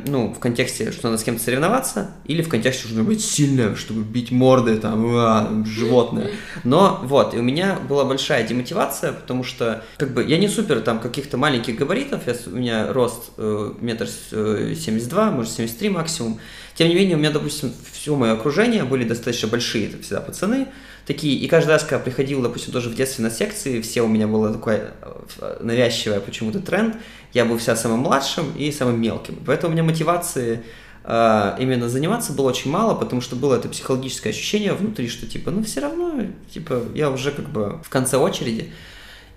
ну, 0.08 0.34
в 0.34 0.39
контексте, 0.39 0.91
что 0.91 1.10
надо 1.10 1.21
с 1.21 1.23
кем-то 1.23 1.43
соревноваться, 1.43 2.12
или 2.26 2.41
в 2.41 2.50
контексте, 2.50 2.88
что 2.88 2.93
надо 2.95 3.08
быть 3.08 3.23
сильным, 3.23 3.76
чтобы 3.76 4.04
бить 4.04 4.32
морды, 4.32 4.78
там, 4.78 5.06
а, 5.15 5.63
животное. 5.65 6.32
Но 6.63 7.02
вот, 7.04 7.34
и 7.34 7.38
у 7.38 7.43
меня 7.43 7.78
была 7.88 8.06
большая 8.06 8.47
демотивация, 8.47 9.12
потому 9.12 9.43
что, 9.43 9.84
как 9.97 10.13
бы, 10.13 10.23
я 10.23 10.38
не 10.38 10.47
супер 10.47 10.82
там 10.82 11.00
каких-то 11.00 11.38
маленьких 11.38 11.76
габаритов, 11.76 12.28
я, 12.28 12.36
у 12.47 12.56
меня 12.56 12.93
рост 12.93 13.32
э, 13.38 13.73
метр 13.82 14.08
э, 14.32 14.73
семьдесят 14.78 15.10
два, 15.10 15.32
может, 15.32 15.52
семьдесят 15.52 15.80
три 15.80 15.89
максимум. 15.89 16.39
Тем 16.76 16.89
не 16.89 16.95
менее, 16.95 17.15
у 17.15 17.19
меня, 17.19 17.32
допустим, 17.32 17.73
все 17.91 18.15
мое 18.15 18.34
окружение 18.34 18.84
были 18.84 19.04
достаточно 19.04 19.47
большие, 19.47 19.88
это 19.88 20.02
всегда 20.02 20.21
пацаны, 20.21 20.67
такие, 21.08 21.38
и 21.38 21.48
каждый 21.48 21.70
раз, 21.70 21.84
когда 21.84 22.00
приходил, 22.00 22.41
допустим, 22.41 22.74
тоже 22.74 22.89
в 22.89 22.96
детстве 22.96 23.24
на 23.24 23.32
секции, 23.32 23.82
все 23.82 24.02
у 24.02 24.08
меня 24.08 24.28
было 24.28 24.54
такое 24.54 24.91
э, 25.39 25.58
навязчивое 25.62 26.20
почему-то 26.20 26.60
тренд, 26.60 26.98
я 27.34 27.46
был 27.46 27.58
вся 27.58 27.76
самым 27.76 28.00
младшим 28.00 28.52
и 28.58 28.72
самым 28.72 29.02
мелким. 29.02 29.39
Поэтому 29.46 29.72
у 29.72 29.74
меня 29.74 29.84
мотивации 29.84 30.63
э, 31.06 31.56
именно 31.60 31.88
заниматься 31.88 32.34
было 32.34 32.50
очень 32.50 32.70
мало, 32.70 32.93
потому 32.93 33.22
что 33.22 33.38
было 33.38 33.56
это 33.56 33.70
психологическое 33.70 34.30
ощущение 34.30 34.74
внутри, 34.74 35.08
что 35.08 35.26
типа, 35.26 35.50
ну 35.50 35.63
все 35.63 35.80
равно, 35.80 36.24
типа, 36.54 36.84
я 36.93 37.10
уже 37.10 37.32
как 37.32 37.50
бы 37.50 37.80
в 37.84 37.89
конце 37.89 38.17
очереди. 38.17 38.72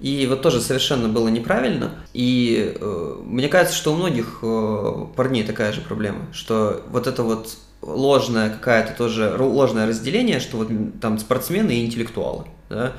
И 0.00 0.26
вот 0.26 0.40
тоже 0.40 0.60
совершенно 0.60 1.08
было 1.08 1.28
неправильно. 1.28 1.92
И 2.14 2.74
э, 2.74 3.16
мне 3.22 3.48
кажется, 3.48 3.76
что 3.76 3.92
у 3.92 3.96
многих 3.96 4.40
э, 4.42 5.06
парней 5.14 5.44
такая 5.44 5.72
же 5.72 5.82
проблема, 5.82 6.26
что 6.32 6.82
вот 6.88 7.06
это 7.06 7.22
вот 7.22 7.58
ложное 7.82 8.50
какая-то 8.50 8.94
тоже 8.96 9.36
ложное 9.38 9.86
разделение, 9.86 10.40
что 10.40 10.58
вот 10.58 10.68
там 11.00 11.18
спортсмены 11.18 11.72
и 11.72 11.86
интеллектуалы, 11.86 12.46
да, 12.68 12.94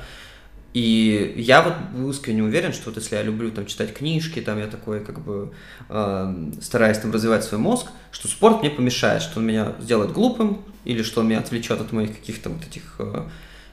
и 0.74 1.34
я 1.36 1.60
вот 1.62 1.74
искренне 2.10 2.42
уверен, 2.42 2.72
что 2.72 2.86
вот 2.86 2.96
если 2.96 3.16
я 3.16 3.22
люблю 3.22 3.50
там 3.50 3.66
читать 3.66 3.92
книжки, 3.92 4.40
там 4.40 4.58
я 4.58 4.66
такой 4.66 5.04
как 5.04 5.20
бы 5.20 5.52
э, 5.90 6.52
стараюсь 6.62 6.98
там 6.98 7.12
развивать 7.12 7.44
свой 7.44 7.60
мозг, 7.60 7.88
что 8.10 8.26
спорт 8.26 8.62
мне 8.62 8.70
помешает, 8.70 9.20
что 9.20 9.40
он 9.40 9.46
меня 9.46 9.74
сделает 9.80 10.12
глупым 10.12 10.62
или 10.84 11.02
что 11.02 11.20
он 11.20 11.28
меня 11.28 11.40
отвлечет 11.40 11.80
от 11.80 11.92
моих 11.92 12.16
каких-то 12.16 12.48
вот 12.48 12.62
этих 12.66 12.94
э, 12.98 13.24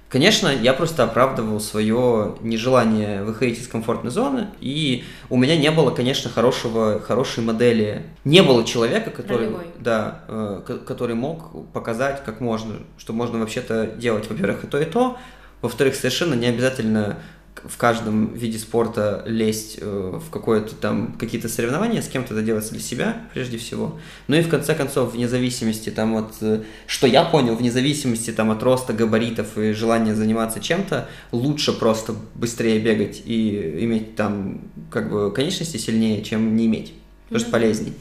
Конечно, 0.10 0.48
я 0.48 0.74
просто 0.74 1.04
оправдывал 1.04 1.60
свое 1.60 2.36
нежелание 2.42 3.24
выходить 3.24 3.60
из 3.60 3.68
комфортной 3.68 4.12
зоны, 4.12 4.48
и 4.60 5.04
у 5.30 5.38
меня 5.38 5.56
не 5.56 5.70
было, 5.70 5.92
конечно, 5.92 6.32
хорошего, 6.32 7.00
хорошей 7.00 7.44
модели. 7.44 8.08
Не 8.24 8.42
было 8.42 8.66
человека, 8.66 9.12
который, 9.12 9.52
да, 9.80 10.22
э, 10.28 10.80
который 10.88 11.16
мог 11.16 11.72
показать, 11.74 12.24
как 12.26 12.42
можно, 12.42 12.78
что 12.98 13.14
можно 13.14 13.38
вообще-то 13.38 13.86
делать, 13.86 14.28
во-первых, 14.28 14.64
и 14.64 14.68
то, 14.68 14.80
и 14.80 14.86
то, 14.86 15.18
во-вторых, 15.62 15.94
совершенно 15.94 16.34
не 16.34 16.48
обязательно 16.48 17.20
в 17.64 17.78
каждом 17.78 18.34
виде 18.34 18.58
спорта 18.58 19.24
лезть 19.26 19.78
э, 19.82 20.20
в 20.20 20.30
какое-то 20.30 20.76
там 20.76 21.14
какие-то 21.20 21.50
соревнования, 21.50 22.02
с 22.02 22.08
кем-то 22.08 22.34
это 22.34 22.44
делать 22.44 22.70
для 22.70 22.80
себя 22.80 23.18
прежде 23.34 23.58
всего. 23.58 24.00
Ну 24.28 24.36
и 24.36 24.42
в 24.42 24.50
конце 24.50 24.76
концов, 24.76 25.14
вне 25.14 25.28
зависимости 25.28 25.90
там 25.90 26.16
от, 26.16 26.34
э, 26.42 26.62
что 26.88 27.08
я 27.08 27.24
понял, 27.24 27.56
вне 27.56 27.72
зависимости 27.72 28.32
там 28.32 28.52
от 28.52 28.64
роста 28.64 28.94
габаритов 28.94 29.58
и 29.58 29.74
желания 29.74 30.16
заниматься 30.16 30.60
чем-то, 30.60 31.10
лучше 31.32 31.78
просто 31.78 32.16
быстрее 32.36 32.80
бегать 32.80 33.22
и 33.26 33.80
иметь 33.82 34.16
там 34.16 34.62
как 34.92 35.10
бы 35.10 35.32
конечности 35.32 35.78
сильнее, 35.78 36.24
чем 36.24 36.56
не 36.56 36.66
иметь, 36.66 36.94
потому 37.28 37.40
что 37.40 37.52
полезней. 37.52 37.94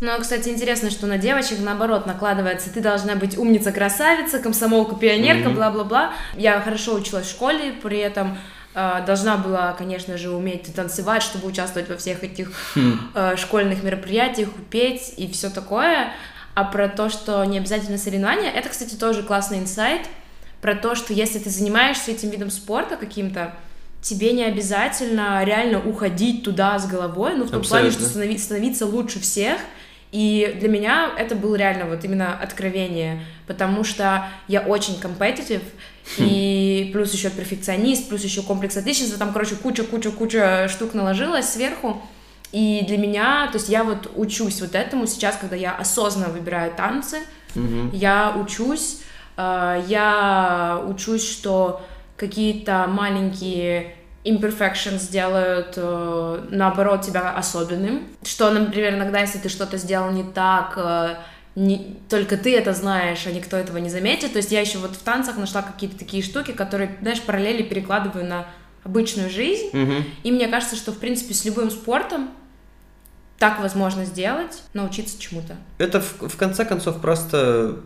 Ну, 0.00 0.18
кстати, 0.18 0.48
интересно, 0.48 0.90
что 0.90 1.06
на 1.06 1.18
девочек 1.18 1.58
наоборот 1.60 2.06
накладывается, 2.06 2.72
ты 2.72 2.80
должна 2.80 3.16
быть 3.16 3.36
умница, 3.36 3.70
красавица, 3.70 4.38
комсомолка, 4.38 4.96
пионерка, 4.96 5.50
mm-hmm. 5.50 5.54
бла-бла-бла. 5.54 6.12
Я 6.38 6.58
хорошо 6.62 6.94
училась 6.94 7.26
в 7.26 7.30
школе, 7.30 7.74
при 7.82 7.98
этом 7.98 8.38
должна 8.74 9.36
была, 9.36 9.72
конечно 9.72 10.16
же, 10.16 10.30
уметь 10.30 10.72
танцевать, 10.74 11.22
чтобы 11.22 11.48
участвовать 11.48 11.88
во 11.88 11.96
всех 11.96 12.22
этих 12.22 12.52
э, 13.14 13.36
школьных 13.36 13.82
мероприятиях, 13.82 14.48
петь 14.70 15.14
и 15.16 15.30
все 15.30 15.50
такое. 15.50 16.12
А 16.54 16.64
про 16.64 16.88
то, 16.88 17.08
что 17.08 17.44
не 17.44 17.58
обязательно 17.58 17.98
соревнования, 17.98 18.50
это, 18.50 18.68
кстати, 18.68 18.94
тоже 18.94 19.22
классный 19.22 19.58
инсайт 19.58 20.02
про 20.60 20.74
то, 20.74 20.94
что 20.94 21.12
если 21.12 21.38
ты 21.38 21.50
занимаешься 21.50 22.10
этим 22.10 22.30
видом 22.30 22.50
спорта 22.50 22.96
каким-то, 22.96 23.54
тебе 24.02 24.32
не 24.32 24.44
обязательно 24.44 25.42
реально 25.44 25.80
уходить 25.80 26.44
туда 26.44 26.78
с 26.78 26.86
головой, 26.86 27.34
ну, 27.36 27.44
в 27.44 27.50
том 27.50 27.62
плане, 27.62 27.90
что 27.90 28.04
становиться, 28.04 28.44
становиться 28.44 28.86
лучше 28.86 29.20
всех. 29.20 29.58
И 30.12 30.56
для 30.58 30.68
меня 30.68 31.10
это 31.16 31.36
было 31.36 31.54
реально 31.54 31.86
вот 31.86 32.04
именно 32.04 32.36
откровение, 32.36 33.24
потому 33.46 33.84
что 33.84 34.26
я 34.48 34.60
очень 34.60 34.98
компетитив, 34.98 35.60
хм. 35.60 35.89
И 36.18 36.90
плюс 36.92 37.12
еще 37.12 37.30
перфекционист, 37.30 38.08
плюс 38.08 38.22
еще 38.24 38.42
комплекс 38.42 38.76
отличницы, 38.76 39.18
там, 39.18 39.32
короче, 39.32 39.54
куча-куча-куча 39.56 40.68
штук 40.68 40.94
наложилась 40.94 41.48
сверху. 41.48 42.02
И 42.52 42.84
для 42.86 42.98
меня, 42.98 43.48
то 43.52 43.58
есть 43.58 43.68
я 43.68 43.84
вот 43.84 44.10
учусь 44.16 44.60
вот 44.60 44.74
этому 44.74 45.06
сейчас, 45.06 45.36
когда 45.36 45.54
я 45.54 45.72
осознанно 45.72 46.32
выбираю 46.32 46.72
танцы, 46.74 47.18
mm 47.54 47.90
я 47.92 48.34
учусь, 48.36 48.98
э, 49.36 49.84
я 49.86 50.82
учусь, 50.86 51.28
что 51.28 51.82
какие-то 52.16 52.86
маленькие 52.88 53.94
imperfections 54.24 55.10
делают, 55.10 55.74
э, 55.76 56.44
наоборот, 56.50 57.02
тебя 57.02 57.30
особенным. 57.32 58.06
Что, 58.22 58.50
например, 58.50 58.94
иногда, 58.94 59.20
если 59.20 59.38
ты 59.38 59.48
что-то 59.48 59.78
сделал 59.78 60.10
не 60.10 60.24
так, 60.24 60.74
э, 60.76 61.14
не, 61.56 61.96
только 62.08 62.36
ты 62.36 62.56
это 62.56 62.72
знаешь, 62.74 63.26
а 63.26 63.32
никто 63.32 63.56
этого 63.56 63.78
не 63.78 63.90
заметит. 63.90 64.32
То 64.32 64.38
есть 64.38 64.52
я 64.52 64.60
еще 64.60 64.78
вот 64.78 64.94
в 64.94 65.02
танцах 65.02 65.36
нашла 65.36 65.62
какие-то 65.62 65.98
такие 65.98 66.22
штуки, 66.22 66.52
которые, 66.52 66.96
знаешь, 67.00 67.20
параллели 67.22 67.62
перекладываю 67.62 68.24
на 68.24 68.46
обычную 68.84 69.30
жизнь. 69.30 69.70
Mm-hmm. 69.72 70.04
И 70.22 70.32
мне 70.32 70.48
кажется, 70.48 70.76
что, 70.76 70.92
в 70.92 70.98
принципе, 70.98 71.34
с 71.34 71.44
любым 71.44 71.70
спортом 71.70 72.30
так 73.38 73.60
возможно 73.60 74.04
сделать, 74.04 74.62
научиться 74.74 75.20
чему-то. 75.20 75.56
Это, 75.78 76.00
в, 76.00 76.28
в 76.28 76.36
конце 76.36 76.64
концов, 76.64 77.00
просто 77.00 77.80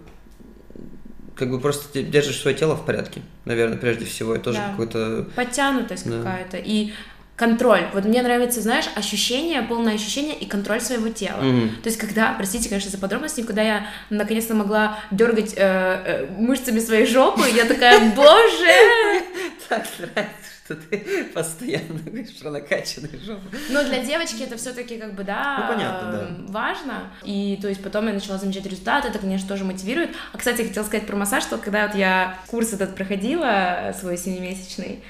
как 1.37 1.51
бы 1.51 1.61
просто 1.61 2.03
держишь 2.03 2.41
свое 2.41 2.57
тело 2.57 2.77
в 2.77 2.85
порядке, 2.85 3.23
наверное, 3.45 3.77
прежде 3.77 4.05
всего, 4.05 4.37
и 4.37 4.39
тоже 4.39 4.59
да. 4.59 4.71
какой-то... 4.71 5.29
Подтянутость 5.35 6.09
да. 6.09 6.19
какая-то, 6.19 6.59
и 6.59 6.93
контроль. 7.37 7.87
Вот 7.93 8.05
мне 8.05 8.23
нравится, 8.23 8.61
знаешь, 8.61 8.87
ощущение, 8.95 9.63
полное 9.63 9.95
ощущение 9.95 10.37
и 10.37 10.47
контроль 10.47 10.81
своего 10.81 11.09
тела. 11.09 11.41
Mm-hmm. 11.41 11.83
То 11.83 11.89
есть, 11.89 11.99
когда, 11.99 12.33
простите, 12.35 12.69
конечно, 12.69 12.91
за 12.91 12.99
подробности, 12.99 13.43
когда 13.43 13.63
я 13.63 13.87
наконец-то 14.11 14.55
могла 14.55 14.99
дергать 15.11 15.55
э, 15.55 15.57
э, 15.57 16.27
мышцами 16.39 16.79
своей 16.79 17.07
жопы, 17.07 17.49
я 17.55 17.65
такая, 17.65 18.13
боже! 18.17 19.25
Так 19.69 19.85
нравится 19.99 20.55
что 20.65 20.77
ты 20.77 21.25
постоянно 21.35 21.99
говоришь 22.05 22.39
про 22.41 22.51
накачанные 22.51 23.19
жопы. 23.19 23.57
Но 23.69 23.85
для 23.85 24.03
девочки 24.03 24.43
это 24.43 24.57
все-таки 24.57 24.97
как 24.97 25.15
бы, 25.15 25.23
да, 25.23 25.59
ну, 25.61 25.75
понятно, 25.75 26.13
да. 26.13 26.53
важно. 26.53 27.13
И 27.23 27.59
то 27.61 27.69
есть 27.69 27.83
потом 27.83 28.07
я 28.07 28.15
начала 28.15 28.39
замечать 28.39 28.65
результаты, 28.65 29.09
это, 29.09 29.19
конечно, 29.19 29.47
тоже 29.47 29.65
мотивирует. 29.65 30.11
А, 30.33 30.39
кстати, 30.39 30.63
я 30.63 30.69
хотела 30.69 30.85
сказать 30.85 31.07
про 31.07 31.17
массаж, 31.17 31.43
что 31.43 31.59
когда 31.59 31.87
вот 31.87 31.97
я 31.97 32.39
курс 32.47 32.73
этот 32.73 32.95
проходила, 32.95 33.95
свой 34.01 34.17
семимесячный, 34.17 35.03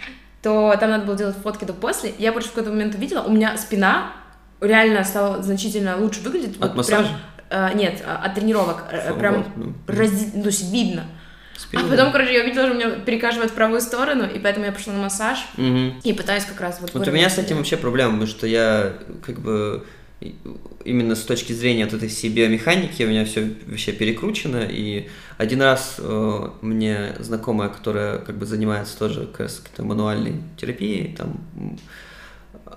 то 0.45 0.77
там 0.79 0.91
надо 0.91 1.07
было 1.07 1.17
делать 1.17 1.37
фотки 1.43 1.65
до-после. 1.65 2.13
Я 2.19 2.31
больше 2.31 2.49
в 2.49 2.53
какой-то 2.53 2.71
момент 2.71 2.95
увидела, 2.95 3.23
у 3.23 3.33
меня 3.33 3.57
спина 3.57 4.13
реально 4.61 5.03
стала 5.03 5.43
значительно 5.43 5.97
лучше 5.97 6.21
выглядеть. 6.21 6.57
От 6.57 6.69
вот 6.69 6.75
массажа? 6.77 7.09
Прям, 7.49 7.71
э, 7.71 7.75
нет, 7.75 8.05
от 8.07 8.35
тренировок. 8.35 8.85
Фу, 9.09 9.15
прям 9.15 9.47
ну. 9.57 9.73
разди... 9.87 10.33
ну, 10.35 10.51
видно. 10.71 11.05
Спину. 11.57 11.87
А 11.87 11.89
потом, 11.89 12.13
короче, 12.13 12.35
я 12.35 12.43
увидела, 12.43 12.67
что 12.67 12.75
меня 12.75 12.91
перекашивает 12.91 13.53
в 13.53 13.55
правую 13.55 13.81
сторону, 13.81 14.27
и 14.27 14.39
поэтому 14.39 14.67
я 14.67 14.73
пошла 14.73 14.93
на 14.93 14.99
массаж 14.99 15.39
угу. 15.57 15.95
и 16.03 16.13
пытаюсь 16.13 16.45
как 16.45 16.61
раз 16.61 16.79
вот... 16.83 16.93
Вот 16.93 17.09
у 17.09 17.11
меня 17.11 17.31
с 17.31 17.39
этим 17.39 17.57
вообще 17.57 17.79
проблема, 17.79 18.13
потому 18.13 18.27
что 18.27 18.47
я 18.47 18.93
как 19.25 19.41
бы 19.41 19.87
именно 20.85 21.15
с 21.15 21.23
точки 21.23 21.53
зрения 21.53 21.85
вот 21.85 21.95
этой 21.95 22.09
всей 22.09 22.31
биомеханики 22.31 23.03
у 23.03 23.09
меня 23.09 23.25
все 23.25 23.51
вообще 23.67 23.93
перекручено, 23.93 24.67
и 24.69 25.09
один 25.39 25.63
раз 25.63 25.97
э, 25.99 26.49
мне 26.61 27.17
знакомая, 27.19 27.69
которая 27.69 28.19
как 28.19 28.37
бы 28.37 28.47
занимается 28.47 28.99
тоже 28.99 29.27
как 29.27 29.41
раз 29.41 29.63
мануальной 29.79 30.41
терапией, 30.57 31.15
там 31.15 31.41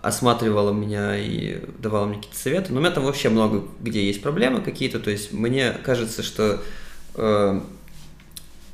осматривала 0.02 0.72
меня 0.72 1.18
и 1.18 1.62
давала 1.80 2.06
мне 2.06 2.18
какие-то 2.18 2.38
советы, 2.38 2.74
но 2.74 2.80
у 2.80 2.82
меня 2.82 2.92
там 2.92 3.04
вообще 3.06 3.30
много 3.30 3.68
где 3.80 4.06
есть 4.06 4.22
проблемы 4.22 4.62
какие-то, 4.62 5.00
то 5.00 5.10
есть 5.10 5.34
мне 5.34 5.74
кажется, 5.84 6.24
что 6.24 6.62
э, 7.16 7.62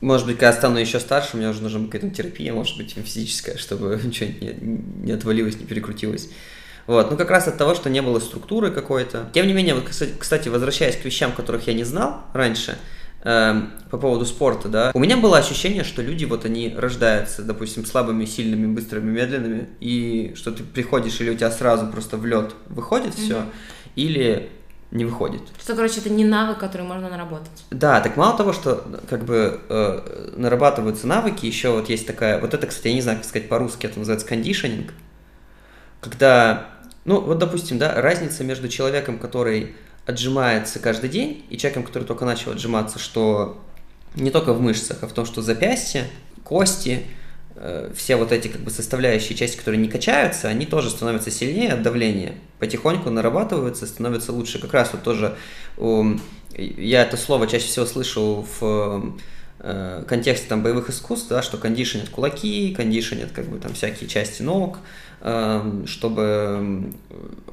может 0.04 0.28
быть, 0.28 0.38
когда 0.38 0.52
стану 0.52 0.80
еще 0.80 1.00
старше, 1.00 1.38
меня 1.38 1.52
уже 1.52 1.62
нужна 1.62 1.86
какая-то 1.86 2.10
терапия, 2.10 2.54
может 2.54 2.76
быть, 2.76 2.94
физическая, 2.94 3.56
чтобы 3.56 4.00
ничего 4.04 4.30
не, 4.42 4.54
не 5.06 5.12
отвалилось, 5.14 5.58
не 5.58 5.66
перекрутилось. 5.66 6.30
Вот, 6.88 7.12
ну 7.12 7.18
как 7.18 7.30
раз 7.30 7.48
от 7.48 7.58
того, 7.58 7.76
что 7.76 7.90
не 7.90 8.02
было 8.02 8.20
структуры 8.20 8.72
какой-то. 8.72 9.30
Тем 9.34 9.48
не 9.48 9.54
менее, 9.54 9.76
вот, 9.76 9.86
кстати, 10.20 10.50
возвращаясь 10.50 10.98
к 10.98 11.06
вещам, 11.06 11.32
которых 11.32 11.68
я 11.68 11.74
не 11.74 11.84
знал 11.84 12.22
раньше, 12.34 12.78
э, 13.24 13.62
по 13.90 13.98
поводу 13.98 14.26
спорта, 14.26 14.68
да, 14.68 14.92
у 14.94 15.00
меня 15.00 15.18
было 15.18 15.38
ощущение, 15.38 15.84
что 15.84 16.02
люди 16.02 16.26
вот 16.26 16.46
они 16.46 16.76
рождаются, 16.78 17.44
допустим, 17.44 17.86
слабыми, 17.86 18.26
сильными, 18.26 18.74
быстрыми, 18.74 19.12
медленными, 19.12 19.70
и 19.80 20.34
что 20.36 20.52
ты 20.52 20.64
приходишь 20.64 21.20
или 21.22 21.30
у 21.30 21.36
тебя 21.36 21.52
сразу 21.52 21.88
просто 21.88 22.18
в 22.18 22.26
лед 22.26 22.54
выходит 22.68 23.16
mm-hmm. 23.16 23.24
все, 23.24 23.46
или 23.96 24.50
не 24.94 25.06
выходит. 25.06 25.42
Что, 25.60 25.76
короче, 25.76 26.02
это 26.02 26.10
не 26.12 26.24
навык, 26.24 26.60
который 26.60 26.84
можно 26.84 27.10
наработать. 27.10 27.66
Да, 27.72 28.00
так 28.00 28.16
мало 28.16 28.38
того, 28.38 28.54
что 28.54 28.86
как 29.10 29.26
бы 29.26 29.60
э, 29.68 30.34
нарабатываются 30.36 31.08
навыки, 31.08 31.48
еще 31.48 31.72
вот 31.72 31.90
есть 31.90 32.06
такая, 32.06 32.40
вот 32.40 32.54
это, 32.54 32.68
кстати, 32.68 32.90
я 32.90 32.94
не 32.94 33.02
знаю, 33.02 33.18
как 33.18 33.28
сказать 33.28 33.50
по-русски, 33.50 33.88
это 33.88 33.98
называется 33.98 34.28
кондишнинг, 34.28 34.94
когда, 36.00 36.68
ну, 37.06 37.22
вот, 37.22 37.38
допустим, 37.38 37.78
да, 37.78 38.01
разница 38.01 38.43
между 38.43 38.68
человеком, 38.68 39.20
который 39.20 39.76
отжимается 40.06 40.80
каждый 40.80 41.10
день, 41.10 41.45
и 41.49 41.58
человеком, 41.58 41.84
который 41.84 42.04
только 42.04 42.26
начал 42.26 42.51
отжиматься, 42.51 42.99
что 42.99 43.62
не 44.16 44.32
только 44.32 44.54
в 44.54 44.62
мышцах, 44.62 44.97
а 45.01 45.08
в 45.08 45.14
том, 45.14 45.26
что 45.26 45.41
запястья, 45.41 46.08
кости, 46.43 47.06
Э, 47.56 47.91
все 47.95 48.16
вот 48.16 48.32
эти 48.32 48.47
как 48.47 48.62
бы 48.62 48.72
составляющие 48.72 49.38
части, 49.38 49.58
которые 49.58 49.80
не 49.80 49.88
качаются, 49.88 50.47
они 50.47 50.66
тоже 50.66 50.89
становятся 50.89 51.30
сильнее 51.30 51.74
от 51.74 51.84
давления, 51.84 52.34
потихоньку 52.60 53.10
нарабатываются, 53.10 53.86
становятся 53.86 54.32
лучше. 54.32 54.60
Как 54.60 54.74
раз 54.74 54.89
вот 54.91 55.04
тоже 55.04 55.36
я 56.58 57.04
это 57.04 57.18
слово 57.18 57.47
чаще 57.47 57.66
всего 57.66 57.86
слышу 57.86 58.47
в 58.60 58.64
э, 58.64 59.01
контексте 60.07 60.47
там 60.49 60.61
боевых 60.61 60.89
искусств, 60.89 61.30
да, 61.30 61.41
что 61.41 61.57
кондишнят 61.57 62.09
кулаки, 62.09 62.74
кондишнят 62.76 63.32
как 63.32 63.45
бы 63.45 63.59
там 63.59 63.74
всякие 63.74 64.09
части 64.09 64.41
ног, 64.41 64.80
эм, 65.22 65.88
чтобы 65.88 66.91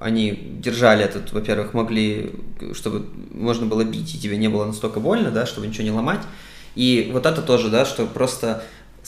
они 0.00 0.32
держали 0.60 1.04
этот, 1.04 1.32
во-первых, 1.32 1.72
могли, 1.72 2.32
чтобы 2.72 3.06
можно 3.32 3.66
было 3.66 3.84
бить 3.84 4.12
и 4.14 4.18
тебе 4.18 4.36
не 4.36 4.48
было 4.48 4.64
настолько 4.64 4.98
больно, 4.98 5.30
да, 5.30 5.46
чтобы 5.46 5.68
ничего 5.68 5.84
не 5.84 5.92
ломать. 5.92 6.22
И 6.74 7.10
вот 7.12 7.26
это 7.26 7.42
тоже, 7.42 7.68
да, 7.68 7.84
что 7.84 8.06
просто 8.06 8.64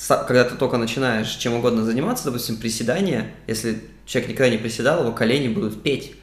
когда 0.09 0.45
ты 0.45 0.55
только 0.57 0.79
начинаешь 0.79 1.31
чем 1.31 1.55
угодно 1.55 1.85
заниматься, 1.85 2.25
допустим, 2.25 2.57
приседания, 2.57 3.33
если 3.47 3.83
человек 4.07 4.31
никогда 4.31 4.51
не 4.51 4.59
приседал, 4.59 5.03
его 5.03 5.13
колени 5.13 5.49
будут 5.49 5.83
петь 5.83 6.15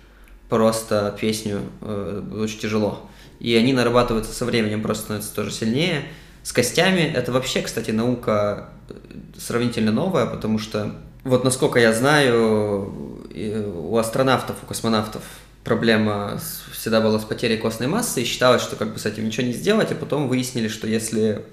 просто 0.49 1.15
песню, 1.19 1.61
э, 1.81 2.23
очень 2.41 2.59
тяжело. 2.59 3.09
И 3.39 3.55
они 3.55 3.73
нарабатываются 3.73 4.33
со 4.33 4.45
временем, 4.45 4.81
просто 4.81 5.03
становятся 5.03 5.35
тоже 5.35 5.51
сильнее. 5.51 6.03
С 6.49 6.51
костями 6.51 7.01
это 7.01 7.31
вообще, 7.31 7.61
кстати, 7.61 7.91
наука 7.91 8.71
э, 8.89 8.93
сравнительно 9.37 9.91
новая, 9.91 10.25
потому 10.25 10.57
что 10.57 10.95
вот 11.23 11.43
насколько 11.43 11.77
я 11.77 11.93
знаю, 11.93 13.21
у 13.31 13.95
астронавтов, 13.95 14.55
у 14.63 14.65
космонавтов 14.65 15.21
проблема 15.63 16.41
всегда 16.73 17.01
была 17.01 17.19
с 17.19 17.23
потерей 17.23 17.57
костной 17.57 17.87
массы, 17.87 18.23
и 18.23 18.25
считалось, 18.25 18.63
что 18.63 18.75
как 18.77 18.93
бы 18.93 18.97
с 18.97 19.05
этим 19.05 19.27
ничего 19.27 19.45
не 19.45 19.53
сделать, 19.53 19.91
а 19.91 19.95
потом 19.95 20.27
выяснили, 20.27 20.69
что 20.69 20.87
если 20.87 21.45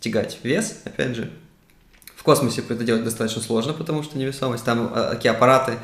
тягать 0.00 0.40
вес, 0.42 0.80
опять 0.84 1.14
же, 1.14 1.30
в 2.16 2.24
космосе 2.24 2.64
это 2.68 2.82
делать 2.82 3.04
достаточно 3.04 3.40
сложно, 3.40 3.72
потому 3.72 4.02
что 4.02 4.18
невесомость. 4.18 4.64
Там 4.64 4.92
такие 5.12 5.30
аппараты, 5.30 5.74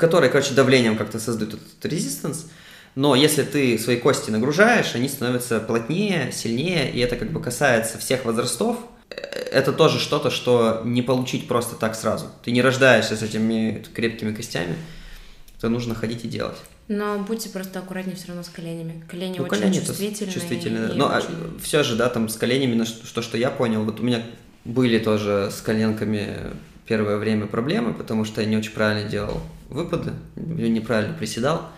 которые, 0.00 0.32
короче, 0.32 0.52
давлением 0.54 0.98
как-то 0.98 1.20
создают 1.20 1.54
этот 1.54 1.86
резистанс. 1.86 2.46
Но 2.94 3.14
если 3.14 3.42
ты 3.42 3.78
свои 3.78 3.96
кости 3.96 4.30
нагружаешь, 4.30 4.94
они 4.94 5.08
становятся 5.08 5.60
плотнее, 5.60 6.30
сильнее, 6.32 6.90
и 6.90 7.00
это 7.00 7.16
как 7.16 7.32
бы 7.32 7.40
касается 7.40 7.98
всех 7.98 8.24
возрастов. 8.24 8.78
Э, 9.10 9.16
это 9.16 9.72
тоже 9.72 9.98
что-то, 9.98 10.30
что 10.30 10.82
не 10.84 11.02
получить 11.02 11.48
просто 11.48 11.74
так 11.74 11.96
сразу. 11.96 12.26
Ты 12.44 12.52
не 12.52 12.62
рождаешься 12.62 13.16
с 13.16 13.22
этими 13.22 13.84
крепкими 13.94 14.32
костями. 14.32 14.76
Это 15.58 15.68
нужно 15.68 15.94
ходить 15.94 16.24
и 16.24 16.28
делать. 16.28 16.56
Но 16.86 17.18
будьте 17.18 17.48
просто 17.48 17.78
аккуратнее 17.78 18.14
все 18.14 18.28
равно 18.28 18.42
с 18.42 18.48
коленями. 18.48 19.02
Колени 19.08 19.38
ну, 19.38 19.44
очень 19.44 19.54
колени 19.54 19.80
чувствительные. 19.80 20.34
чувствительные. 20.34 20.88
Но 20.94 21.06
а, 21.06 21.18
очень... 21.18 21.28
а, 21.30 21.58
все 21.62 21.82
же, 21.82 21.96
да, 21.96 22.08
там 22.10 22.28
с 22.28 22.36
коленями, 22.36 22.84
что, 22.84 23.22
что 23.22 23.38
я 23.38 23.50
понял, 23.50 23.82
вот 23.84 24.00
у 24.00 24.02
меня 24.02 24.22
были 24.64 24.98
тоже 24.98 25.50
с 25.50 25.60
коленками 25.62 26.36
первое 26.86 27.16
время 27.16 27.46
проблемы, 27.46 27.94
потому 27.94 28.24
что 28.24 28.42
я 28.42 28.46
не 28.46 28.56
очень 28.56 28.72
правильно 28.72 29.08
делал 29.08 29.40
выпады, 29.70 30.12
неправильно 30.36 31.14
приседал. 31.14 31.70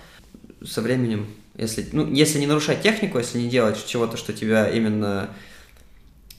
Со 0.64 0.82
временем, 0.82 1.26
если, 1.56 1.86
ну, 1.92 2.10
если 2.12 2.38
не 2.38 2.46
нарушать 2.46 2.82
технику, 2.82 3.18
если 3.18 3.38
не 3.38 3.48
делать 3.48 3.84
чего-то, 3.86 4.16
что 4.16 4.32
тебя 4.32 4.68
именно 4.68 5.30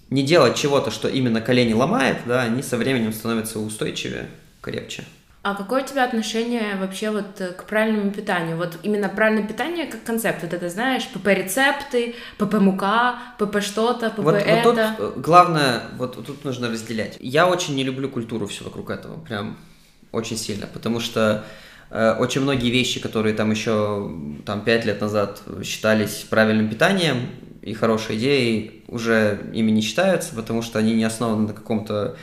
не 0.10 0.24
делать 0.24 0.56
чего-то, 0.56 0.92
что 0.92 1.08
именно 1.08 1.42
колени 1.42 1.74
ломает, 1.74 2.18
да, 2.26 2.44
они 2.44 2.62
со 2.62 2.78
временем 2.78 3.14
становятся 3.14 3.60
устойчивее, 3.60 4.30
крепче. 4.62 5.04
А 5.44 5.56
какое 5.56 5.84
у 5.84 5.88
тебя 5.88 6.04
отношение 6.04 6.76
вообще 6.76 7.10
вот 7.10 7.40
э, 7.40 7.54
к 7.54 7.64
правильному 7.66 8.12
питанию? 8.12 8.58
Вот 8.58 8.80
именно 8.84 9.08
правильное 9.08 9.48
питание 9.48 9.86
как 9.86 10.04
концепт, 10.04 10.42
вот 10.42 10.54
это 10.54 10.70
знаешь, 10.70 11.08
ПП-рецепты, 11.14 12.16
ПП-мука, 12.38 13.16
ПП 13.38 13.62
что-то, 13.62 14.10
ПП 14.10 14.20
вот, 14.20 14.36
это. 14.36 14.96
Вот 14.98 14.98
тут 15.14 15.22
главное, 15.24 15.84
вот 15.98 16.26
тут 16.26 16.44
нужно 16.44 16.70
разделять. 16.70 17.16
Я 17.22 17.48
очень 17.48 17.76
не 17.76 17.86
люблю 17.86 18.10
культуру 18.10 18.46
все 18.48 18.66
вокруг 18.66 18.90
этого, 18.90 19.20
прям 19.22 19.58
очень 20.12 20.38
сильно, 20.38 20.68
потому 20.68 21.00
что 21.00 21.46
э, 21.46 21.67
очень 21.90 22.42
многие 22.42 22.70
вещи, 22.70 23.00
которые 23.00 23.34
там 23.34 23.52
еще 23.52 24.12
там, 24.46 24.62
5 24.62 24.86
лет 24.86 25.02
назад 25.02 25.42
считались 25.64 26.26
правильным 26.30 26.70
питанием 26.70 27.30
и 27.62 27.74
хорошей 27.74 28.18
идеей, 28.18 28.84
уже 28.88 29.40
ими 29.54 29.72
не 29.72 29.82
считаются, 29.82 30.36
потому 30.36 30.62
что 30.62 30.80
они 30.80 30.94
не 30.94 31.04
основаны 31.04 31.48
на 31.48 31.54
каком-то 31.54 32.18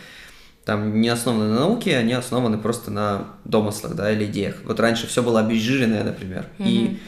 там 0.64 1.00
не 1.00 1.08
основаны 1.08 1.50
на 1.50 1.60
науке, 1.60 1.96
они 1.96 2.14
основаны 2.14 2.56
просто 2.58 2.90
на 2.90 3.34
домыслах, 3.44 3.94
да, 3.94 4.10
или 4.10 4.24
идеях. 4.24 4.56
Вот 4.64 4.80
раньше 4.80 5.06
все 5.06 5.22
было 5.22 5.40
обезжиренное, 5.40 6.04
например, 6.04 6.46
mm-hmm. 6.58 6.66
и 6.66 6.98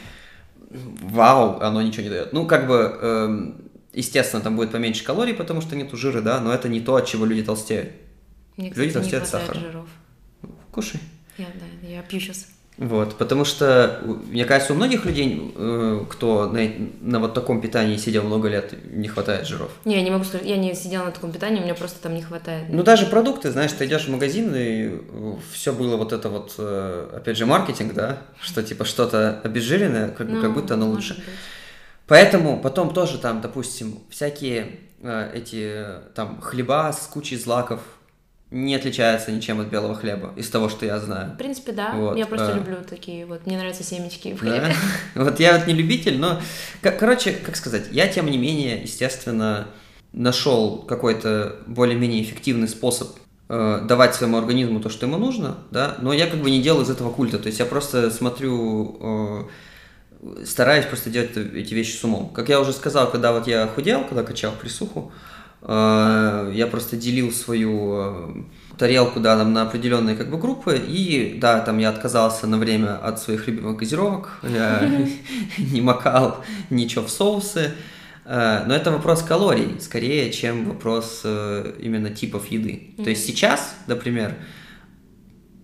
вау, 0.69 1.59
оно 1.59 1.81
ничего 1.81 2.03
не 2.03 2.09
дает. 2.09 2.33
Ну, 2.33 2.45
как 2.45 2.67
бы, 2.67 2.97
э, 3.01 3.51
естественно, 3.93 4.43
там 4.43 4.55
будет 4.55 4.71
поменьше 4.71 5.03
калорий, 5.03 5.33
потому 5.33 5.61
что 5.61 5.75
нету 5.75 5.97
жира, 5.97 6.21
да, 6.21 6.39
но 6.39 6.53
это 6.53 6.69
не 6.69 6.81
то, 6.81 6.95
от 6.95 7.07
чего 7.07 7.25
люди 7.25 7.43
толстеют. 7.43 7.89
Мне, 8.57 8.69
кстати, 8.69 8.85
люди 8.85 8.93
толстеют 8.93 9.23
от 9.23 9.29
сахара. 9.29 9.59
жиров. 9.59 9.87
Кушай. 10.71 10.99
Я, 11.37 11.45
да, 11.55 11.87
я 11.87 12.01
пью 12.01 12.19
сейчас. 12.19 12.47
Вот, 12.77 13.17
потому 13.17 13.43
что, 13.43 14.01
мне 14.29 14.45
кажется, 14.45 14.73
у 14.73 14.75
многих 14.75 15.03
людей, 15.05 15.51
э, 15.55 16.05
кто 16.09 16.47
на, 16.47 16.61
на 17.01 17.19
вот 17.19 17.33
таком 17.33 17.59
питании 17.59 17.97
сидел 17.97 18.23
много 18.23 18.49
лет, 18.49 18.75
не 18.93 19.07
хватает 19.07 19.47
жиров. 19.47 19.71
Не, 19.83 19.95
я 19.95 20.03
не 20.03 20.11
могу 20.11 20.23
сказать, 20.25 20.45
я 20.45 20.57
не 20.57 20.75
сидела 20.75 21.05
на 21.05 21.11
таком 21.11 21.31
питании, 21.31 21.59
у 21.59 21.63
меня 21.63 21.73
просто 21.73 21.99
там 22.03 22.13
не 22.13 22.21
хватает. 22.21 22.65
Ну, 22.69 22.83
даже 22.83 23.07
продукты, 23.07 23.49
знаешь, 23.51 23.71
ты 23.71 23.87
идешь 23.87 24.05
в 24.05 24.11
магазин, 24.11 24.53
и 24.55 25.01
все 25.51 25.73
было 25.73 25.97
вот 25.97 26.13
это 26.13 26.29
вот, 26.29 26.53
э, 26.59 27.09
опять 27.15 27.37
же, 27.37 27.47
маркетинг, 27.47 27.95
да, 27.95 28.19
что 28.39 28.61
типа 28.61 28.85
что-то 28.85 29.41
обезжиренное, 29.43 30.09
как, 30.09 30.27
ну, 30.27 30.39
как 30.39 30.53
будто 30.53 30.75
оно 30.75 30.87
лучше. 30.87 31.15
Быть. 31.15 31.25
Поэтому 32.05 32.61
потом 32.61 32.93
тоже 32.93 33.17
там, 33.17 33.41
допустим, 33.41 33.99
всякие 34.11 34.79
э, 35.01 35.31
эти 35.33 35.83
там 36.13 36.39
хлеба 36.41 36.93
с 36.93 37.07
кучей 37.07 37.37
злаков, 37.37 37.81
не 38.49 38.75
отличается 38.75 39.31
ничем 39.31 39.59
от 39.59 39.67
белого 39.67 39.93
хлеба, 39.93 40.33
из 40.37 40.49
того, 40.49 40.69
что 40.69 40.85
я 40.85 40.99
знаю. 40.99 41.33
В 41.33 41.37
принципе, 41.37 41.73
да. 41.73 41.91
Вот. 41.93 42.17
Я 42.17 42.25
просто 42.25 42.53
а... 42.53 42.55
люблю 42.55 42.77
такие 42.87 43.25
вот. 43.25 43.45
Мне 43.45 43.57
нравятся 43.57 43.83
семечки 43.83 44.33
в 44.33 44.39
хлебе. 44.39 44.73
Да? 45.15 45.23
Вот 45.23 45.39
я 45.39 45.57
вот 45.57 45.67
не 45.67 45.73
любитель, 45.73 46.17
но, 46.17 46.39
короче, 46.81 47.33
как 47.33 47.55
сказать, 47.55 47.87
я 47.91 48.07
тем 48.07 48.27
не 48.27 48.37
менее, 48.37 48.81
естественно, 48.81 49.67
нашел 50.13 50.77
какой-то 50.79 51.57
более-менее 51.67 52.23
эффективный 52.23 52.69
способ 52.69 53.17
э, 53.49 53.81
давать 53.83 54.15
своему 54.15 54.37
организму 54.37 54.79
то, 54.79 54.89
что 54.89 55.05
ему 55.05 55.17
нужно, 55.17 55.57
да, 55.71 55.97
но 56.01 56.13
я 56.13 56.27
как 56.27 56.39
бы 56.39 56.49
не 56.49 56.61
делаю 56.61 56.85
из 56.85 56.89
этого 56.89 57.11
культа, 57.11 57.39
то 57.39 57.47
есть 57.47 57.59
я 57.59 57.65
просто 57.65 58.09
смотрю, 58.09 59.49
э, 60.21 60.45
стараюсь 60.45 60.85
просто 60.85 61.09
делать 61.09 61.35
эти 61.35 61.73
вещи 61.73 61.97
с 61.97 62.03
умом. 62.03 62.29
Как 62.29 62.49
я 62.49 62.61
уже 62.61 62.71
сказал, 62.71 63.11
когда 63.11 63.33
вот 63.33 63.47
я 63.47 63.67
худел, 63.67 64.05
когда 64.05 64.23
качал 64.23 64.53
присуху, 64.53 65.11
я 65.61 66.67
просто 66.69 66.97
делил 66.97 67.31
свою 67.31 67.93
э, 67.95 68.43
тарелку, 68.77 69.19
да, 69.19 69.37
там, 69.37 69.53
на 69.53 69.63
определенные 69.63 70.15
как 70.15 70.29
бы 70.29 70.37
группы, 70.37 70.77
и, 70.77 71.37
да, 71.39 71.61
там 71.61 71.79
я 71.79 71.89
отказался 71.89 72.45
на 72.45 72.57
время 72.57 72.95
от 72.97 73.19
своих 73.19 73.47
любимых 73.47 73.77
газировок, 73.77 74.39
я 74.43 74.87
не 75.57 75.81
макал 75.81 76.43
ничего 76.69 77.05
в 77.05 77.09
соусы, 77.09 77.73
э, 78.25 78.63
но 78.67 78.75
это 78.75 78.91
вопрос 78.91 79.23
калорий, 79.23 79.81
скорее, 79.81 80.31
чем 80.31 80.65
вопрос 80.65 81.23
именно 81.25 82.11
типов 82.11 82.51
еды. 82.51 82.93
То 83.03 83.09
есть 83.09 83.25
сейчас, 83.25 83.75
например, 83.87 84.35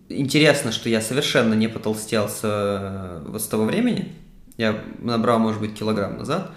интересно, 0.09 0.71
что 0.71 0.89
я 0.89 1.01
совершенно 1.01 1.53
не 1.53 1.67
потолстел 1.67 2.27
с, 2.27 3.21
вот 3.27 3.41
с 3.41 3.45
того 3.45 3.65
времени, 3.65 4.11
я 4.57 4.83
набрал, 4.99 5.37
может 5.37 5.61
быть, 5.61 5.75
килограмм 5.75 6.17
назад, 6.17 6.51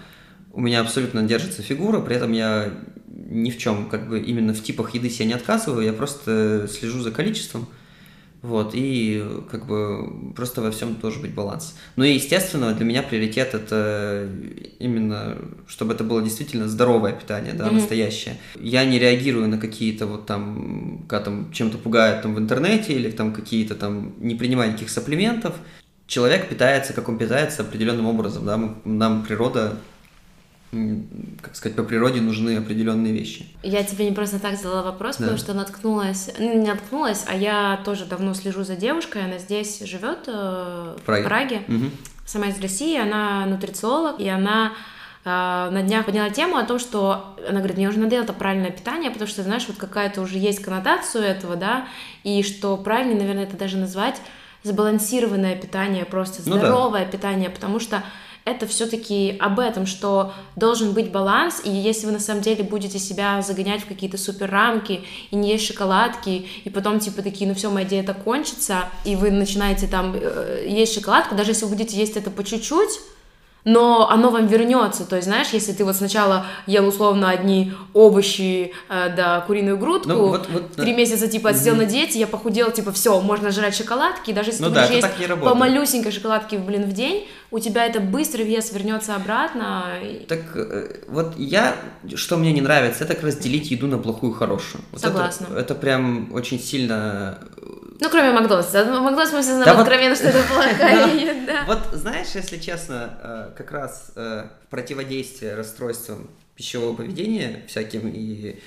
у 0.51 0.59
меня 0.59 0.81
абсолютно 0.81 1.21
держится 1.21 1.61
фигура, 1.61 2.01
при 2.01 2.15
этом 2.15 2.31
я 2.31 2.71
ни 3.07 3.51
в 3.51 3.57
чем, 3.57 3.89
как 3.89 4.09
бы 4.09 4.19
именно 4.19 4.53
в 4.53 4.61
типах 4.61 4.93
еды 4.93 5.09
себе 5.09 5.25
не 5.25 5.33
отказываю, 5.33 5.85
я 5.85 5.93
просто 5.93 6.67
слежу 6.71 6.99
за 7.01 7.11
количеством, 7.11 7.67
вот, 8.41 8.71
и 8.73 9.25
как 9.49 9.65
бы 9.65 10.33
просто 10.33 10.61
во 10.61 10.71
всем 10.71 10.95
тоже 10.95 11.19
быть 11.19 11.33
баланс. 11.33 11.75
Ну 11.95 12.03
и, 12.03 12.13
естественно, 12.13 12.73
для 12.73 12.85
меня 12.85 13.01
приоритет 13.01 13.53
это 13.55 14.29
именно, 14.79 15.37
чтобы 15.67 15.93
это 15.93 16.03
было 16.03 16.21
действительно 16.21 16.67
здоровое 16.67 17.13
питание, 17.13 17.53
да, 17.53 17.67
mm-hmm. 17.67 17.73
настоящее. 17.73 18.37
Я 18.59 18.85
не 18.85 18.99
реагирую 18.99 19.47
на 19.47 19.57
какие-то 19.57 20.05
вот 20.05 20.27
там, 20.27 21.05
когда 21.07 21.25
там 21.25 21.51
чем-то 21.51 21.77
пугают 21.79 22.21
там 22.21 22.35
в 22.35 22.39
интернете 22.39 22.93
или 22.93 23.09
там 23.09 23.33
какие-то 23.33 23.75
там, 23.75 24.13
не 24.19 24.35
принимая 24.35 24.69
никаких 24.69 24.91
сапплиментов. 24.91 25.55
Человек 26.05 26.47
питается, 26.47 26.93
как 26.93 27.09
он 27.09 27.17
питается, 27.17 27.63
определенным 27.63 28.05
образом, 28.05 28.45
да, 28.45 28.75
нам 28.85 29.23
природа 29.25 29.77
как 30.71 31.55
сказать, 31.55 31.75
по 31.75 31.83
природе 31.83 32.19
нужны 32.19 32.57
определенные 32.57 33.13
вещи. 33.13 33.47
Я 33.63 33.83
тебе 33.83 34.09
не 34.09 34.13
просто 34.13 34.37
так 34.39 34.57
задала 34.57 34.83
вопрос, 34.83 35.15
да. 35.15 35.23
потому 35.23 35.37
что 35.37 35.53
наткнулась, 35.53 36.29
ну, 36.37 36.59
не 36.59 36.67
наткнулась, 36.67 37.25
а 37.27 37.35
я 37.35 37.79
тоже 37.85 38.05
давно 38.05 38.33
слежу 38.33 38.63
за 38.63 38.75
девушкой, 38.75 39.25
она 39.25 39.37
здесь 39.37 39.79
живет 39.79 40.27
э, 40.27 40.95
в 40.99 41.01
Праге, 41.05 41.23
в 41.23 41.25
Праге. 41.25 41.61
Угу. 41.67 41.85
сама 42.25 42.47
из 42.47 42.59
России, 42.59 42.99
она 42.99 43.45
нутрициолог, 43.45 44.19
и 44.19 44.27
она 44.27 44.73
э, 45.23 45.29
на 45.29 45.81
днях 45.83 46.05
подняла 46.05 46.29
тему 46.31 46.57
о 46.57 46.63
том, 46.65 46.79
что 46.79 47.37
она 47.47 47.59
говорит, 47.59 47.77
мне 47.77 47.87
уже 47.87 47.99
надоело 47.99 48.25
это 48.25 48.33
правильное 48.33 48.71
питание, 48.71 49.09
потому 49.09 49.29
что, 49.29 49.43
знаешь, 49.43 49.65
вот 49.69 49.77
какая-то 49.77 50.19
уже 50.21 50.37
есть 50.37 50.61
коннотацию 50.61 51.23
этого, 51.23 51.55
да, 51.55 51.87
и 52.25 52.43
что 52.43 52.75
правильнее, 52.75 53.17
наверное, 53.17 53.43
это 53.43 53.55
даже 53.55 53.77
назвать 53.77 54.21
сбалансированное 54.63 55.55
питание, 55.55 56.03
просто 56.03 56.41
здоровое 56.41 57.05
ну, 57.05 57.05
да. 57.05 57.11
питание, 57.11 57.49
потому 57.49 57.79
что 57.79 58.03
это 58.47 58.65
все-таки 58.65 59.35
об 59.39 59.59
этом, 59.59 59.85
что 59.85 60.31
должен 60.55 60.93
быть 60.93 61.11
баланс, 61.11 61.61
и 61.65 61.69
если 61.69 62.05
вы 62.05 62.13
на 62.13 62.19
самом 62.19 62.41
деле 62.41 62.63
будете 62.63 62.97
себя 62.97 63.41
загонять 63.41 63.81
в 63.81 63.87
какие-то 63.87 64.17
супер 64.17 64.49
рамки 64.49 65.03
и 65.31 65.35
не 65.35 65.51
есть 65.51 65.67
шоколадки, 65.67 66.47
и 66.63 66.69
потом 66.69 66.99
типа 66.99 67.21
такие, 67.21 67.47
ну 67.47 67.55
все, 67.55 67.69
моя 67.69 67.85
диета 67.85 68.13
кончится, 68.13 68.89
и 69.03 69.17
вы 69.17 69.31
начинаете 69.31 69.87
там 69.87 70.15
э, 70.15 70.65
есть 70.65 70.95
шоколадку, 70.95 71.35
даже 71.35 71.51
если 71.51 71.65
вы 71.65 71.71
будете 71.71 71.97
есть 71.97 72.15
это 72.15 72.31
по 72.31 72.43
чуть-чуть, 72.43 73.01
но 73.67 74.09
оно 74.09 74.29
вам 74.29 74.47
вернется. 74.47 75.03
То 75.03 75.17
есть, 75.17 75.27
знаешь, 75.27 75.49
если 75.49 75.73
ты 75.73 75.83
вот 75.83 75.97
сначала 75.97 76.45
ел 76.67 76.87
условно 76.87 77.29
одни 77.29 77.73
овощи, 77.93 78.71
э, 78.87 79.13
да, 79.13 79.41
куриную 79.41 79.77
грудку, 79.77 80.07
ну, 80.07 80.27
вот, 80.29 80.47
вот, 80.49 80.71
три 80.71 80.91
да. 80.91 80.97
месяца 80.97 81.27
типа 81.27 81.49
отсел 81.49 81.75
mm-hmm. 81.75 81.77
на 81.79 81.85
диете, 81.85 82.17
я 82.17 82.27
похудел, 82.27 82.71
типа, 82.71 82.93
все, 82.93 83.19
можно 83.19 83.51
жрать 83.51 83.75
шоколадки, 83.75 84.31
даже 84.31 84.51
если 84.51 84.63
ну, 84.63 84.69
ты 84.69 84.75
да, 84.75 84.87
будешь 84.87 85.03
есть 85.03 85.41
по 85.41 85.53
малюсенькой 85.53 86.13
шоколадке, 86.13 86.59
блин, 86.59 86.83
в 86.83 86.93
день, 86.93 87.27
у 87.51 87.59
тебя 87.59 87.85
это 87.85 87.99
быстрый 87.99 88.45
вес 88.45 88.71
вернется 88.71 89.15
обратно. 89.15 89.83
Так 90.29 90.43
э, 90.55 91.01
вот 91.09 91.33
я, 91.37 91.75
что 92.15 92.37
мне 92.37 92.53
не 92.53 92.61
нравится, 92.61 93.03
это 93.03 93.15
как 93.15 93.25
раз 93.25 93.35
делить 93.35 93.69
еду 93.69 93.87
на 93.87 93.97
плохую 93.97 94.31
и 94.31 94.35
хорошую. 94.35 94.81
Вот 94.93 95.01
Согласна. 95.01 95.47
Это, 95.51 95.59
это 95.59 95.75
прям 95.75 96.31
очень 96.31 96.61
сильно 96.61 97.39
ну, 97.99 98.09
кроме 98.09 98.31
Макдональдса. 98.31 98.85
Макдональдс 98.85 99.33
мы 99.33 99.41
все 99.41 99.55
знаем 99.55 99.65
да 99.65 99.81
откровенно, 99.81 100.09
вот... 100.09 100.17
что 100.17 100.27
это 100.27 100.43
плохая 100.47 101.15
еда. 101.15 101.63
Вот 101.67 101.79
знаешь, 101.93 102.27
если 102.35 102.57
честно, 102.57 103.17
э, 103.21 103.49
как 103.57 103.71
раз 103.71 104.11
э, 104.15 104.45
противодействие 104.69 105.55
расстройствам 105.55 106.29
пищевого 106.55 106.95
поведения 106.95 107.63
всяким 107.67 108.09
и 108.13 108.59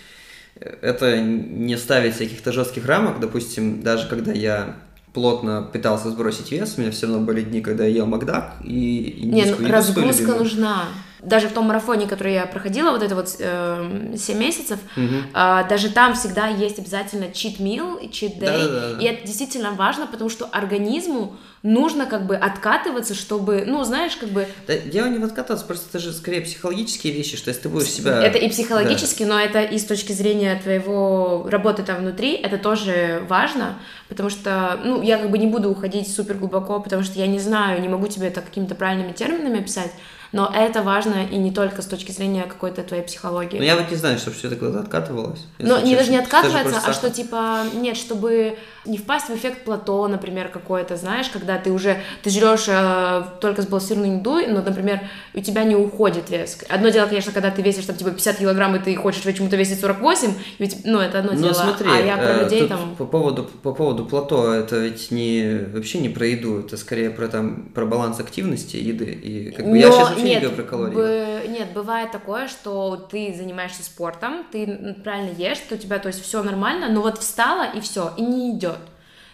э, 0.57 0.77
это 0.83 1.21
не 1.21 1.77
ставить 1.77 2.17
каких-то 2.17 2.53
жестких 2.53 2.87
рамок, 2.87 3.21
допустим, 3.21 3.83
даже 3.83 4.09
когда 4.09 4.33
я 4.33 4.77
плотно 5.13 5.63
пытался 5.63 6.11
сбросить 6.11 6.51
вес, 6.53 6.75
у 6.77 6.81
меня 6.81 6.91
все 6.91 7.07
равно 7.07 7.25
были 7.25 7.43
дни, 7.43 7.61
когда 7.61 7.85
я 7.85 7.91
ел 7.91 8.07
Макдак 8.07 8.55
и, 8.65 9.01
и 9.03 9.27
не, 9.27 9.45
ну, 9.45 9.69
разгрузка 9.69 10.35
нужна 10.35 10.85
даже 11.23 11.49
в 11.49 11.53
том 11.53 11.67
марафоне, 11.67 12.07
который 12.07 12.35
я 12.35 12.47
проходила, 12.47 12.91
вот 12.91 13.03
это 13.03 13.15
вот 13.15 13.37
э, 13.39 14.15
7 14.17 14.39
месяцев, 14.39 14.79
угу. 14.97 15.05
э, 15.35 15.69
даже 15.69 15.91
там 15.91 16.15
всегда 16.15 16.49
есть 16.49 16.79
обязательно 16.79 17.25
cheat 17.25 17.59
meal 17.59 18.01
и 18.01 18.09
cheat 18.09 18.39
day, 18.39 18.41
да, 18.41 18.69
да, 18.69 18.95
да. 18.95 18.99
и 19.01 19.05
это 19.07 19.27
действительно 19.27 19.73
важно, 19.73 20.07
потому 20.07 20.31
что 20.31 20.47
организму 20.47 21.37
нужно 21.63 22.07
как 22.07 22.27
бы 22.27 22.37
откатываться, 22.37 23.15
чтобы, 23.15 23.65
ну, 23.67 23.85
знаешь, 23.85 24.17
как 24.17 24.31
бы... 24.31 24.47
Да, 24.67 24.79
дело 24.79 25.07
не 25.07 25.19
в 25.19 25.25
откатываться, 25.25 25.67
просто 25.67 25.87
это 25.91 25.99
же 25.99 26.13
скорее 26.13 26.41
психологические 26.41 27.13
вещи, 27.13 27.37
что 27.37 27.51
если 27.51 27.65
ты 27.65 27.69
будешь 27.69 27.91
себя... 27.91 28.23
Это 28.23 28.39
и 28.39 28.49
психологически, 28.49 29.25
да. 29.25 29.35
но 29.35 29.41
это 29.41 29.63
и 29.63 29.79
с 29.79 29.85
точки 29.85 30.13
зрения 30.13 30.59
твоего 30.63 31.47
работы 31.51 31.83
там 31.83 31.99
внутри, 31.99 32.33
это 32.33 32.57
тоже 32.57 33.23
важно, 33.29 33.79
потому 34.09 34.31
что, 34.31 34.81
ну, 34.83 35.03
я 35.03 35.19
как 35.19 35.31
бы 35.31 35.37
не 35.37 35.47
буду 35.47 35.71
уходить 35.71 36.11
супер 36.11 36.37
глубоко, 36.37 36.81
потому 36.81 37.03
что 37.03 37.19
я 37.19 37.27
не 37.27 37.39
знаю, 37.39 37.83
не 37.83 37.89
могу 37.89 38.07
тебе 38.07 38.29
это 38.29 38.41
какими-то 38.41 38.75
правильными 38.75 39.13
терминами 39.13 39.61
описать, 39.61 39.93
но 40.33 40.51
это 40.55 40.83
важно 40.83 41.27
и 41.31 41.37
не 41.37 41.51
только 41.51 41.83
с 41.83 41.87
точки 41.87 42.13
зрения 42.13 42.45
какой-то 42.45 42.83
твоей 42.83 43.03
психологии. 43.03 43.59
Ну, 43.59 43.65
я 43.65 43.77
вот 43.77 43.91
не 43.91 43.97
знаю, 43.97 44.19
чтобы 44.19 44.37
все 44.37 44.47
это 44.47 44.57
куда-то 44.57 44.81
откатывалось. 44.81 45.47
Но 45.59 45.81
не 45.81 45.97
даже 45.97 46.11
не 46.11 46.19
откатывается, 46.19 46.81
а 46.85 46.93
что 46.93 47.11
типа, 47.11 47.65
нет, 47.75 47.97
чтобы 47.97 48.57
не 48.87 48.97
впасть 48.97 49.29
в 49.29 49.35
эффект 49.35 49.65
плато, 49.65 50.09
например, 50.09 50.49
какой-то, 50.49 50.97
знаешь, 50.97 51.29
когда 51.29 51.59
ты 51.59 51.71
уже, 51.71 52.01
ты 52.23 52.31
жрешь 52.31 52.67
э, 52.69 53.25
только 53.41 53.63
сбалансированную 53.63 54.19
еду, 54.19 54.41
но, 54.49 54.63
например, 54.63 55.01
у 55.35 55.41
тебя 55.41 55.65
не 55.65 55.77
уходит 55.77 56.31
вес. 56.31 56.59
Одно 56.69 56.89
дело, 56.89 57.07
конечно, 57.07 57.33
когда 57.33 57.51
ты 57.51 57.61
весишь 57.61 57.85
там 57.85 57.97
типа 57.97 58.11
50 58.11 58.39
килограмм, 58.39 58.77
и 58.77 58.79
ты 58.79 58.95
хочешь 58.97 59.23
почему-то 59.23 59.57
весить 59.57 59.81
48, 59.81 60.35
ведь, 60.59 60.79
ну, 60.85 60.99
это 60.99 61.19
одно 61.19 61.33
ну, 61.33 61.43
дело. 61.43 61.53
смотри, 61.53 61.91
а 61.91 62.01
я 62.01 62.17
про 62.17 62.29
э, 62.29 62.45
людей 62.45 62.69
там... 62.69 62.97
По 62.97 63.05
поводу, 63.05 63.51
по 63.63 63.73
поводу 63.73 64.07
плато, 64.07 64.55
это 64.55 64.79
ведь 64.79 65.11
не, 65.11 65.67
вообще 65.75 65.99
не 65.99 66.09
про 66.09 66.27
еду, 66.27 66.61
это 66.61 66.77
скорее 66.79 67.11
про 67.11 67.29
там, 67.29 67.69
про 67.75 67.85
баланс 67.85 68.19
активности 68.19 68.77
еды, 68.77 69.13
и 69.13 69.51
как 69.51 69.67
бы 69.67 69.73
но 69.73 69.77
я 69.77 69.93
сейчас 69.93 70.20
вообще 70.21 70.35
нет, 70.35 70.43
не 70.43 70.49
говорю 70.49 70.63
про 70.63 70.71
калории. 70.71 70.95
Б... 70.95 71.47
Нет, 71.49 71.73
бывает 71.73 72.13
такое, 72.13 72.49
что 72.49 72.97
ты 72.97 73.35
занимаешься 73.37 73.83
спортом, 73.83 74.45
ты 74.51 74.97
правильно 75.03 75.37
ешь, 75.37 75.59
то 75.69 75.75
у 75.75 75.79
тебя, 75.79 75.99
то 75.99 76.09
есть, 76.09 76.23
все 76.23 76.43
нормально, 76.43 76.89
но 76.89 77.01
вот 77.01 77.19
встала, 77.19 77.71
и 77.73 77.81
все, 77.81 78.13
и 78.17 78.23
не 78.23 78.57
идет. 78.57 78.79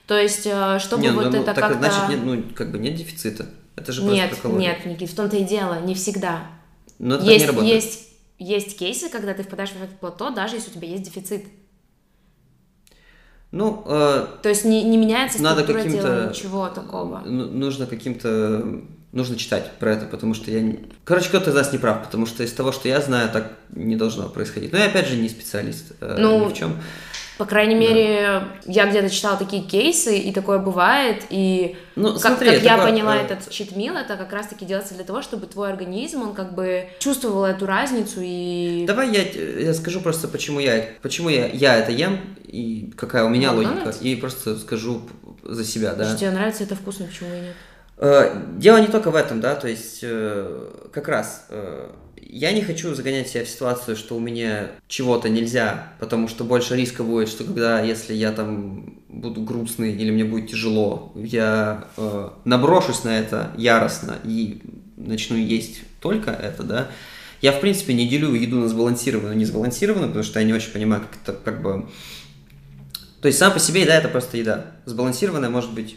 То 0.07 0.17
есть, 0.19 0.47
э, 0.47 0.79
чтобы 0.79 1.03
Не, 1.03 1.11
ну, 1.11 1.23
вот 1.23 1.33
ну, 1.33 1.43
это 1.43 1.55
так 1.55 1.57
как-то... 1.57 1.79
значит, 1.79 2.09
нет, 2.09 2.21
ну, 2.25 2.43
как 2.55 2.71
бы 2.71 2.79
нет 2.79 2.95
дефицита. 2.95 3.47
Это 3.75 3.93
же 3.93 4.03
Нет, 4.05 4.29
просто 4.29 4.43
про 4.43 4.49
калории. 4.51 4.67
нет, 4.67 4.87
Никит, 4.87 5.11
в 5.11 5.15
том-то 5.15 5.37
и 5.37 5.45
дело, 5.45 5.81
не 5.81 5.95
всегда. 5.95 6.47
Но 6.99 7.17
это 7.17 7.25
есть, 7.25 7.41
не 7.41 7.47
работает. 7.47 7.75
есть, 7.75 8.09
есть 8.39 8.79
кейсы, 8.79 9.09
когда 9.11 9.35
ты 9.35 9.43
впадаешь 9.43 9.71
в 9.71 9.77
эффект 9.77 9.99
плато, 10.01 10.31
даже 10.31 10.57
если 10.57 10.71
у 10.71 10.75
тебя 10.75 10.89
есть 10.89 11.03
дефицит. 11.03 11.45
Ну, 13.53 13.83
э, 13.87 14.27
То 14.43 14.49
есть 14.49 14.65
не, 14.65 14.83
не 14.83 14.97
меняется 14.97 15.43
Надо 15.43 15.65
каким-то- 15.65 15.91
тела, 15.99 16.29
ничего 16.31 16.69
такого. 16.69 17.23
ну, 17.25 17.47
нужно 17.47 17.87
каким-то... 17.87 18.81
Нужно 19.17 19.37
читать 19.39 19.73
про 19.79 19.93
это, 19.93 20.05
потому 20.05 20.35
что 20.35 20.51
я... 20.51 20.77
Короче, 21.05 21.29
кто-то 21.31 21.49
из 21.49 21.55
нас 21.55 21.73
не 21.73 21.79
прав, 21.79 22.05
потому 22.05 22.27
что 22.27 22.43
из 22.43 22.53
того, 22.53 22.71
что 22.71 22.87
я 22.87 23.01
знаю, 23.01 23.31
так 23.31 23.53
не 23.71 23.97
должно 23.97 24.29
происходить. 24.29 24.73
Но 24.73 24.79
я, 24.79 24.85
опять 24.85 25.09
же, 25.09 25.17
не 25.17 25.31
специалист 25.31 25.93
э, 26.03 26.17
Ну, 26.19 26.45
ни 26.45 26.53
в 26.53 26.55
чем. 26.55 26.79
По 27.39 27.47
крайней 27.47 27.75
мере, 27.77 28.43
я 28.67 28.87
где-то 28.87 29.09
читала 29.09 29.39
такие 29.39 29.63
кейсы, 29.63 30.19
и 30.19 30.33
такое 30.33 30.59
бывает, 30.59 31.23
и 31.31 31.77
Ну, 31.95 32.13
как, 32.13 32.21
смотри, 32.37 32.51
как 32.51 32.63
я 32.63 32.77
по- 32.77 32.85
поняла, 32.85 33.17
э, 33.17 33.21
этот 33.25 33.49
читмил, 33.49 33.95
это 33.97 34.17
как 34.19 34.31
раз-таки 34.35 34.67
делается 34.67 34.93
для 34.93 35.05
того, 35.05 35.23
чтобы 35.23 35.47
твой 35.47 35.71
организм, 35.71 36.21
он 36.21 36.35
как 36.35 36.55
бы 36.55 36.87
чувствовал 36.99 37.47
эту 37.47 37.65
разницу 37.65 38.21
и... 38.23 38.85
Давай 38.87 39.11
я, 39.15 39.23
т- 39.25 39.63
я 39.65 39.73
скажу 39.73 40.03
просто, 40.03 40.29
почему 40.29 40.61
я, 40.61 40.91
почему 41.01 41.31
я, 41.31 41.47
я 41.47 41.77
это 41.79 41.91
ем, 41.91 42.21
и 42.47 42.93
какая 42.99 43.25
у 43.25 43.31
меня 43.31 43.53
Макдональдс? 43.53 43.85
логика, 43.97 44.05
и 44.05 44.15
просто 44.17 44.59
скажу 44.59 45.01
за 45.43 45.65
себя, 45.65 45.95
да. 45.95 46.05
Что 46.09 46.19
тебе 46.19 46.31
нравится, 46.33 46.65
это 46.65 46.75
вкусно, 46.75 47.07
почему 47.07 47.31
и 47.35 47.41
нет? 47.41 47.55
Э, 47.99 48.43
Дело 48.57 48.79
не 48.79 48.89
только 48.89 49.11
в 49.11 49.17
этом, 49.17 49.41
да, 49.41 49.55
то 49.55 49.69
есть 49.69 50.01
э, 50.03 50.89
как 50.93 51.09
раз 51.09 51.47
э, 51.51 51.91
я 52.29 52.53
не 52.53 52.63
хочу 52.63 52.95
загонять 52.95 53.29
себя 53.29 53.45
в 53.45 53.49
ситуацию, 53.49 53.97
что 53.97 54.17
у 54.17 54.21
меня 54.21 54.71
чего-то 54.89 55.29
нельзя, 55.29 55.93
потому 56.01 56.29
что 56.29 56.45
больше 56.45 56.77
риска 56.77 57.03
будет, 57.03 57.29
что 57.29 57.45
когда, 57.45 57.81
если 57.81 58.15
я 58.15 58.33
там 58.33 59.01
буду 59.09 59.43
грустный 59.43 59.93
или 59.93 60.11
мне 60.11 60.25
будет 60.25 60.51
тяжело, 60.51 61.13
я 61.15 61.85
э, 61.97 62.29
наброшусь 62.45 63.05
на 63.05 63.19
это 63.19 63.53
яростно 63.57 64.17
и 64.25 64.61
начну 64.97 65.37
есть 65.37 65.81
только 66.01 66.31
это, 66.31 66.63
да. 66.63 66.89
Я, 67.43 67.53
в 67.53 67.61
принципе, 67.61 67.95
не 67.95 68.09
делю 68.09 68.35
еду 68.35 68.59
на 68.59 68.69
сбалансированную 68.69 69.35
и 69.35 69.39
несбалансированную, 69.39 70.09
потому 70.09 70.25
что 70.25 70.41
я 70.41 70.47
не 70.47 70.55
очень 70.55 70.73
понимаю, 70.73 71.03
как 71.03 71.21
это 71.23 71.45
как 71.45 71.63
бы... 71.63 71.87
То 73.21 73.29
есть 73.29 73.39
сам 73.39 73.53
по 73.53 73.59
себе 73.59 73.83
еда– 73.83 73.95
это 73.97 74.09
просто 74.09 74.37
еда. 74.37 74.67
Сбалансированная 74.87 75.51
может 75.51 75.73
быть 75.73 75.97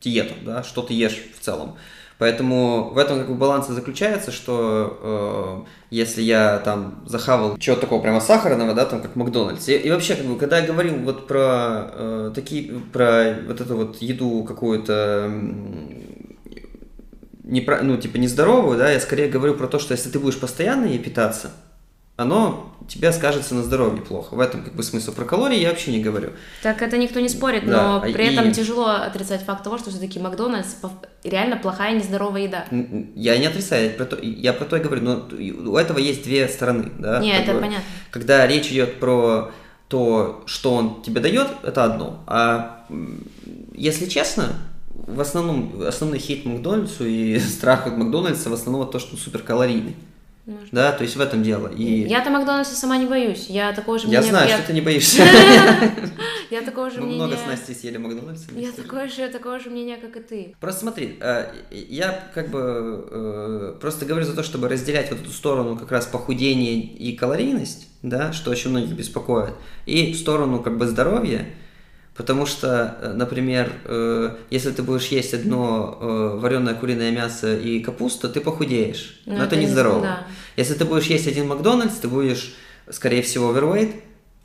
диета, 0.00 0.34
да, 0.44 0.62
что 0.62 0.82
ты 0.82 0.94
ешь 0.94 1.18
в 1.38 1.44
целом. 1.44 1.76
Поэтому 2.18 2.90
в 2.90 2.98
этом 2.98 3.20
как 3.20 3.28
бы 3.28 3.34
баланс 3.36 3.68
заключается, 3.68 4.32
что 4.32 5.64
э, 5.64 5.70
если 5.90 6.20
я 6.20 6.58
там 6.58 7.04
захавал 7.06 7.56
чего-то 7.58 7.82
такого 7.82 8.02
прямо 8.02 8.20
сахарного, 8.20 8.74
да, 8.74 8.86
там 8.86 9.00
как 9.00 9.14
Макдональдс, 9.14 9.68
и, 9.68 9.76
и 9.76 9.90
вообще 9.90 10.16
как 10.16 10.26
бы 10.26 10.36
когда 10.36 10.58
я 10.58 10.66
говорил 10.66 10.96
вот 10.96 11.28
про 11.28 11.90
э, 11.92 12.32
такие, 12.34 12.80
про 12.92 13.36
вот 13.46 13.60
эту 13.60 13.76
вот 13.76 14.02
еду 14.02 14.42
какую-то 14.42 15.30
не 17.44 17.66
ну 17.82 17.96
типа 17.96 18.16
нездоровую, 18.16 18.78
да, 18.78 18.90
я 18.90 18.98
скорее 18.98 19.28
говорю 19.28 19.54
про 19.54 19.68
то, 19.68 19.78
что 19.78 19.92
если 19.92 20.10
ты 20.10 20.18
будешь 20.18 20.40
постоянно 20.40 20.86
ей 20.86 20.98
питаться, 20.98 21.52
оно 22.18 22.74
тебе 22.88 23.12
скажется 23.12 23.54
на 23.54 23.62
здоровье 23.62 24.02
плохо. 24.02 24.34
В 24.34 24.40
этом 24.40 24.62
как 24.64 24.74
бы 24.74 24.82
смысл. 24.82 25.12
Про 25.12 25.24
калории 25.24 25.58
я 25.60 25.68
вообще 25.70 25.92
не 25.92 26.00
говорю. 26.02 26.30
Так 26.62 26.82
это 26.82 26.98
никто 26.98 27.20
не 27.20 27.28
спорит, 27.28 27.64
Да, 27.64 27.82
но 27.82 27.96
а 27.98 28.00
при 28.00 28.24
и- 28.24 28.32
этом 28.34 28.50
тяжело 28.50 28.86
отрицать 28.88 29.42
факт 29.44 29.62
того, 29.62 29.78
что 29.78 29.90
все-таки 29.90 30.18
Макдональдс 30.18 30.74
реально 31.22 31.56
плохая 31.58 31.94
нездоровая 31.94 32.42
еда. 32.42 32.64
Я 33.14 33.38
не 33.38 33.46
отрицаю, 33.46 33.84
я 33.84 33.90
про 33.90 34.04
то, 34.04 34.18
я 34.20 34.52
про 34.52 34.64
то 34.64 34.76
и 34.76 34.80
говорю, 34.80 35.02
но 35.02 35.28
у 35.70 35.76
этого 35.76 35.98
есть 35.98 36.24
две 36.24 36.48
стороны, 36.48 36.90
да. 36.98 37.20
Не, 37.20 37.32
как 37.32 37.42
это 37.42 37.52
бы. 37.54 37.60
понятно. 37.60 37.84
Когда 38.10 38.46
речь 38.48 38.66
идет 38.72 38.98
про 38.98 39.52
то, 39.86 40.42
что 40.46 40.74
он 40.74 41.02
тебе 41.02 41.20
дает, 41.20 41.46
это 41.62 41.84
одно. 41.84 42.24
А 42.26 42.84
если 43.74 44.06
честно, 44.06 44.54
в 45.06 45.20
основном 45.20 45.82
основной 45.86 46.18
хейт 46.18 46.44
Макдональдсу 46.46 47.06
и 47.06 47.38
страх 47.38 47.86
от 47.86 47.96
Макдональдса 47.96 48.50
в 48.50 48.54
основном 48.54 48.90
то, 48.90 48.98
что 48.98 49.12
он 49.12 49.18
суперкалорийный. 49.18 49.94
Может. 50.48 50.70
Да, 50.72 50.92
то 50.92 51.04
есть 51.04 51.14
в 51.14 51.20
этом 51.20 51.42
дело. 51.42 51.68
И 51.68 52.08
Я-то 52.08 52.30
Макдональдса 52.30 52.74
сама 52.74 52.96
не 52.96 53.04
боюсь. 53.04 53.46
Я 53.50 53.70
такого 53.74 53.98
же 53.98 54.04
я 54.08 54.20
мнения- 54.20 54.30
знаю, 54.30 54.48
я, 54.48 54.56
что 54.56 54.66
ты 54.68 54.72
не 54.72 54.80
боишься. 54.80 55.22
я 56.50 56.62
такого 56.62 56.90
же 56.90 57.00
Мы 57.00 57.06
мнения. 57.08 57.26
много 57.26 57.36
с 57.36 57.46
Настей 57.46 57.74
съели 57.74 57.98
Макдональдса. 57.98 58.46
Я 58.56 59.28
такого 59.28 59.60
же 59.60 59.68
мнения, 59.68 59.98
как 59.98 60.16
и 60.16 60.20
ты. 60.20 60.54
Просто 60.58 60.80
смотри, 60.80 61.18
э, 61.20 61.52
я 61.70 62.30
как 62.34 62.48
бы 62.48 63.06
э, 63.10 63.74
просто 63.78 64.06
говорю 64.06 64.24
за 64.24 64.34
то, 64.34 64.42
чтобы 64.42 64.68
разделять 64.70 65.10
вот 65.10 65.20
эту 65.20 65.30
сторону 65.30 65.76
как 65.76 65.92
раз 65.92 66.06
похудения 66.06 66.80
и 66.80 67.14
калорийность, 67.14 67.88
да, 68.02 68.32
что 68.32 68.50
очень 68.50 68.70
многих 68.70 68.92
беспокоит, 68.96 69.52
и 69.84 70.14
сторону 70.14 70.62
как 70.62 70.78
бы 70.78 70.86
здоровья, 70.86 71.44
потому 72.18 72.44
что, 72.44 72.98
э, 73.00 73.12
например, 73.14 73.72
э, 73.86 74.30
если 74.50 74.70
ты 74.72 74.82
будешь 74.82 75.06
есть 75.06 75.32
одно 75.32 76.36
вареное 76.42 76.74
куриное 76.74 77.10
мясо 77.12 77.56
и 77.56 77.80
капусту, 77.80 78.28
ты 78.28 78.40
похудеешь, 78.42 79.22
Ну, 79.24 79.32
но 79.32 79.44
это, 79.44 79.46
это 79.54 79.56
не 79.56 79.64
не- 79.64 79.70
здорово. 79.72 80.00
да. 80.02 80.26
Если 80.56 80.74
ты 80.74 80.84
будешь 80.84 81.06
есть 81.06 81.26
один 81.26 81.46
Макдональдс, 81.48 81.94
ты 81.96 82.08
будешь, 82.08 82.54
скорее 82.90 83.22
всего, 83.22 83.48
овервейт, 83.50 83.94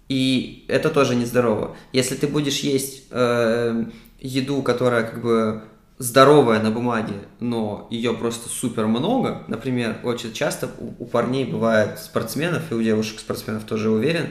и 0.09 0.63
это 0.67 0.89
тоже 0.89 1.15
нездорово. 1.15 1.75
Если 1.91 2.15
ты 2.15 2.27
будешь 2.27 2.59
есть 2.59 3.03
э, 3.11 3.85
еду, 4.19 4.61
которая 4.61 5.03
как 5.03 5.21
бы 5.21 5.63
здоровая 5.97 6.61
на 6.61 6.69
бумаге, 6.71 7.13
но 7.39 7.87
ее 7.89 8.13
просто 8.13 8.49
супер 8.49 8.87
много, 8.87 9.43
например, 9.47 9.97
очень 10.03 10.33
часто 10.33 10.69
у, 10.79 11.03
у 11.03 11.05
парней 11.05 11.45
бывает 11.45 11.99
спортсменов, 11.99 12.71
и 12.71 12.75
у 12.75 12.81
девушек 12.81 13.19
спортсменов 13.19 13.63
тоже 13.63 13.89
уверен, 13.89 14.27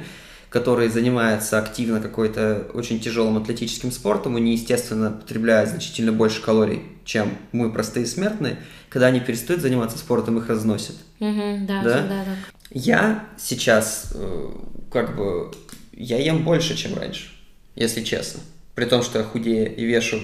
которые 0.53 0.90
занимаются 0.90 1.59
активно 1.59 1.98
какой-то 1.98 2.68
очень 2.74 3.00
тяжелым 3.00 3.38
атлетическим 3.38 3.90
спортом, 3.90 4.36
они, 4.36 4.53
естественно, 4.53 5.11
потребляют 5.11 5.70
значительно 5.70 6.12
больше 6.12 6.42
калорий, 6.42 6.82
чем 7.07 7.38
мы, 7.53 7.72
простые 7.72 8.05
смертные, 8.05 8.59
когда 8.90 9.07
они 9.07 9.20
перестают 9.20 9.62
заниматься 9.62 9.96
спортом, 9.96 10.36
их 10.36 10.48
разносят. 10.50 10.96
Мгм, 11.20 11.66
да, 11.66 11.82
Да? 11.82 11.98
всегда 11.98 12.24
так. 12.24 12.55
Я 12.70 13.26
сейчас 13.38 14.12
э, 14.14 14.50
как 14.90 15.16
бы 15.16 15.53
я 15.92 16.18
ем 16.18 16.44
больше, 16.44 16.76
чем 16.76 16.98
раньше, 16.98 17.30
если 17.74 18.03
честно. 18.03 18.40
При 18.74 18.84
том, 18.84 19.03
что 19.03 19.18
я 19.20 19.24
худее 19.24 19.74
и 19.74 19.86
вешу 19.86 20.20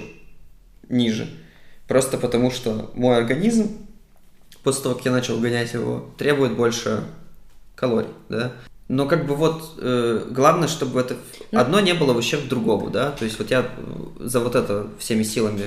ниже. 0.91 1.26
Просто 1.87 2.18
потому, 2.18 2.51
что 2.51 2.91
мой 2.95 3.16
организм, 3.16 3.79
после 4.62 4.83
того, 4.83 4.95
как 4.95 5.07
я 5.07 5.12
начал 5.12 5.41
гонять 5.41 5.72
его, 5.72 6.11
требует 6.18 6.55
больше 6.55 7.05
калорий, 7.74 8.11
да. 8.29 8.53
Но 8.89 9.07
как 9.07 9.26
бы 9.26 9.34
вот 9.34 9.74
э, 9.78 10.26
главное, 10.30 10.66
чтобы 10.66 11.01
это 11.01 11.16
Ну. 11.53 11.61
одно 11.61 11.80
не 11.80 11.93
было 11.93 12.14
в 12.14 12.16
ущерб 12.16 12.49
другому, 12.49 12.89
да. 12.89 13.11
То 13.11 13.24
есть 13.26 13.39
вот 13.39 13.51
я 13.51 13.61
э, 13.61 13.66
за 14.20 14.41
вот 14.41 14.55
это 14.55 14.89
всеми 14.99 15.22
силами 15.24 15.66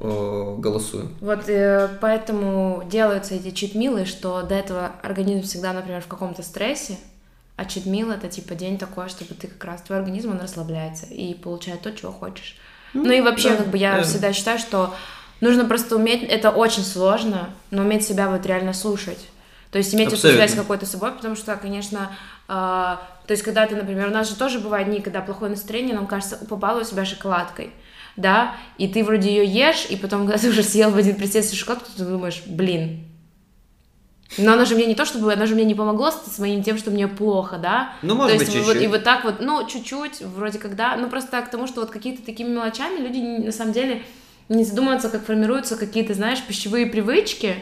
э, 0.00 0.54
голосую. 0.58 1.08
Вот 1.20 1.48
э, 1.48 1.88
поэтому 2.00 2.84
делаются 2.90 3.34
эти 3.34 3.50
читмилы, 3.52 4.04
что 4.04 4.42
до 4.42 4.54
этого 4.54 4.92
организм 5.02 5.46
всегда, 5.46 5.72
например, 5.72 6.02
в 6.02 6.08
каком-то 6.08 6.42
стрессе, 6.42 6.98
а 7.56 7.64
читмил 7.64 8.10
это 8.10 8.28
типа 8.28 8.54
день 8.54 8.76
такой, 8.76 9.08
чтобы 9.08 9.34
ты 9.34 9.46
как 9.46 9.64
раз, 9.64 9.82
твой 9.82 9.98
организм, 9.98 10.30
он 10.30 10.40
расслабляется 10.40 11.06
и 11.06 11.34
получает 11.34 11.80
то, 11.80 11.90
чего 11.90 12.12
хочешь. 12.12 12.56
Ну, 12.92 13.10
и 13.10 13.20
вообще, 13.20 13.50
да, 13.50 13.56
как 13.56 13.66
бы 13.68 13.78
я 13.78 13.96
да. 13.96 14.02
всегда 14.02 14.32
считаю, 14.32 14.58
что 14.58 14.94
нужно 15.40 15.64
просто 15.64 15.96
уметь, 15.96 16.22
это 16.22 16.50
очень 16.50 16.84
сложно, 16.84 17.50
но 17.70 17.82
уметь 17.82 18.06
себя 18.06 18.28
вот 18.28 18.46
реально 18.46 18.72
слушать. 18.74 19.26
То 19.70 19.78
есть 19.78 19.94
иметь 19.94 20.08
эту 20.08 20.16
Абсолютно. 20.16 20.46
связь 20.46 20.58
какой-то 20.58 20.86
с 20.86 20.90
собой, 20.90 21.12
потому 21.12 21.36
что, 21.36 21.54
конечно, 21.56 22.10
а, 22.48 23.02
то 23.26 23.32
есть 23.32 23.42
когда 23.42 23.66
ты, 23.66 23.76
например, 23.76 24.08
у 24.08 24.10
нас 24.10 24.28
же 24.28 24.36
тоже 24.36 24.58
бывают 24.58 24.88
дни, 24.88 25.00
когда 25.00 25.20
плохое 25.20 25.50
настроение, 25.50 25.94
нам 25.94 26.06
кажется, 26.06 26.36
побалуй 26.36 26.84
себя 26.86 27.04
шоколадкой, 27.04 27.72
да, 28.16 28.54
и 28.78 28.88
ты 28.88 29.04
вроде 29.04 29.28
ее 29.28 29.44
ешь, 29.44 29.86
и 29.90 29.96
потом, 29.96 30.20
когда 30.26 30.38
ты 30.38 30.48
уже 30.48 30.62
съел 30.62 30.90
в 30.90 30.96
один 30.96 31.16
присест 31.16 31.54
шоколадку, 31.54 31.90
ты 31.94 32.04
думаешь, 32.04 32.42
блин, 32.46 33.04
но 34.36 34.52
она 34.52 34.64
же 34.66 34.74
мне 34.74 34.84
не 34.86 34.94
то, 34.94 35.04
чтобы, 35.06 35.32
она 35.32 35.46
же 35.46 35.54
мне 35.54 35.64
не 35.64 35.74
помогла 35.74 36.12
с, 36.12 36.38
моим 36.38 36.62
тем, 36.62 36.76
что 36.76 36.90
мне 36.90 37.08
плохо, 37.08 37.56
да, 37.56 37.92
Ну, 38.02 38.14
может 38.14 38.32
то 38.32 38.38
быть, 38.38 38.48
есть 38.48 38.58
вот, 38.66 38.72
чуть-чуть. 38.74 38.84
и 38.84 38.86
вот 38.88 39.04
так 39.04 39.24
вот, 39.24 39.40
ну, 39.40 39.66
чуть-чуть, 39.66 40.20
вроде 40.20 40.58
как, 40.58 40.76
да, 40.76 40.96
ну, 40.96 41.08
просто 41.08 41.40
к 41.40 41.50
тому, 41.50 41.66
что 41.66 41.80
вот 41.80 41.90
какие-то 41.90 42.24
такими 42.24 42.48
мелочами 42.50 42.98
люди 42.98 43.46
на 43.46 43.52
самом 43.52 43.72
деле 43.72 44.02
не 44.48 44.64
задумываются, 44.64 45.08
как 45.08 45.24
формируются 45.24 45.76
какие-то, 45.76 46.14
знаешь, 46.14 46.42
пищевые 46.42 46.86
привычки, 46.86 47.56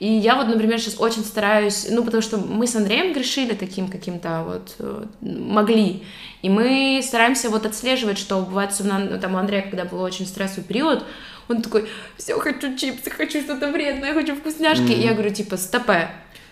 и 0.00 0.06
я 0.06 0.36
вот, 0.36 0.48
например, 0.48 0.80
сейчас 0.80 1.00
очень 1.00 1.24
стараюсь, 1.24 1.86
ну, 1.90 2.04
потому 2.04 2.22
что 2.22 2.36
мы 2.36 2.66
с 2.66 2.76
Андреем 2.76 3.12
грешили 3.12 3.54
таким 3.54 3.88
каким-то 3.88 4.44
вот, 4.44 4.74
э, 4.78 5.04
могли, 5.20 6.02
и 6.42 6.48
мы 6.48 7.00
стараемся 7.02 7.48
вот 7.48 7.66
отслеживать, 7.66 8.18
что 8.18 8.40
бывает, 8.40 8.70
особенно, 8.70 9.18
там, 9.18 9.34
у 9.34 9.38
Андрея, 9.38 9.62
когда 9.62 9.84
был 9.84 10.00
очень 10.02 10.26
стрессовый 10.26 10.64
период, 10.64 11.04
он 11.48 11.62
такой, 11.62 11.88
все, 12.16 12.38
хочу 12.38 12.76
чипсы, 12.76 13.10
хочу 13.10 13.40
что-то 13.40 13.72
вредное, 13.72 14.12
хочу 14.14 14.36
вкусняшки, 14.36 14.92
и 14.92 15.00
я 15.00 15.14
говорю, 15.14 15.30
типа, 15.30 15.56
стопе, 15.56 16.10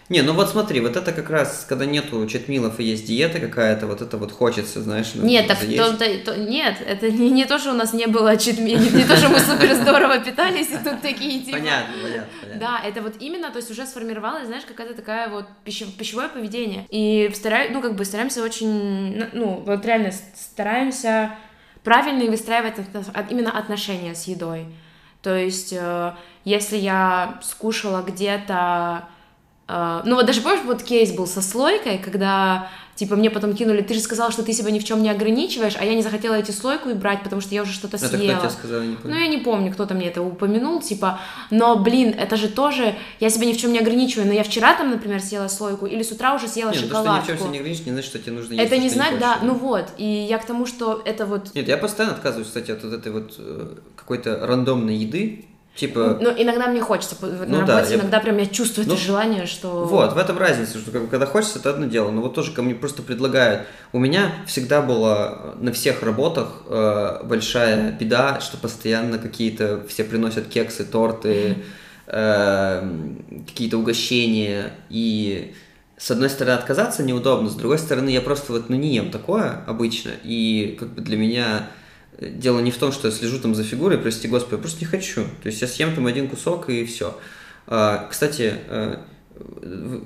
Не, 0.08 0.22
ну 0.22 0.34
вот 0.34 0.48
смотри, 0.50 0.80
вот 0.80 0.96
это 0.96 1.10
как 1.12 1.30
раз, 1.30 1.66
когда 1.68 1.84
нету 1.84 2.24
читмилов 2.28 2.78
и 2.78 2.84
есть 2.84 3.06
диета 3.06 3.40
какая-то, 3.40 3.88
вот 3.88 4.02
это 4.02 4.16
вот 4.18 4.30
хочется, 4.30 4.80
знаешь, 4.80 5.10
ну, 5.14 5.24
Нет, 5.24 5.48
так 5.48 5.58
заесть. 5.58 5.76
то- 5.78 5.96
то- 5.96 6.18
то- 6.26 6.36
нет, 6.36 6.76
это 6.86 7.10
не, 7.10 7.28
не 7.30 7.44
то, 7.44 7.58
что 7.58 7.72
у 7.72 7.74
нас 7.74 7.92
не 7.92 8.06
было 8.06 8.36
читми, 8.36 8.70
не, 8.70 9.04
то, 9.04 9.16
что 9.16 9.28
мы 9.28 9.40
супер 9.40 9.74
здорово 9.74 10.20
питались, 10.20 10.70
и 10.70 10.76
тут 10.78 11.00
такие 11.02 11.40
типа. 11.40 11.58
Понятно, 11.58 11.94
понятно, 12.02 12.26
понятно. 12.40 12.60
Да, 12.60 12.80
это 12.88 13.02
вот 13.02 13.14
именно, 13.18 13.50
то 13.50 13.56
есть 13.56 13.70
уже 13.70 13.84
сформировалась, 13.84 14.46
знаешь, 14.46 14.64
какая-то 14.64 14.94
такая 14.94 15.28
вот 15.28 15.46
пище- 15.64 15.90
пищевое 15.98 16.28
поведение. 16.28 16.86
И 16.90 17.28
стараюсь, 17.34 17.70
ну, 17.72 17.82
как 17.82 17.96
бы 17.96 18.04
стараемся 18.04 18.44
очень, 18.44 19.24
ну, 19.32 19.62
вот 19.66 19.84
реально 19.84 20.12
стараемся 20.36 21.32
правильно 21.82 22.24
выстраивать 22.30 22.74
именно 23.30 23.50
отношения 23.58 24.14
с 24.14 24.24
едой. 24.28 24.66
То 25.22 25.34
есть, 25.36 25.72
э, 25.72 26.12
если 26.44 26.76
я 26.76 27.40
скушала 27.42 28.02
где-то 28.02 29.08
ну 29.68 30.14
вот 30.14 30.26
даже 30.26 30.42
помнишь, 30.42 30.64
вот 30.64 30.82
кейс 30.82 31.12
был 31.12 31.26
со 31.26 31.42
слойкой, 31.42 31.98
когда 31.98 32.68
Типа 32.96 33.14
мне 33.14 33.28
потом 33.28 33.54
кинули, 33.54 33.82
ты 33.82 33.92
же 33.92 34.00
сказал, 34.00 34.30
что 34.30 34.42
ты 34.42 34.54
себя 34.54 34.70
ни 34.70 34.78
в 34.78 34.84
чем 34.84 35.02
не 35.02 35.10
ограничиваешь, 35.10 35.74
а 35.78 35.84
я 35.84 35.94
не 35.94 36.00
захотела 36.00 36.32
эти 36.32 36.50
слойку 36.50 36.88
и 36.88 36.94
брать, 36.94 37.22
потому 37.22 37.42
что 37.42 37.54
я 37.54 37.60
уже 37.60 37.72
что-то 37.72 37.98
съела. 37.98 38.14
Это 38.14 38.38
кто 38.38 38.48
тебе 38.48 38.50
сказал, 38.50 38.80
не 38.80 38.96
помню. 38.96 39.14
Ну 39.14 39.20
я 39.20 39.26
не 39.26 39.36
помню, 39.36 39.70
кто-то 39.70 39.92
мне 39.92 40.08
это 40.08 40.22
упомянул, 40.22 40.80
типа, 40.80 41.20
но, 41.50 41.76
блин, 41.76 42.14
это 42.18 42.36
же 42.36 42.48
тоже, 42.48 42.94
я 43.20 43.28
себя 43.28 43.44
ни 43.44 43.52
в 43.52 43.58
чем 43.58 43.74
не 43.74 43.80
ограничиваю, 43.80 44.26
но 44.26 44.32
я 44.32 44.42
вчера 44.42 44.74
там, 44.74 44.90
например, 44.90 45.20
съела 45.20 45.48
слойку, 45.48 45.84
или 45.84 46.02
с 46.02 46.10
утра 46.10 46.34
уже 46.34 46.48
съела 46.48 46.70
Нет, 46.70 46.80
шоколадку. 46.80 47.12
Нет, 47.12 47.20
то, 47.20 47.24
что 47.24 47.32
ни 47.32 47.36
в 47.36 47.38
чем 47.38 47.38
себя 47.38 47.50
не 47.50 47.58
ограничиваешь, 47.58 47.86
не 47.86 47.92
значит, 47.92 48.08
что 48.08 48.18
тебе 48.18 48.32
нужно 48.32 48.54
есть. 48.54 48.64
Это 48.64 48.78
не 48.78 48.88
знать, 48.88 49.18
да, 49.18 49.38
ну 49.42 49.52
вот, 49.52 49.90
и 49.98 50.06
я 50.06 50.38
к 50.38 50.46
тому, 50.46 50.64
что 50.64 51.02
это 51.04 51.26
вот... 51.26 51.54
Нет, 51.54 51.68
я 51.68 51.76
постоянно 51.76 52.14
отказываюсь, 52.14 52.48
кстати, 52.48 52.70
от 52.70 52.82
вот 52.82 52.94
этой 52.94 53.12
вот 53.12 53.34
э, 53.36 53.74
какой-то 53.94 54.46
рандомной 54.46 54.96
еды, 54.96 55.44
Типа... 55.76 56.16
Ну, 56.18 56.32
иногда 56.34 56.68
мне 56.68 56.80
хочется, 56.80 57.16
вот 57.20 57.30
ну, 57.46 57.60
на 57.60 57.66
работе 57.66 57.90
да, 57.90 57.94
иногда 57.96 58.16
я... 58.16 58.22
прям 58.22 58.38
я 58.38 58.46
чувствую 58.46 58.86
ну, 58.86 58.94
это 58.94 59.02
желание, 59.02 59.44
что... 59.44 59.84
Вот, 59.84 60.14
в 60.14 60.18
этом 60.18 60.38
разница, 60.38 60.78
что 60.78 60.90
когда 60.90 61.26
хочется, 61.26 61.58
это 61.58 61.68
одно 61.68 61.84
дело, 61.84 62.10
но 62.10 62.22
вот 62.22 62.34
тоже 62.34 62.52
ко 62.52 62.62
мне 62.62 62.74
просто 62.74 63.02
предлагают. 63.02 63.66
У 63.92 63.98
меня 63.98 64.32
всегда 64.46 64.80
была 64.80 65.54
на 65.60 65.72
всех 65.72 66.02
работах 66.02 66.62
э, 66.66 67.20
большая 67.24 67.92
беда, 67.92 68.40
что 68.40 68.56
постоянно 68.56 69.18
какие-то, 69.18 69.82
все 69.86 70.04
приносят 70.04 70.46
кексы, 70.46 70.82
торты, 70.86 71.58
э, 72.06 72.90
какие-то 73.46 73.76
угощения, 73.76 74.72
и 74.88 75.54
с 75.98 76.10
одной 76.10 76.30
стороны 76.30 76.54
отказаться 76.54 77.02
неудобно, 77.02 77.50
с 77.50 77.54
другой 77.54 77.78
стороны 77.78 78.08
я 78.08 78.22
просто 78.22 78.52
вот, 78.52 78.70
ну, 78.70 78.76
не 78.76 78.94
ем 78.94 79.10
такое 79.10 79.62
обычно, 79.66 80.12
и 80.24 80.74
как 80.80 80.94
бы 80.94 81.02
для 81.02 81.18
меня 81.18 81.68
Дело 82.20 82.60
не 82.60 82.70
в 82.70 82.78
том, 82.78 82.92
что 82.92 83.08
я 83.08 83.14
слежу 83.14 83.38
там 83.38 83.54
за 83.54 83.62
фигурой, 83.62 83.98
прости 83.98 84.26
господи, 84.26 84.54
я 84.54 84.58
просто 84.58 84.80
не 84.80 84.86
хочу. 84.86 85.24
То 85.42 85.48
есть 85.48 85.60
я 85.60 85.68
съем 85.68 85.94
там 85.94 86.06
один 86.06 86.28
кусок 86.28 86.70
и 86.70 86.84
все. 86.86 87.18
А, 87.66 88.08
кстати, 88.10 88.54
э, 88.68 88.96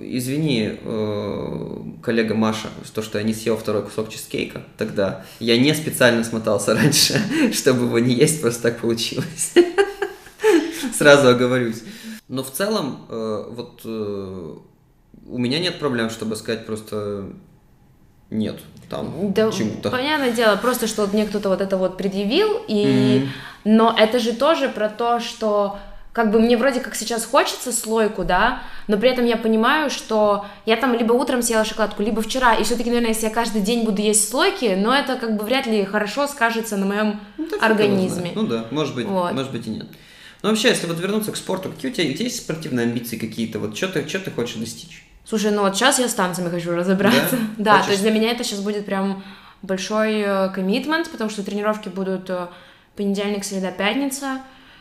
извини, 0.01 0.79
э, 0.83 1.77
коллега 2.03 2.35
Маша, 2.35 2.69
то, 2.95 3.03
что 3.03 3.19
я 3.19 3.25
не 3.25 3.33
съел 3.33 3.57
второй 3.57 3.85
кусок 3.85 4.09
чизкейка 4.09 4.63
тогда. 4.77 5.25
Я 5.39 5.57
не 5.57 5.73
специально 5.73 6.25
смотался 6.25 6.75
раньше, 6.75 7.21
чтобы 7.53 7.85
его 7.85 7.99
не 8.01 8.15
есть, 8.15 8.41
просто 8.41 8.63
так 8.63 8.81
получилось. 8.81 9.55
Сразу 10.99 11.29
оговорюсь. 11.29 11.83
Но 12.27 12.43
в 12.43 12.51
целом, 12.51 13.07
э, 13.09 13.45
вот 13.51 13.85
у 13.85 15.39
меня 15.39 15.61
нет 15.61 15.79
проблем, 15.79 16.11
чтобы 16.11 16.35
сказать 16.35 16.67
просто 16.67 17.31
нет 18.31 18.59
там 18.91 19.33
да, 19.33 19.51
чему-то. 19.53 19.91
Понятное 19.91 20.33
дело, 20.33 20.57
просто 20.57 20.87
что 20.87 21.07
мне 21.07 21.25
кто-то 21.25 21.49
вот 21.49 21.61
это 21.61 21.77
вот 21.77 21.97
предъявил, 21.97 22.61
и... 22.67 22.85
Mm-hmm. 22.85 23.29
но 23.65 23.95
это 23.97 24.19
же 24.19 24.33
тоже 24.33 24.69
про 24.69 24.89
то, 24.89 25.21
что 25.21 25.79
как 26.13 26.33
бы 26.33 26.41
мне 26.41 26.57
вроде 26.57 26.81
как 26.81 26.97
сейчас 26.97 27.25
хочется 27.25 27.73
слойку, 27.73 28.25
да, 28.25 28.63
но 28.89 28.99
при 28.99 29.09
этом 29.09 29.25
я 29.25 29.37
понимаю, 29.37 29.91
что 29.91 30.45
я 30.67 30.77
там 30.77 30.93
либо 30.93 31.13
утром 31.13 31.41
съела 31.41 31.65
шоколадку, 31.65 32.03
либо 32.03 32.21
вчера, 32.21 32.55
и 32.57 32.65
все-таки, 32.65 32.91
наверное, 32.91 33.11
если 33.11 33.27
я 33.27 33.31
каждый 33.31 33.63
день 33.63 33.85
буду 33.85 34.03
есть 34.03 34.29
слойки, 34.29 34.75
но 34.77 34.93
это 34.93 35.17
как 35.17 35.37
бы 35.37 35.45
вряд 35.45 35.67
ли 35.67 35.85
хорошо 35.85 36.27
скажется 36.27 36.77
на 36.77 36.87
моем 36.87 37.21
ну, 37.39 37.47
организме. 37.61 38.33
Ну 38.35 38.43
да, 38.43 38.67
может 38.73 38.97
быть, 38.97 39.07
вот. 39.07 39.33
может 39.33 39.53
быть 39.53 39.67
и 39.69 39.71
нет. 39.71 39.87
Ну 40.43 40.49
вообще, 40.49 40.69
если 40.69 40.87
вот 40.87 40.99
вернуться 40.99 41.31
к 41.31 41.37
спорту, 41.37 41.71
какие 41.71 41.91
у 41.91 41.95
тебя, 41.95 42.11
у 42.11 42.15
тебя 42.15 42.25
есть 42.25 42.39
спортивные 42.39 42.87
амбиции 42.87 43.17
какие-то, 43.17 43.61
вот 43.61 43.77
что 43.77 43.89
ты, 43.89 44.09
что 44.09 44.19
ты 44.19 44.31
хочешь 44.33 44.57
достичь? 44.57 45.05
Слушай, 45.25 45.53
ну 45.53 45.63
вот 45.63 45.77
сейчас 45.77 45.99
я 45.99 46.09
с 46.09 46.15
танцами 46.15 46.49
хочу 46.49 46.75
разобраться. 46.75 47.37
Да, 47.57 47.79
да 47.79 47.83
то 47.83 47.91
есть 47.91 48.03
для 48.03 48.11
меня 48.11 48.31
это 48.31 48.45
сейчас 48.45 48.61
будет 48.61 48.87
прям 48.87 49.23
большой 49.63 50.25
коммитмент, 50.53 51.11
потому 51.11 51.31
что 51.31 51.43
тренировки 51.43 51.89
будут 51.89 52.31
э, 52.31 52.49
понедельник, 52.97 53.45
среда, 53.45 53.71
пятница, 53.71 54.41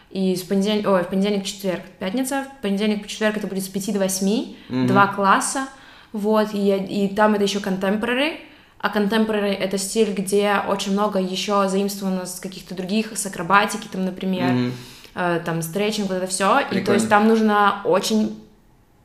и 0.10 0.36
с 0.36 0.42
понедельника, 0.42 0.90
ой, 0.90 1.04
в 1.04 1.08
понедельник, 1.08 1.46
четверг, 1.46 1.82
пятница, 2.00 2.46
в 2.58 2.62
понедельник, 2.62 3.08
четверг 3.08 3.38
это 3.38 3.48
будет 3.48 3.64
с 3.64 3.68
5 3.68 3.94
до 3.94 4.00
8, 4.00 4.28
mm-hmm. 4.28 4.88
два 4.88 5.08
класса, 5.08 5.68
вот, 6.14 6.50
и, 6.54 6.76
и 6.76 7.14
там 7.14 7.36
это 7.36 7.44
еще 7.44 7.60
contemporary, 7.60 8.38
а 8.80 8.90
contemporary 8.90 9.54
это 9.54 9.78
стиль, 9.78 10.14
где 10.14 10.62
очень 10.68 10.94
много 10.94 11.20
еще 11.20 11.70
заимствовано 11.70 12.26
с 12.26 12.40
каких-то 12.40 12.74
других, 12.74 13.16
с 13.16 13.26
акробатики, 13.26 13.88
там, 13.92 14.06
например, 14.06 14.52
mm-hmm. 14.52 14.72
э, 15.16 15.42
там, 15.46 15.62
стретчинг, 15.62 16.10
вот 16.10 16.16
это 16.16 16.28
все, 16.28 16.60
и 16.72 16.80
то 16.82 16.94
есть 16.94 17.08
там 17.08 17.28
нужно 17.28 17.82
очень 17.84 18.36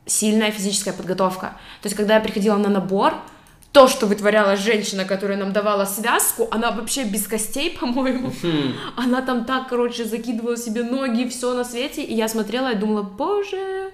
сильная 0.06 0.50
физическая 0.50 0.94
подготовка. 0.94 1.56
То 1.82 1.86
есть, 1.86 1.96
когда 1.96 2.14
я 2.14 2.20
приходила 2.20 2.56
на 2.56 2.68
набор, 2.68 3.14
то, 3.72 3.88
что 3.88 4.06
вытворяла 4.06 4.56
женщина, 4.56 5.04
которая 5.04 5.36
нам 5.36 5.52
давала 5.52 5.84
связку, 5.84 6.46
она 6.52 6.70
вообще 6.70 7.04
без 7.04 7.26
костей, 7.26 7.76
по-моему. 7.80 8.28
Mm-hmm. 8.28 8.74
Она 8.96 9.20
там 9.20 9.44
так, 9.44 9.68
короче, 9.68 10.04
закидывала 10.04 10.56
себе 10.56 10.84
ноги, 10.84 11.28
все 11.28 11.54
на 11.54 11.64
свете, 11.64 12.02
и 12.02 12.14
я 12.14 12.28
смотрела 12.28 12.72
и 12.72 12.76
думала, 12.76 13.02
боже. 13.02 13.90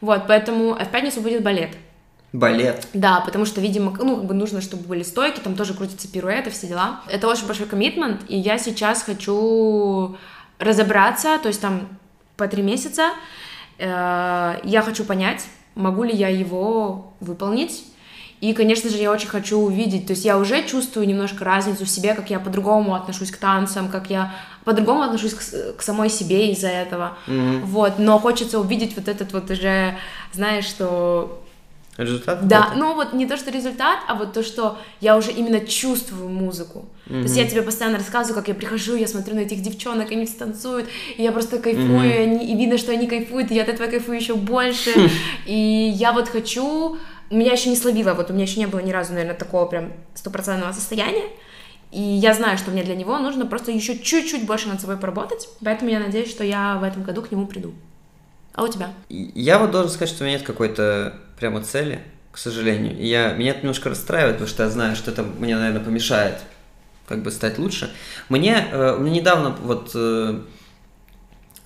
Вот, 0.00 0.24
поэтому 0.26 0.74
в 0.74 0.88
пятницу 0.90 1.20
будет 1.20 1.42
балет. 1.42 1.70
Балет. 2.32 2.88
Да, 2.92 3.20
потому 3.20 3.44
что, 3.46 3.60
видимо, 3.60 3.96
ну, 3.98 4.16
как 4.16 4.26
бы 4.26 4.34
нужно, 4.34 4.60
чтобы 4.60 4.82
были 4.82 5.04
стойки, 5.04 5.38
там 5.38 5.54
тоже 5.54 5.72
крутятся 5.72 6.08
пируэты, 6.10 6.50
все 6.50 6.66
дела. 6.66 7.00
Это 7.08 7.28
очень 7.28 7.46
большой 7.46 7.66
коммитмент, 7.66 8.22
и 8.28 8.36
я 8.36 8.58
сейчас 8.58 9.02
хочу 9.02 10.16
разобраться, 10.58 11.38
то 11.38 11.48
есть 11.48 11.60
там 11.60 11.88
по 12.36 12.48
три 12.48 12.62
месяца, 12.62 13.12
я 13.78 14.82
хочу 14.84 15.04
понять, 15.04 15.44
могу 15.74 16.02
ли 16.04 16.14
я 16.14 16.28
его 16.28 17.12
выполнить. 17.20 17.84
И, 18.40 18.52
конечно 18.52 18.90
же, 18.90 18.98
я 18.98 19.10
очень 19.10 19.28
хочу 19.28 19.58
увидеть, 19.58 20.06
то 20.06 20.12
есть 20.12 20.26
я 20.26 20.36
уже 20.36 20.62
чувствую 20.66 21.06
немножко 21.06 21.42
разницу 21.42 21.86
в 21.86 21.88
себе, 21.88 22.12
как 22.12 22.28
я 22.28 22.38
по-другому 22.38 22.94
отношусь 22.94 23.30
к 23.30 23.38
танцам, 23.38 23.88
как 23.88 24.10
я 24.10 24.34
по-другому 24.64 25.02
отношусь 25.02 25.32
к, 25.32 25.76
к 25.78 25.82
самой 25.82 26.10
себе 26.10 26.52
из-за 26.52 26.68
этого. 26.68 27.16
Mm-hmm. 27.26 27.60
Вот, 27.64 27.98
но 27.98 28.18
хочется 28.18 28.60
увидеть 28.60 28.94
вот 28.94 29.08
этот 29.08 29.32
вот 29.32 29.50
уже, 29.50 29.96
знаешь, 30.32 30.66
что 30.66 31.42
Результат? 31.96 32.46
Да, 32.46 32.72
ну 32.76 32.94
вот 32.94 33.12
не 33.12 33.26
то, 33.26 33.36
что 33.36 33.50
результат, 33.50 34.00
а 34.06 34.14
вот 34.14 34.32
то, 34.32 34.42
что 34.42 34.78
я 35.00 35.16
уже 35.16 35.32
именно 35.32 35.60
чувствую 35.60 36.28
музыку. 36.28 36.84
Mm-hmm. 37.06 37.20
То 37.20 37.22
есть 37.22 37.36
я 37.36 37.46
тебе 37.46 37.62
постоянно 37.62 37.98
рассказываю, 37.98 38.36
как 38.36 38.48
я 38.48 38.54
прихожу, 38.54 38.96
я 38.96 39.06
смотрю 39.06 39.34
на 39.34 39.40
этих 39.40 39.62
девчонок, 39.62 40.10
они 40.10 40.26
все 40.26 40.36
танцуют, 40.36 40.88
и 41.16 41.22
я 41.22 41.32
просто 41.32 41.58
кайфую, 41.58 42.00
mm-hmm. 42.00 42.14
и, 42.14 42.18
они, 42.18 42.52
и 42.52 42.56
видно, 42.56 42.76
что 42.76 42.92
они 42.92 43.06
кайфуют, 43.06 43.50
и 43.50 43.54
я 43.54 43.62
от 43.62 43.68
этого 43.68 43.88
кайфую 43.88 44.18
еще 44.18 44.34
больше. 44.34 44.90
Mm-hmm. 44.90 45.10
И 45.46 45.92
я 45.96 46.12
вот 46.12 46.28
хочу... 46.28 46.98
Меня 47.28 47.52
еще 47.52 47.70
не 47.70 47.76
словило, 47.76 48.14
вот 48.14 48.30
у 48.30 48.34
меня 48.34 48.44
еще 48.44 48.60
не 48.60 48.66
было 48.66 48.78
ни 48.78 48.92
разу, 48.92 49.12
наверное, 49.12 49.34
такого 49.34 49.66
прям 49.66 49.92
стопроцентного 50.14 50.72
состояния. 50.72 51.24
И 51.90 52.00
я 52.00 52.34
знаю, 52.34 52.56
что 52.56 52.70
мне 52.70 52.84
для 52.84 52.94
него 52.94 53.18
нужно 53.18 53.46
просто 53.46 53.72
еще 53.72 53.98
чуть-чуть 53.98 54.46
больше 54.46 54.68
над 54.68 54.80
собой 54.80 54.96
поработать. 54.96 55.48
Поэтому 55.64 55.90
я 55.90 55.98
надеюсь, 55.98 56.30
что 56.30 56.44
я 56.44 56.76
в 56.78 56.84
этом 56.84 57.02
году 57.02 57.22
к 57.22 57.32
нему 57.32 57.46
приду. 57.46 57.74
А 58.56 58.64
у 58.64 58.68
тебя? 58.68 58.92
Я 59.08 59.58
вот 59.58 59.70
должен 59.70 59.90
сказать, 59.90 60.08
что 60.08 60.24
у 60.24 60.26
меня 60.26 60.38
нет 60.38 60.46
какой-то 60.46 61.14
прямо 61.38 61.62
цели, 61.62 62.00
к 62.32 62.38
сожалению. 62.38 62.96
Я, 62.98 63.34
меня 63.34 63.50
это 63.50 63.60
немножко 63.60 63.90
расстраивает, 63.90 64.36
потому 64.36 64.48
что 64.48 64.62
я 64.62 64.70
знаю, 64.70 64.96
что 64.96 65.10
это 65.10 65.22
мне, 65.22 65.54
наверное, 65.54 65.84
помешает 65.84 66.38
как 67.06 67.22
бы 67.22 67.30
стать 67.30 67.58
лучше. 67.58 67.92
Мне, 68.30 68.66
э, 68.72 68.96
мне 68.96 69.20
недавно 69.20 69.50
вот 69.50 69.90
э, 69.94 70.40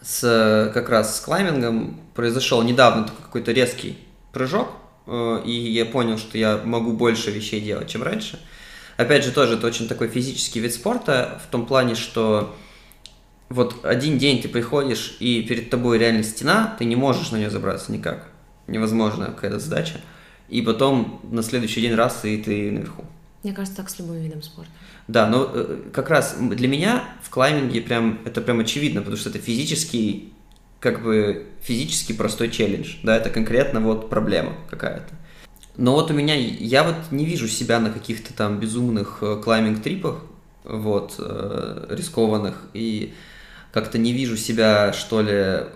с, 0.02 0.70
как 0.74 0.88
раз 0.88 1.16
с 1.16 1.20
клаймингом 1.20 2.00
произошел 2.14 2.60
недавно 2.62 3.08
какой-то 3.22 3.52
резкий 3.52 3.96
прыжок, 4.32 4.70
э, 5.06 5.42
и 5.46 5.52
я 5.52 5.86
понял, 5.86 6.18
что 6.18 6.36
я 6.38 6.60
могу 6.64 6.92
больше 6.92 7.30
вещей 7.30 7.60
делать, 7.60 7.88
чем 7.88 8.02
раньше. 8.02 8.40
Опять 8.96 9.24
же, 9.24 9.30
тоже 9.30 9.54
это 9.54 9.66
очень 9.66 9.88
такой 9.88 10.08
физический 10.08 10.58
вид 10.58 10.74
спорта 10.74 11.40
в 11.46 11.50
том 11.50 11.66
плане, 11.66 11.94
что 11.94 12.54
вот 13.50 13.84
один 13.84 14.16
день 14.18 14.40
ты 14.40 14.48
приходишь, 14.48 15.16
и 15.20 15.42
перед 15.42 15.68
тобой 15.70 15.98
реально 15.98 16.22
стена, 16.22 16.74
ты 16.78 16.84
не 16.84 16.96
можешь 16.96 17.30
на 17.30 17.36
нее 17.36 17.50
забраться 17.50 17.92
никак 17.92 18.30
невозможная 18.70 19.28
какая-то 19.28 19.58
задача. 19.58 20.00
И 20.48 20.62
потом 20.62 21.20
на 21.30 21.42
следующий 21.42 21.80
день 21.80 21.94
раз, 21.94 22.24
и 22.24 22.36
ты 22.38 22.70
наверху. 22.70 23.04
Мне 23.42 23.52
кажется, 23.52 23.76
так 23.76 23.90
с 23.90 23.98
любым 23.98 24.20
видом 24.20 24.42
спорта. 24.42 24.70
Да, 25.08 25.26
но 25.26 25.50
э, 25.52 25.82
как 25.92 26.10
раз 26.10 26.36
для 26.38 26.68
меня 26.68 27.04
в 27.22 27.30
клайминге 27.30 27.80
прям 27.80 28.20
это 28.24 28.40
прям 28.40 28.60
очевидно, 28.60 29.00
потому 29.00 29.16
что 29.16 29.30
это 29.30 29.38
физический, 29.38 30.32
как 30.78 31.02
бы 31.02 31.46
физически 31.62 32.12
простой 32.12 32.50
челлендж, 32.50 32.96
да, 33.02 33.16
это 33.16 33.30
конкретно 33.30 33.80
вот 33.80 34.10
проблема 34.10 34.54
какая-то. 34.68 35.14
Но 35.76 35.92
вот 35.92 36.10
у 36.10 36.14
меня, 36.14 36.34
я 36.34 36.84
вот 36.84 36.96
не 37.10 37.24
вижу 37.24 37.48
себя 37.48 37.80
на 37.80 37.90
каких-то 37.90 38.34
там 38.34 38.60
безумных 38.60 39.18
э, 39.22 39.40
клайминг-трипах, 39.42 40.22
вот, 40.64 41.14
э, 41.18 41.86
рискованных, 41.90 42.68
и 42.74 43.14
как-то 43.72 43.98
не 43.98 44.12
вижу 44.12 44.36
себя, 44.36 44.92
что 44.92 45.20
ли, 45.20 45.32
э, 45.32 45.68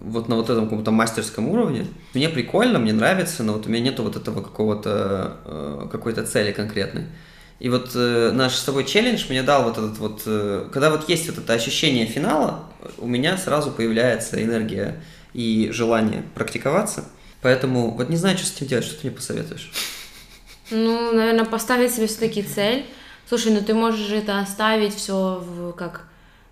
вот 0.00 0.28
на 0.28 0.36
вот 0.36 0.50
этом 0.50 0.64
каком-то 0.64 0.90
мастерском 0.90 1.48
уровне. 1.48 1.86
Мне 2.14 2.28
прикольно, 2.28 2.78
мне 2.78 2.92
нравится, 2.92 3.42
но 3.42 3.54
вот 3.54 3.66
у 3.66 3.70
меня 3.70 3.80
нету 3.80 4.02
вот 4.02 4.16
этого 4.16 4.42
какого-то, 4.42 5.36
э, 5.44 5.88
какой-то 5.90 6.26
цели 6.26 6.52
конкретной. 6.52 7.06
И 7.60 7.68
вот 7.68 7.90
э, 7.94 8.30
наш 8.32 8.54
с 8.54 8.64
тобой 8.64 8.84
челлендж 8.84 9.24
мне 9.28 9.42
дал 9.42 9.64
вот 9.64 9.78
этот 9.78 9.98
вот, 9.98 10.22
когда 10.72 10.90
вот 10.90 11.08
есть 11.08 11.28
вот 11.28 11.38
это 11.38 11.52
ощущение 11.52 12.06
финала, 12.06 12.64
у 12.98 13.06
меня 13.06 13.36
сразу 13.36 13.70
появляется 13.70 14.42
энергия 14.42 15.02
и 15.32 15.70
желание 15.72 16.22
практиковаться. 16.34 17.04
Поэтому 17.40 17.92
вот 17.92 18.08
не 18.08 18.16
знаю, 18.16 18.36
что 18.36 18.46
с 18.46 18.56
этим 18.56 18.66
делать, 18.66 18.84
что 18.84 19.00
ты 19.00 19.08
мне 19.08 19.16
посоветуешь? 19.16 19.70
Ну, 20.70 21.12
наверное, 21.12 21.44
поставить 21.44 21.94
себе 21.94 22.06
все-таки 22.08 22.42
цель, 22.42 22.84
Слушай, 23.28 23.52
ну 23.52 23.60
ты 23.60 23.74
можешь 23.74 24.10
это 24.10 24.40
оставить 24.40 24.94
все 24.94 25.44
в, 25.44 25.72
как 25.72 26.08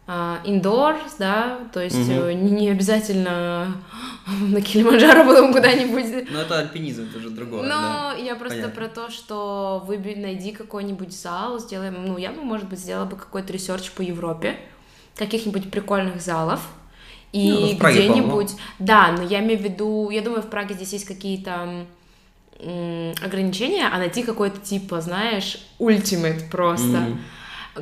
indoors, 0.09 1.15
да, 1.19 1.59
то 1.73 1.81
есть 1.83 2.09
э, 2.09 2.33
не, 2.33 2.71
обязательно 2.71 3.75
на 4.41 4.61
Килиманджаро 4.61 5.25
потом 5.25 5.53
куда-нибудь. 5.53 6.31
Ну, 6.31 6.39
это 6.39 6.61
альпинизм, 6.61 7.09
это 7.09 7.19
уже 7.19 7.31
другое, 7.31 7.63
Ну, 7.63 7.69
да. 7.69 8.15
я 8.15 8.37
просто 8.37 8.59
понятно. 8.59 8.75
про 8.81 8.89
то, 8.89 9.11
что 9.11 9.83
выбери, 9.85 10.21
найди 10.21 10.53
какой-нибудь 10.53 11.13
зал, 11.13 11.59
сделаем, 11.59 12.07
ну, 12.07 12.19
я 12.19 12.31
бы, 12.31 12.43
может 12.43 12.69
быть, 12.69 12.79
сделала 12.79 13.07
бы 13.07 13.17
какой-то 13.17 13.53
research 13.53 13.91
по 13.91 14.03
Европе, 14.03 14.57
каких-нибудь 15.17 15.71
прикольных 15.73 16.21
залов, 16.21 16.61
и 17.33 17.51
Ну, 17.51 17.89
где-нибудь, 17.91 18.53
да, 18.79 19.11
но 19.11 19.23
я 19.25 19.41
имею 19.41 19.59
в 19.59 19.63
виду, 19.63 20.11
я 20.11 20.23
думаю, 20.23 20.43
в 20.43 20.49
Праге 20.49 20.75
здесь 20.75 20.93
есть 20.93 21.05
какие-то 21.07 21.85
ограничения, 23.23 23.87
а 23.93 23.99
найти 23.99 24.23
какой-то 24.23 24.59
типа, 24.61 25.01
знаешь, 25.01 25.59
ультимат 25.79 26.49
просто. 26.51 26.87
Мгм. 26.87 27.21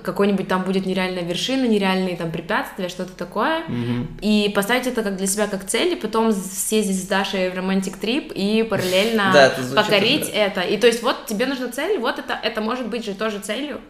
Какой-нибудь 0.03 0.49
там 0.49 0.63
будет 0.63 0.87
нереальная 0.87 1.23
вершина, 1.23 1.67
нереальные 1.67 2.17
там 2.17 2.31
препятствия, 2.31 2.89
что-то 2.89 3.13
такое. 3.13 3.65
Мгм. 3.69 4.19
И 4.21 4.53
поставить 4.55 4.87
это 4.87 5.03
как 5.03 5.17
для 5.17 5.27
себя 5.27 5.47
как 5.47 5.67
цель, 5.67 5.93
и 5.93 5.97
потом 5.97 6.33
съездить 6.33 7.03
с 7.03 7.07
Дашей 7.07 7.51
в 7.51 7.55
романтик 7.55 7.97
трип 7.97 8.33
и 8.35 8.63
параллельно 8.69 9.31
Да, 9.33 9.47
это 9.47 9.63
звучит 9.63 9.85
покорить 9.85 10.23
уже. 10.23 10.33
это. 10.33 10.61
И 10.63 10.77
то 10.77 10.87
есть 10.87 11.03
вот 11.03 11.27
тебе 11.27 11.47
нужна 11.47 11.71
цель, 11.71 11.99
вот 11.99 12.19
это, 12.19 12.39
это 12.43 12.61
может 12.61 12.89
быть 12.89 13.05
же 13.05 13.15
тоже 13.15 13.39
целью. 13.39 13.81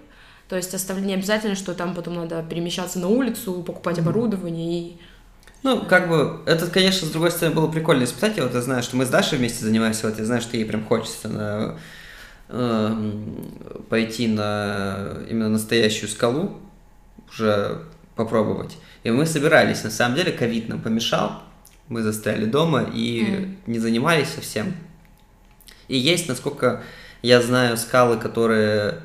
То 0.48 0.57
есть 0.57 0.74
оставление 0.74 1.16
не 1.16 1.20
обязательно, 1.20 1.55
что 1.55 1.74
там 1.74 1.94
потом 1.94 2.14
надо 2.14 2.42
перемещаться 2.42 2.98
на 2.98 3.09
улицу, 3.09 3.62
покупать 3.62 3.98
оборудование 3.98 4.80
и... 4.80 4.96
Ну, 5.62 5.80
как 5.80 6.11
бы, 6.11 6.42
это, 6.44 6.66
конечно, 6.66 7.07
с 7.07 7.11
другой 7.11 7.30
стороны, 7.30 7.57
было 7.57 7.68
прикольно 7.68 8.05
испытать. 8.05 8.36
Я 8.36 8.42
вот 8.42 8.52
я 8.52 8.61
знаю, 8.61 8.82
что 8.82 8.96
мы 8.96 9.07
с 9.07 9.09
Дашей 9.09 9.38
вместе 9.38 9.64
занимаемся, 9.64 10.07
вот 10.07 10.18
я 10.18 10.24
знаю, 10.26 10.42
что 10.42 10.59
ей 10.59 10.66
прям 10.66 10.84
хочется 10.84 11.28
на, 11.28 11.78
пойти 12.49 14.28
на 14.28 15.18
именно 15.28 15.49
настоящую 15.49 16.09
скалу, 16.11 16.59
уже 17.28 17.82
попробовать. 18.16 18.76
И 19.03 19.11
мы 19.11 19.26
собирались, 19.26 19.82
на 19.84 19.90
самом 19.90 20.16
деле, 20.16 20.32
ковид 20.32 20.68
нам 20.68 20.80
помешал, 20.80 21.42
мы 21.88 22.03
застряли 22.03 22.45
дома 22.45 22.82
и 22.95 23.22
Мгм. 23.22 23.57
не 23.66 23.78
занимались 23.78 24.28
совсем. 24.28 24.74
И 25.88 25.97
есть, 25.97 26.28
насколько 26.28 26.82
я 27.22 27.42
знаю, 27.42 27.76
скалы, 27.76 28.16
которые 28.18 29.01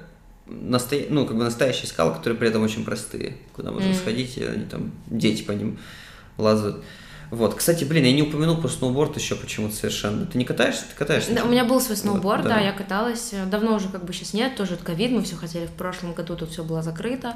насто... 0.46 0.96
ну, 1.10 1.26
как 1.26 1.38
бы 1.38 1.44
настоящие 1.44 1.88
скалы, 1.88 2.14
которые 2.14 2.38
при 2.38 2.50
этом 2.50 2.64
очень 2.64 2.86
простые, 2.86 3.38
куда 3.54 3.72
можно 3.72 3.90
Мгм. 3.90 3.98
сходить, 3.98 4.38
и 4.38 4.44
они 4.44 4.66
там, 4.66 4.92
дети 5.08 5.44
по 5.44 5.52
ним 5.52 5.78
лазают. 6.38 6.84
Вот, 7.32 7.54
кстати, 7.56 7.84
блин, 7.84 8.06
я 8.06 8.12
не 8.12 8.24
упомянул 8.24 8.58
про 8.58 8.68
сноуборд 8.68 9.16
еще 9.18 9.36
почему-то 9.36 9.76
совершенно. 9.76 10.26
Ты 10.26 10.38
не 10.38 10.46
катаешься? 10.46 10.84
Ты 10.90 10.96
катаешься? 10.98 11.34
Да, 11.34 11.44
у 11.44 11.50
меня 11.50 11.64
был 11.64 11.80
свой 11.80 11.96
сноуборд, 11.96 12.44
Да. 12.44 12.56
да, 12.56 12.60
я 12.60 12.72
каталась. 12.72 13.34
Давно 13.52 13.76
уже 13.76 13.90
как 13.90 14.04
бы 14.04 14.14
сейчас 14.14 14.34
нет, 14.34 14.56
тоже 14.56 14.74
от 14.74 14.82
ковид, 14.82 15.12
мы 15.12 15.22
все 15.22 15.36
хотели 15.36 15.68
в 15.68 15.72
прошлом 15.72 16.14
году, 16.14 16.36
тут 16.36 16.50
все 16.50 16.64
было 16.64 16.82
закрыто, 16.82 17.36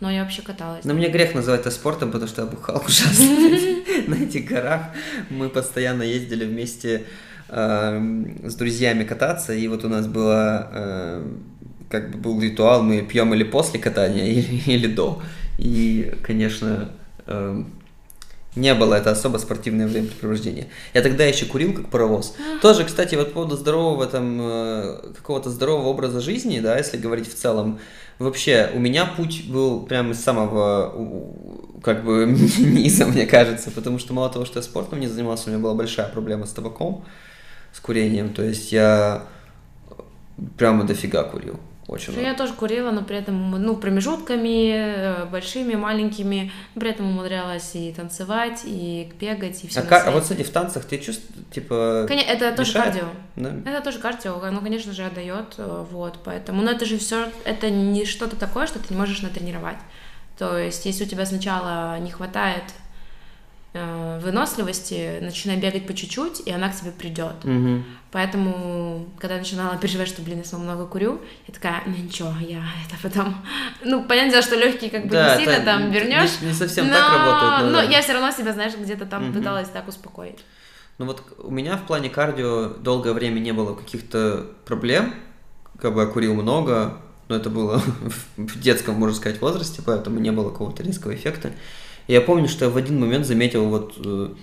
но 0.00 0.10
я 0.10 0.22
вообще 0.22 0.42
каталась. 0.42 0.84
Но 0.84 0.94
мне 0.94 1.08
грех 1.08 1.34
называть 1.34 1.62
это 1.62 1.72
спортом, 1.72 2.12
потому 2.12 2.28
что 2.28 2.42
я 2.42 2.48
бухал 2.48 2.82
ужасно 2.86 3.24
на 4.06 4.14
этих 4.14 4.46
горах. 4.46 4.82
Мы 5.30 5.48
постоянно 5.48 6.02
ездили 6.02 6.44
вместе 6.44 7.04
эм, 7.48 8.48
с 8.48 8.54
друзьями 8.54 9.02
кататься, 9.04 9.52
и 9.52 9.66
вот 9.66 9.84
у 9.84 9.88
нас 9.88 10.06
было 10.06 10.68
эм, 10.72 11.42
как 11.90 12.12
бы 12.12 12.18
был 12.18 12.40
ритуал, 12.40 12.82
мы 12.82 13.02
пьем 13.02 13.34
или 13.34 13.42
после 13.44 13.80
катания, 13.80 14.26
или, 14.32 14.62
или 14.66 14.86
до. 14.86 15.20
И, 15.58 16.14
конечно, 16.22 16.90
эм, 17.26 17.72
не 18.54 18.74
было 18.74 18.94
это 18.94 19.10
особо 19.10 19.38
спортивное 19.38 19.86
времяпрепровождение. 19.86 20.68
Я 20.92 21.02
тогда 21.02 21.24
еще 21.24 21.46
курил 21.46 21.72
как 21.72 21.88
паровоз. 21.88 22.34
Тоже, 22.60 22.84
кстати, 22.84 23.14
вот 23.14 23.28
по 23.28 23.34
поводу 23.34 23.56
здорового 23.56 24.06
там 24.06 24.38
э, 24.40 25.12
какого-то 25.16 25.50
здорового 25.50 25.88
образа 25.88 26.20
жизни, 26.20 26.60
да, 26.60 26.76
если 26.76 26.98
говорить 26.98 27.32
в 27.32 27.34
целом, 27.34 27.78
вообще 28.18 28.70
у 28.74 28.78
меня 28.78 29.06
путь 29.06 29.48
был 29.48 29.86
прямо 29.86 30.12
из 30.12 30.22
самого 30.22 30.94
как 31.82 32.04
бы 32.04 32.26
низа, 32.58 33.06
мне 33.06 33.26
кажется, 33.26 33.70
потому 33.70 33.98
что 33.98 34.12
мало 34.12 34.30
того, 34.30 34.44
что 34.44 34.58
я 34.58 34.62
спортом 34.62 35.00
не 35.00 35.08
занимался, 35.08 35.48
у 35.48 35.52
меня 35.52 35.62
была 35.62 35.74
большая 35.74 36.08
проблема 36.08 36.46
с 36.46 36.50
табаком, 36.50 37.04
с 37.72 37.80
курением, 37.80 38.34
то 38.34 38.42
есть 38.42 38.70
я 38.70 39.24
прямо 40.58 40.84
дофига 40.84 41.24
курил. 41.24 41.58
Очень. 41.92 42.20
Я 42.22 42.34
тоже 42.34 42.54
курила, 42.54 42.90
но 42.90 43.02
при 43.02 43.16
этом, 43.18 43.50
ну, 43.50 43.76
промежутками, 43.76 44.72
э, 44.74 45.24
большими, 45.26 45.74
маленькими, 45.74 46.50
при 46.74 46.90
этом 46.90 47.06
умудрялась 47.10 47.70
и 47.74 47.92
танцевать, 47.92 48.62
и 48.64 49.12
бегать, 49.20 49.62
и 49.64 49.68
все 49.68 49.80
А, 49.80 49.82
ка- 49.82 50.02
а 50.06 50.10
вот, 50.10 50.22
кстати, 50.22 50.42
в 50.42 50.50
танцах 50.50 50.84
ты 50.84 50.98
чувствуешь, 50.98 51.46
типа... 51.52 52.06
Это 52.10 52.52
тоже 52.56 52.70
мешает? 52.70 52.94
кардио. 52.94 53.08
да? 53.36 53.70
Это 53.70 53.84
тоже 53.84 53.98
кардио, 53.98 54.40
оно, 54.42 54.60
конечно 54.60 54.92
же, 54.92 55.04
отдает, 55.04 55.54
э, 55.58 55.84
вот, 55.90 56.18
поэтому, 56.24 56.62
но 56.62 56.70
это 56.70 56.84
же 56.84 56.98
все, 56.98 57.28
это 57.44 57.70
не 57.70 58.04
что-то 58.04 58.36
такое, 58.36 58.66
что 58.66 58.78
ты 58.78 58.86
не 58.92 58.98
можешь 58.98 59.22
натренировать. 59.22 59.78
То 60.38 60.58
есть, 60.58 60.86
если 60.86 61.04
у 61.04 61.06
тебя 61.06 61.26
сначала 61.26 61.98
не 61.98 62.10
хватает 62.10 62.64
э, 63.74 64.20
выносливости, 64.22 65.18
начинай 65.20 65.56
бегать 65.56 65.86
по 65.86 65.94
чуть-чуть, 65.94 66.40
и 66.46 66.50
она 66.50 66.68
к 66.68 66.76
тебе 66.76 66.90
придет. 66.90 67.44
Мгм. 67.44 67.84
Поэтому, 68.10 69.08
когда 69.18 69.34
я 69.36 69.40
начинала 69.40 69.76
переживать, 69.78 70.08
что, 70.08 70.20
блин, 70.22 70.38
я 70.38 70.44
снова 70.44 70.62
много 70.64 70.86
курю, 70.86 71.20
я 71.48 71.54
такая, 71.54 71.82
ну 71.86 71.96
ничего, 71.96 72.32
я 72.40 72.58
это 72.86 72.96
потом... 73.02 73.34
Ну, 73.82 74.04
понятное 74.04 74.32
дело, 74.32 74.42
что 74.42 74.56
легкие 74.56 74.90
как 74.90 75.04
бы 75.04 75.10
Да, 75.10 75.36
не 75.36 75.44
сильно 75.44 75.64
там 75.64 75.88
не- 75.90 75.94
вернешь. 75.94 76.40
Не, 76.42 76.48
не 76.48 76.52
совсем 76.54 76.88
так 76.88 77.12
работает. 77.12 77.72
но 77.72 77.78
да. 77.78 77.82
я 77.84 78.02
все 78.02 78.12
равно 78.12 78.30
себя, 78.30 78.52
знаешь, 78.52 78.74
где-то 78.78 79.06
там 79.06 79.24
Мгм. 79.30 79.34
пыталась 79.38 79.68
так 79.68 79.88
успокоить. 79.88 80.38
Ну 80.98 81.06
вот 81.06 81.22
у 81.38 81.50
меня 81.50 81.76
в 81.78 81.86
плане 81.86 82.10
кардио 82.10 82.68
долгое 82.68 83.14
время 83.14 83.38
не 83.40 83.52
было 83.52 83.74
каких-то 83.74 84.46
проблем, 84.66 85.14
как 85.80 85.94
бы 85.94 86.02
я 86.02 86.06
курил 86.06 86.34
много, 86.34 86.98
но 87.28 87.36
это 87.36 87.48
было 87.48 87.78
в 88.36 88.60
детском, 88.60 88.96
можно 88.96 89.16
сказать, 89.16 89.40
возрасте, 89.40 89.80
поэтому 89.84 90.18
не 90.20 90.30
было 90.32 90.50
какого-то 90.50 90.82
резкого 90.82 91.14
эффекта. 91.14 91.52
И 92.06 92.12
я 92.12 92.20
помню, 92.20 92.48
что 92.48 92.64
я 92.64 92.70
в 92.70 92.76
один 92.76 93.00
момент 93.00 93.26
заметил 93.26 93.66
вот 93.66 93.94
э, 94.04 94.34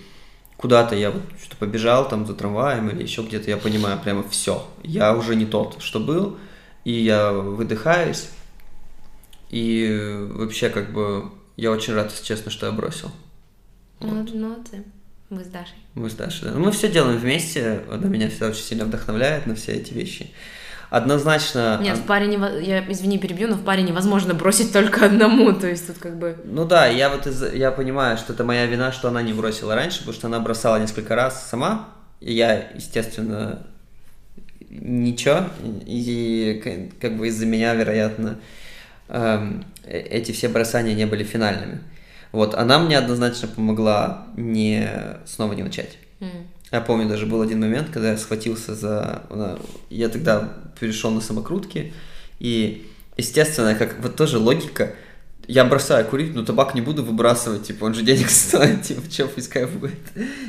куда-то 0.56 0.94
я 0.94 1.10
вот 1.10 1.22
что 1.42 1.56
побежал 1.56 2.08
там 2.08 2.26
за 2.26 2.34
трамваем 2.34 2.90
или 2.90 3.02
еще 3.02 3.22
где-то, 3.22 3.50
я 3.50 3.56
понимаю 3.56 3.98
прямо 3.98 4.22
все, 4.28 4.66
я 4.82 5.14
уже 5.14 5.34
не 5.34 5.46
тот, 5.46 5.80
что 5.80 6.00
был, 6.00 6.38
и 6.84 6.92
я 6.92 7.32
выдыхаюсь, 7.32 8.28
и 9.50 10.26
вообще 10.32 10.68
как 10.68 10.92
бы 10.92 11.30
я 11.56 11.70
очень 11.70 11.94
рад, 11.94 12.10
если 12.10 12.24
честно, 12.24 12.50
что 12.50 12.66
я 12.66 12.72
бросил. 12.72 13.10
Ну, 14.00 14.26
ну, 14.32 14.56
ты, 14.70 14.84
мы 15.28 15.44
с 15.44 15.48
Дашей. 15.48 15.76
Мы 15.94 16.08
с 16.08 16.14
Дашей, 16.14 16.48
да. 16.48 16.54
Ну, 16.54 16.60
Мы 16.60 16.72
все 16.72 16.90
делаем 16.90 17.18
вместе, 17.18 17.84
она 17.90 18.08
меня 18.08 18.28
всегда 18.28 18.48
очень 18.48 18.62
сильно 18.62 18.84
вдохновляет 18.84 19.46
на 19.46 19.54
все 19.54 19.72
эти 19.72 19.92
вещи. 19.92 20.30
Однозначно... 20.90 21.78
Нет, 21.80 21.98
в 21.98 22.02
паре 22.04 22.26
нево- 22.26 22.60
я, 22.60 22.84
извини, 22.90 23.18
перебью, 23.18 23.46
но 23.48 23.54
в 23.54 23.62
паре 23.64 23.82
невозможно 23.82 24.34
бросить 24.34 24.72
только 24.72 25.06
одному, 25.06 25.52
то 25.52 25.68
есть 25.68 25.86
тут 25.86 25.98
как 25.98 26.18
бы... 26.18 26.36
Ну 26.44 26.64
да, 26.64 26.86
я 26.88 27.08
вот 27.10 27.26
из- 27.28 27.52
я 27.54 27.70
понимаю, 27.70 28.18
что 28.18 28.32
это 28.32 28.42
моя 28.42 28.66
вина, 28.66 28.90
что 28.90 29.08
она 29.08 29.22
не 29.22 29.32
бросила 29.32 29.76
раньше, 29.76 29.98
потому 30.00 30.14
что 30.14 30.26
она 30.26 30.40
бросала 30.40 30.80
несколько 30.80 31.14
раз 31.14 31.48
сама, 31.48 31.88
и 32.20 32.32
я, 32.34 32.70
естественно, 32.74 33.60
ничего, 34.68 35.44
и 35.86 36.60
как 37.00 37.16
бы 37.16 37.28
из-за 37.28 37.46
меня, 37.46 37.74
вероятно, 37.74 38.38
эм, 39.08 39.64
э- 39.84 39.98
эти 39.98 40.32
все 40.32 40.48
бросания 40.48 40.94
не 40.94 41.06
были 41.06 41.22
финальными. 41.24 41.80
Вот, 42.32 42.54
она 42.54 42.78
мне 42.78 42.98
однозначно 42.98 43.48
помогла 43.48 44.26
не 44.36 44.88
снова 45.24 45.52
не 45.54 45.62
начать. 45.62 45.98
м, 46.20 46.28
Я 46.72 46.80
помню, 46.80 47.08
даже 47.08 47.26
был 47.26 47.42
один 47.42 47.60
момент, 47.60 47.88
когда 47.90 48.12
я 48.12 48.16
схватился 48.16 48.74
за... 48.74 49.22
Я 49.88 50.08
тогда 50.08 50.52
перешел 50.78 51.10
на 51.10 51.20
самокрутки, 51.20 51.92
и, 52.38 52.86
естественно, 53.16 53.74
как 53.74 54.00
вот 54.00 54.16
тоже 54.16 54.38
логика, 54.38 54.94
я 55.48 55.64
бросаю 55.64 56.06
курить, 56.06 56.32
но 56.32 56.44
табак 56.44 56.76
не 56.76 56.80
буду 56.80 57.02
выбрасывать, 57.02 57.64
типа, 57.64 57.84
он 57.86 57.94
же 57.94 58.02
денег 58.02 58.30
стоит, 58.30 58.82
типа, 58.82 59.02
что 59.10 59.26
пусть 59.26 59.48
кайф 59.48 59.70
будет. 59.72 59.98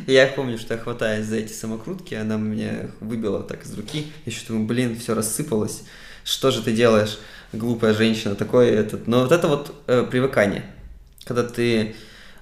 И 0.05 0.13
я 0.13 0.27
помню, 0.27 0.59
что 0.59 0.75
я 0.75 0.79
хватаюсь 0.79 1.25
за 1.25 1.37
эти 1.37 1.53
самокрутки, 1.53 2.13
она 2.13 2.37
мне 2.37 2.91
выбила 2.99 3.41
так 3.41 3.65
из 3.65 3.73
руки, 3.73 4.07
я 4.25 4.31
еще 4.31 4.45
думаю, 4.47 4.67
блин, 4.67 4.95
все 4.99 5.15
рассыпалось, 5.15 5.83
что 6.23 6.51
же 6.51 6.61
ты 6.61 6.71
делаешь, 6.71 7.17
глупая 7.51 7.95
женщина, 7.95 8.35
такой 8.35 8.67
этот... 8.69 9.07
Но 9.07 9.23
вот 9.23 9.31
это 9.31 9.47
вот 9.47 9.73
э, 9.87 10.05
привыкание, 10.09 10.65
когда 11.25 11.43
ты 11.43 11.95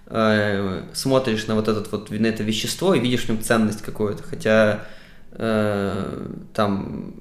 э, 0.09 0.83
смотришь 0.93 1.47
на 1.47 1.55
вот 1.55 1.67
этот 1.67 1.91
вот 1.91 2.09
на 2.09 2.27
это 2.27 2.43
вещество 2.43 2.93
и 2.93 2.99
видишь 2.99 3.25
в 3.25 3.29
нем 3.29 3.41
ценность 3.41 3.81
какую-то, 3.81 4.23
хотя 4.23 4.85
э, 5.31 6.27
там 6.53 7.15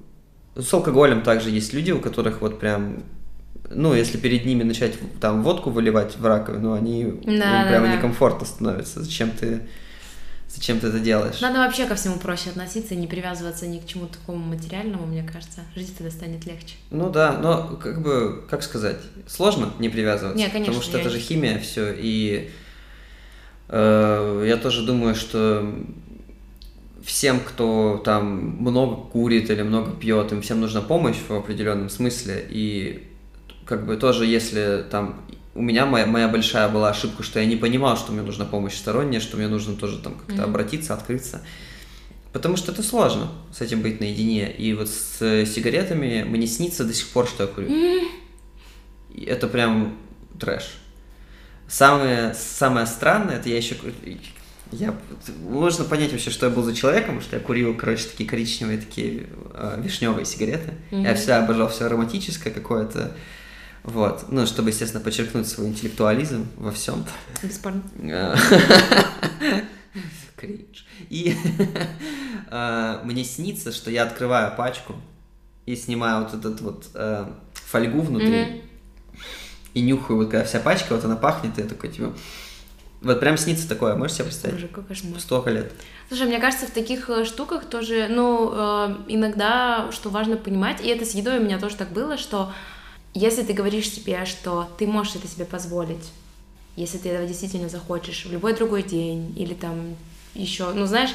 с 0.57 0.72
алкоголем 0.74 1.22
также 1.22 1.51
есть 1.51 1.72
люди, 1.72 1.93
у 1.93 2.01
которых 2.01 2.41
вот 2.41 2.59
прям 2.59 3.05
ну, 3.70 3.95
если 3.95 4.16
перед 4.18 4.45
ними 4.47 4.62
начать 4.62 4.95
там 5.20 5.43
водку 5.43 5.70
выливать 5.70 6.16
в 6.16 6.24
раковину, 6.26 6.72
они 6.72 7.03
им 7.03 7.20
Да, 7.24 7.64
да, 7.64 7.68
прямо 7.68 7.86
да. 7.86 7.97
некомфортно 7.97 8.47
становится. 8.47 9.03
Зачем 9.03 9.30
ты, 9.30 9.61
зачем 10.49 10.80
ты 10.80 10.86
это 10.89 10.99
делаешь? 10.99 11.41
Надо 11.41 11.59
вообще 11.59 11.84
ко 11.86 11.95
всему 11.95 12.16
проще 12.16 12.51
относиться 12.51 12.95
и 12.95 12.97
не 12.97 13.07
привязываться 13.07 13.66
ни 13.66 13.78
к 13.78 13.86
чему 13.86 14.07
такому 14.07 14.39
материальному, 14.39 15.07
мне 15.07 15.22
кажется. 15.22 15.61
Жизнь 15.74 15.95
тогда 15.97 16.11
станет 16.11 16.47
легче. 16.47 16.76
Ну 16.91 17.11
да, 17.11 17.32
но 17.32 17.76
как 17.76 18.03
бы, 18.03 18.45
как 18.49 18.62
сказать, 18.62 18.99
сложно 19.26 19.70
не 19.78 19.89
привязываться, 19.91 20.39
Не, 20.39 20.49
конечно, 20.49 20.72
потому 20.72 20.82
что 20.82 20.99
это 20.99 21.11
же 21.11 21.18
химия 21.18 21.59
все, 21.59 21.93
и 21.93 22.51
я 23.68 24.58
тоже 24.62 24.84
думаю, 24.84 25.14
что 25.14 25.72
всем, 27.02 27.40
кто 27.40 28.00
там 28.04 28.56
много 28.60 28.96
курит 28.96 29.50
или 29.50 29.62
много 29.62 29.92
пьет, 29.92 30.32
им 30.32 30.42
всем 30.42 30.60
нужна 30.60 30.80
помощь 30.80 31.16
в 31.28 31.32
определенном 31.32 31.88
смысле, 31.90 32.46
и 32.48 33.08
как 33.64 33.86
бы 33.86 33.96
тоже, 33.96 34.26
если 34.26 34.84
там 34.90 35.20
у 35.54 35.60
меня 35.60 35.86
моя, 35.86 36.06
моя 36.06 36.28
большая 36.28 36.68
была 36.68 36.90
ошибка, 36.90 37.22
что 37.22 37.40
я 37.40 37.46
не 37.46 37.56
понимал, 37.56 37.96
что 37.96 38.12
мне 38.12 38.22
нужна 38.22 38.44
помощь 38.44 38.76
сторонняя, 38.76 39.20
что 39.20 39.36
мне 39.36 39.48
нужно 39.48 39.74
тоже 39.74 39.98
там 39.98 40.14
как-то 40.14 40.34
mm-hmm. 40.34 40.44
обратиться, 40.44 40.94
открыться. 40.94 41.42
Потому 42.32 42.56
что 42.56 42.70
это 42.70 42.82
сложно 42.82 43.28
с 43.52 43.60
этим 43.60 43.82
быть 43.82 44.00
наедине. 44.00 44.52
И 44.52 44.72
вот 44.74 44.88
с 44.88 45.18
сигаретами 45.46 46.22
мне 46.22 46.46
снится 46.46 46.84
до 46.84 46.94
сих 46.94 47.08
пор, 47.08 47.26
что 47.26 47.42
я 47.42 47.48
курю. 47.48 47.68
Mm-hmm. 47.68 49.26
Это 49.26 49.48
прям 49.48 49.98
трэш. 50.38 50.78
Самое, 51.68 52.34
самое 52.34 52.86
странное, 52.86 53.36
это 53.36 53.48
я 53.50 53.58
еще... 53.58 53.76
Я, 54.70 54.94
можно 55.42 55.84
понять 55.84 56.12
вообще, 56.12 56.30
что 56.30 56.46
я 56.46 56.52
был 56.52 56.62
за 56.62 56.74
человеком, 56.74 57.16
потому 57.16 57.20
что 57.22 57.36
я 57.36 57.42
курил, 57.42 57.74
короче, 57.74 58.04
такие 58.04 58.28
коричневые, 58.28 58.78
такие 58.78 59.26
э, 59.54 59.80
вишневые 59.82 60.26
сигареты. 60.26 60.74
Mm-hmm. 60.90 61.02
Я 61.02 61.14
всегда 61.14 61.44
обожал 61.44 61.68
все 61.68 61.86
ароматическое 61.86 62.52
какое-то. 62.52 63.16
Вот. 63.82 64.26
Ну, 64.30 64.46
чтобы, 64.46 64.70
естественно, 64.70 65.02
подчеркнуть 65.02 65.48
свой 65.48 65.68
интеллектуализм 65.68 66.48
во 66.56 66.70
всем. 66.70 67.06
Бесспорно. 67.42 67.82
Кринж. 70.36 70.86
И 71.08 71.34
э, 72.50 73.00
мне 73.04 73.24
снится, 73.24 73.72
что 73.72 73.90
я 73.90 74.04
открываю 74.04 74.54
пачку 74.54 74.96
и 75.64 75.76
снимаю 75.76 76.24
вот 76.24 76.34
этот 76.34 76.60
вот 76.60 76.88
э, 76.94 77.26
фольгу 77.52 78.02
внутри 78.02 78.62
и 79.74 79.80
нюхаю, 79.80 80.18
вот 80.18 80.30
когда 80.30 80.44
вся 80.44 80.60
пачка, 80.60 80.94
вот 80.94 81.04
она 81.04 81.16
пахнет, 81.16 81.58
и 81.58 81.62
я 81.62 81.68
такой, 81.68 81.90
типа... 81.90 82.12
Вот 83.00 83.20
прям 83.20 83.36
снится 83.36 83.68
такое, 83.68 83.94
можешь 83.94 84.16
себе 84.16 84.24
представить? 84.24 84.56
Боже, 84.56 84.68
какой 84.68 84.84
кошмар. 84.84 85.20
Столько 85.20 85.50
лет. 85.50 85.72
Слушай, 86.08 86.26
мне 86.26 86.40
кажется, 86.40 86.66
в 86.66 86.70
таких 86.70 87.08
э, 87.08 87.24
штуках 87.24 87.64
тоже, 87.66 88.08
ну, 88.10 88.50
э, 88.52 88.96
иногда, 89.06 89.90
что 89.92 90.10
важно 90.10 90.36
понимать, 90.36 90.80
и 90.84 90.88
это 90.88 91.04
с 91.04 91.14
едой 91.14 91.38
у 91.38 91.42
меня 91.42 91.60
тоже 91.60 91.76
так 91.76 91.92
было, 91.92 92.18
что 92.18 92.52
если 93.14 93.42
ты 93.42 93.52
говоришь 93.52 93.88
себе, 93.88 94.24
что 94.24 94.68
ты 94.78 94.86
можешь 94.86 95.14
это 95.14 95.28
себе 95.28 95.44
позволить, 95.44 96.10
если 96.74 96.98
ты 96.98 97.10
этого 97.10 97.26
действительно 97.26 97.68
захочешь 97.68 98.24
в 98.24 98.32
любой 98.32 98.54
другой 98.54 98.82
день 98.82 99.32
или 99.36 99.54
там 99.54 99.96
еще, 100.34 100.72
ну 100.72 100.86
знаешь, 100.86 101.10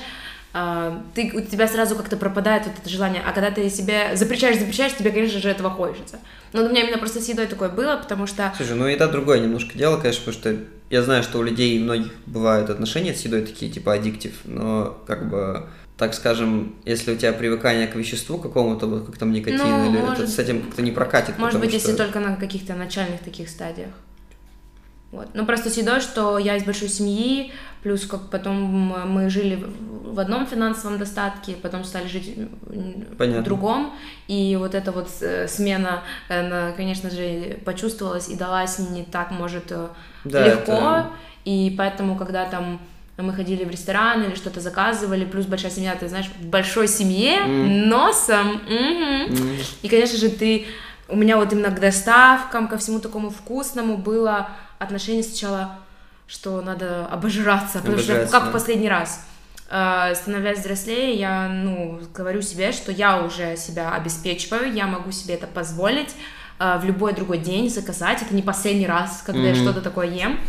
ты, 1.15 1.31
у 1.33 1.41
тебя 1.41 1.67
сразу 1.67 1.95
как-то 1.95 2.15
пропадает 2.15 2.65
вот 2.65 2.75
это 2.77 2.87
желание, 2.87 3.23
а 3.25 3.31
когда 3.31 3.49
ты 3.49 3.69
себе 3.69 4.15
запрещаешь, 4.15 4.59
запрещаешь, 4.59 4.95
тебе, 4.95 5.11
конечно 5.11 5.39
же, 5.39 5.49
этого 5.49 5.71
хочется. 5.71 6.19
Но 6.53 6.63
у 6.63 6.69
меня 6.69 6.83
именно 6.83 6.99
просто 6.99 7.19
с 7.21 7.27
едой 7.27 7.47
такое 7.47 7.69
было, 7.69 7.97
потому 7.97 8.27
что... 8.27 8.53
Слушай, 8.55 8.75
ну 8.75 8.85
еда 8.85 9.07
другое 9.07 9.39
немножко 9.39 9.75
дело, 9.75 9.99
конечно, 9.99 10.23
потому 10.25 10.39
что 10.39 10.63
я 10.91 11.01
знаю, 11.01 11.23
что 11.23 11.39
у 11.39 11.41
людей 11.41 11.79
многих 11.79 12.11
бывают 12.27 12.69
отношения 12.69 13.15
с 13.15 13.21
едой 13.21 13.41
такие, 13.41 13.71
типа, 13.71 13.93
аддиктив, 13.93 14.33
но 14.45 14.99
как 15.07 15.27
бы 15.27 15.67
так 15.97 16.13
скажем, 16.13 16.75
если 16.85 17.13
у 17.13 17.15
тебя 17.15 17.33
привыкание 17.33 17.87
к 17.87 17.95
веществу 17.95 18.37
какому-то, 18.37 18.87
вот 18.87 19.05
как 19.05 19.17
там 19.17 19.31
никотин, 19.31 19.59
ну, 19.59 19.89
или 19.89 19.99
может, 19.99 20.19
это 20.19 20.27
с 20.27 20.39
этим 20.39 20.61
как-то 20.61 20.81
не 20.81 20.91
прокатит. 20.91 21.37
Может 21.37 21.59
быть, 21.59 21.69
что... 21.69 21.79
если 21.79 21.93
только 21.95 22.19
на 22.19 22.35
каких-то 22.35 22.73
начальных 22.73 23.21
таких 23.21 23.49
стадиях. 23.49 23.89
Вот. 25.13 25.27
Ну, 25.35 25.45
просто 25.45 25.69
с 25.69 25.77
едой, 25.77 25.99
что 25.99 26.39
я 26.39 26.55
из 26.57 26.63
большой 26.63 26.89
семьи, 26.89 27.53
плюс 27.83 28.07
как 28.07 28.31
потом 28.31 28.55
мы 28.55 29.29
жили 29.29 29.63
в 29.63 30.19
одном 30.19 30.47
финансовом 30.47 30.97
достатке, 30.97 31.53
потом 31.53 31.83
стали 31.83 32.07
жить 32.07 32.35
Понятно. 33.15 33.41
в 33.41 33.43
другом, 33.43 33.93
и 34.27 34.55
вот 34.59 34.73
эта 34.73 34.91
вот 34.91 35.09
э, 35.21 35.47
смена, 35.47 36.01
она, 36.29 36.71
конечно 36.71 37.11
же, 37.11 37.59
почувствовалась 37.63 38.27
и 38.27 38.35
далась 38.35 38.79
не 38.79 39.03
так, 39.03 39.29
может, 39.29 39.65
э, 39.71 39.89
да, 40.23 40.47
легко, 40.47 40.71
это... 40.71 41.09
и 41.45 41.75
поэтому, 41.77 42.17
когда 42.17 42.45
там 42.45 42.79
мы 43.17 43.33
ходили 43.33 43.65
в 43.65 43.69
ресторан 43.69 44.23
или 44.23 44.33
что-то 44.33 44.61
заказывали, 44.61 45.25
плюс 45.25 45.45
большая 45.45 45.71
семья, 45.71 45.93
ты 45.93 46.07
знаешь, 46.07 46.31
в 46.39 46.47
большой 46.47 46.87
семье, 46.87 47.37
mm. 47.37 47.85
носом, 47.85 48.61
mm-hmm. 48.67 49.29
Mm. 49.29 49.63
и, 49.83 49.87
конечно 49.89 50.17
же, 50.17 50.29
ты, 50.29 50.65
у 51.07 51.15
меня 51.15 51.37
вот 51.37 51.53
именно 51.53 51.69
к 51.69 51.79
доставкам, 51.79 52.67
ко 52.67 52.79
всему 52.79 52.99
такому 52.99 53.29
вкусному 53.29 53.97
было 53.97 54.49
отношение 54.83 55.23
сначала, 55.23 55.75
что 56.27 56.61
надо 56.61 57.05
обожраться, 57.07 57.79
потому 57.79 57.97
что 57.97 58.25
как 58.25 58.43
да. 58.43 58.49
в 58.49 58.51
последний 58.51 58.89
раз. 58.89 59.25
А, 59.69 60.13
становясь 60.13 60.59
взрослее, 60.59 61.15
я, 61.15 61.47
ну, 61.47 61.99
говорю 62.13 62.41
себе, 62.41 62.71
что 62.71 62.91
я 62.91 63.23
уже 63.23 63.57
себя 63.57 63.93
обеспечиваю, 63.93 64.71
я 64.71 64.85
могу 64.85 65.11
себе 65.11 65.33
это 65.33 65.47
позволить 65.47 66.13
а, 66.59 66.77
в 66.77 66.85
любой 66.85 67.13
другой 67.13 67.39
день 67.39 67.69
заказать, 67.69 68.21
это 68.21 68.35
не 68.35 68.43
последний 68.43 68.85
раз, 68.85 69.23
когда 69.25 69.41
я 69.41 69.55
что-то 69.55 69.81
такое 69.81 70.07
ем, 70.07 70.39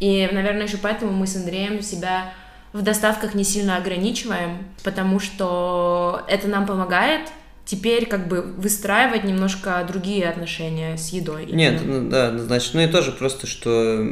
и, 0.00 0.28
наверное, 0.32 0.66
еще 0.66 0.78
поэтому 0.78 1.12
мы 1.12 1.28
с 1.28 1.36
Андреем 1.36 1.80
себя 1.80 2.32
в 2.72 2.82
доставках 2.82 3.34
не 3.34 3.44
сильно 3.44 3.76
ограничиваем, 3.76 4.66
потому 4.82 5.20
что 5.20 6.24
это 6.26 6.48
нам 6.48 6.66
помогает 6.66 7.30
теперь 7.64 8.06
как 8.06 8.28
бы 8.28 8.42
выстраивать 8.42 9.24
немножко 9.24 9.84
другие 9.86 10.28
отношения 10.28 10.96
с 10.96 11.10
едой. 11.10 11.46
Нет, 11.46 11.80
ну, 11.84 12.08
да, 12.08 12.36
значит, 12.38 12.74
ну 12.74 12.80
и 12.80 12.86
тоже 12.86 13.12
просто, 13.12 13.46
что 13.46 14.06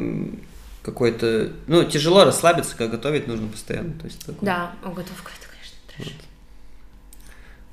какой-то, 0.81 1.51
ну, 1.67 1.83
тяжело 1.83 2.23
расслабиться, 2.23 2.75
как 2.75 2.91
готовить 2.91 3.27
нужно 3.27 3.47
постоянно. 3.47 3.93
То 3.93 4.05
есть, 4.05 4.19
такое. 4.19 4.37
Да, 4.41 4.71
о, 4.83 4.89
готовка 4.89 5.31
это, 5.39 5.47
конечно, 5.49 5.77
трэш. 5.95 6.07
Вот. 6.07 6.25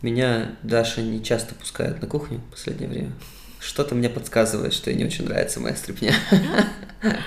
Меня 0.02 0.56
Даша 0.62 1.02
не 1.02 1.22
часто 1.24 1.54
пускает 1.54 2.00
на 2.00 2.06
кухню 2.06 2.38
в 2.38 2.50
последнее 2.50 2.88
время. 2.88 3.12
Что-то 3.58 3.94
мне 3.94 4.08
подсказывает, 4.08 4.72
что 4.72 4.90
ей 4.90 4.96
не 4.96 5.04
очень 5.04 5.24
нравится 5.24 5.60
моя 5.60 5.76
стряпня. 5.76 6.14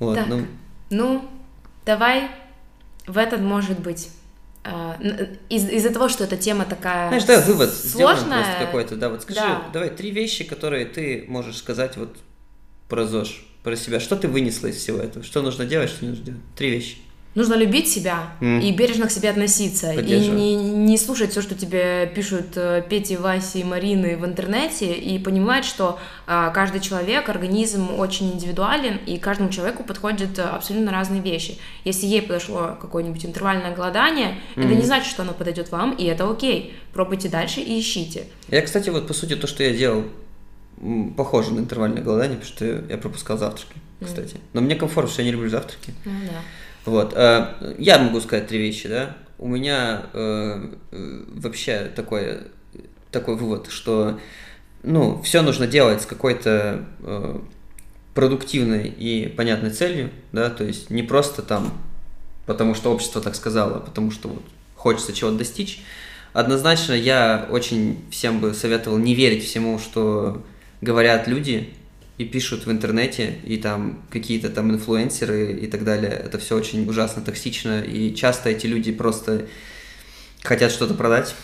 Вот, 0.00 0.18
ну... 0.26 0.44
ну, 0.90 1.30
давай 1.86 2.28
в 3.06 3.16
этот, 3.16 3.40
может 3.40 3.78
быть, 3.78 4.10
из- 5.50 5.68
из-за 5.68 5.90
того, 5.90 6.08
что 6.08 6.24
эта 6.24 6.36
тема 6.36 6.64
такая 6.64 7.08
Знаешь, 7.08 7.24
да, 7.24 7.40
вывод 7.42 7.72
сложная. 7.72 8.42
просто 8.42 8.64
какой-то, 8.64 8.96
да, 8.96 9.08
вот 9.10 9.22
скажи, 9.22 9.40
да. 9.40 9.62
давай 9.72 9.90
три 9.90 10.10
вещи, 10.10 10.44
которые 10.44 10.86
ты 10.86 11.24
можешь 11.28 11.56
сказать 11.56 11.96
вот 11.96 12.16
про 12.88 13.04
ЗОЖ, 13.06 13.44
про 13.62 13.76
себя. 13.76 14.00
Что 14.00 14.16
ты 14.16 14.28
вынесла 14.28 14.68
из 14.68 14.76
всего 14.76 14.98
этого? 14.98 15.24
Что 15.24 15.42
нужно 15.42 15.66
делать, 15.66 15.90
что 15.90 16.04
не 16.04 16.10
нужно 16.10 16.24
делать? 16.24 16.40
Три 16.56 16.70
вещи. 16.70 16.96
Нужно 17.34 17.54
любить 17.54 17.88
себя 17.88 18.32
mm. 18.40 18.62
и 18.62 18.72
бережно 18.72 19.06
к 19.06 19.10
себе 19.10 19.30
относиться. 19.30 19.92
И 19.92 20.28
не, 20.28 20.54
не 20.54 20.96
слушать 20.96 21.32
все, 21.32 21.42
что 21.42 21.56
тебе 21.56 22.06
пишут 22.14 22.56
э, 22.56 22.82
Пети, 22.88 23.16
Васи 23.16 23.60
и 23.60 23.64
Марины 23.64 24.16
в 24.16 24.24
интернете, 24.24 24.94
и 24.94 25.18
понимать, 25.18 25.64
что 25.64 25.98
а, 26.26 26.50
каждый 26.50 26.80
человек, 26.80 27.28
организм 27.28 27.98
очень 27.98 28.32
индивидуален, 28.32 28.98
и 29.06 29.18
каждому 29.18 29.50
человеку 29.50 29.82
подходят 29.82 30.38
абсолютно 30.38 30.92
разные 30.92 31.20
вещи. 31.20 31.58
Если 31.84 32.06
ей 32.06 32.22
подошло 32.22 32.78
какое-нибудь 32.80 33.26
интервальное 33.26 33.74
голодание, 33.74 34.38
mm. 34.54 34.64
это 34.64 34.74
не 34.74 34.82
значит, 34.82 35.10
что 35.10 35.22
оно 35.22 35.32
подойдет 35.32 35.72
вам, 35.72 35.92
и 35.92 36.04
это 36.04 36.30
окей. 36.30 36.74
Пробуйте 36.92 37.28
дальше 37.28 37.60
и 37.60 37.80
ищите. 37.80 38.26
Я, 38.48 38.62
кстати, 38.62 38.90
вот 38.90 39.08
по 39.08 39.14
сути 39.14 39.34
то, 39.34 39.48
что 39.48 39.64
я 39.64 39.72
делал, 39.72 40.04
похоже 41.16 41.52
на 41.52 41.60
интервальное 41.60 42.02
голодание, 42.02 42.36
потому 42.36 42.54
что 42.56 42.64
я 42.88 42.98
пропускал 42.98 43.38
завтраки, 43.38 43.74
кстати. 44.00 44.34
Mm. 44.34 44.40
Но 44.52 44.60
мне 44.60 44.76
комфортно, 44.76 45.10
что 45.10 45.22
я 45.22 45.26
не 45.26 45.32
люблю 45.32 45.48
завтраки. 45.48 45.92
Mm, 46.04 46.26
да. 46.26 46.40
Вот. 46.84 47.12
Э, 47.14 47.74
я 47.78 47.98
могу 47.98 48.20
сказать 48.20 48.46
три 48.46 48.58
вещи, 48.58 48.88
да. 48.88 49.16
У 49.38 49.48
меня 49.48 50.06
э, 50.12 50.70
вообще 50.90 51.90
такой, 51.94 52.38
такой 53.10 53.36
вывод, 53.36 53.68
что 53.70 54.18
ну, 54.82 55.20
все 55.22 55.42
нужно 55.42 55.66
делать 55.66 56.02
с 56.02 56.06
какой-то 56.06 56.84
э, 57.00 57.38
продуктивной 58.14 58.88
и 58.88 59.28
понятной 59.28 59.70
целью, 59.70 60.10
да, 60.32 60.50
то 60.50 60.64
есть 60.64 60.90
не 60.90 61.02
просто 61.02 61.42
там, 61.42 61.72
потому 62.46 62.74
что 62.74 62.92
общество 62.92 63.20
так 63.20 63.34
сказало, 63.34 63.78
а 63.78 63.80
потому 63.80 64.10
что 64.10 64.28
вот 64.28 64.42
хочется 64.76 65.12
чего-то 65.12 65.38
достичь. 65.38 65.82
Однозначно 66.32 66.92
я 66.92 67.46
очень 67.50 68.04
всем 68.10 68.40
бы 68.40 68.54
советовал 68.54 68.98
не 68.98 69.14
верить 69.14 69.44
всему, 69.44 69.78
что 69.78 70.42
говорят 70.80 71.26
люди, 71.28 71.72
и 72.16 72.24
пишут 72.24 72.66
в 72.66 72.70
интернете, 72.70 73.40
и 73.44 73.56
там 73.56 74.02
какие-то 74.10 74.48
там 74.48 74.70
инфлюенсеры 74.70 75.52
и 75.52 75.66
так 75.66 75.84
далее. 75.84 76.12
Это 76.12 76.38
все 76.38 76.56
очень 76.56 76.88
ужасно 76.88 77.22
токсично, 77.22 77.80
и 77.80 78.14
часто 78.14 78.50
эти 78.50 78.66
люди 78.66 78.92
просто 78.92 79.46
хотят 80.42 80.70
что-то 80.70 80.94
продать. 80.94 81.34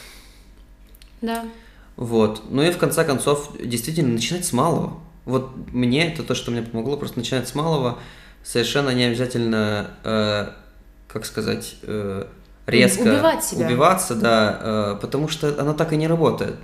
Да. 1.20 1.44
Вот. 1.96 2.50
Ну 2.50 2.62
и 2.62 2.70
в 2.70 2.78
конце 2.78 3.04
концов, 3.04 3.56
действительно, 3.62 4.12
начинать 4.12 4.44
с 4.44 4.52
малого. 4.52 5.00
Вот 5.24 5.50
мне 5.72 6.12
это 6.12 6.22
то, 6.22 6.34
что 6.34 6.50
мне 6.50 6.62
помогло, 6.62 6.96
просто 6.96 7.18
начинать 7.18 7.48
с 7.48 7.54
малого, 7.54 7.98
совершенно 8.44 8.90
не 8.90 9.04
обязательно, 9.04 9.90
э, 10.04 10.48
как 11.08 11.26
сказать, 11.26 11.76
э, 11.82 12.26
резко 12.66 13.02
Убивать 13.02 13.44
себя. 13.44 13.66
убиваться, 13.66 14.14
да, 14.14 14.58
э, 14.60 14.98
потому 15.00 15.28
что 15.28 15.60
оно 15.60 15.74
так 15.74 15.92
и 15.92 15.96
не 15.96 16.06
работает. 16.06 16.56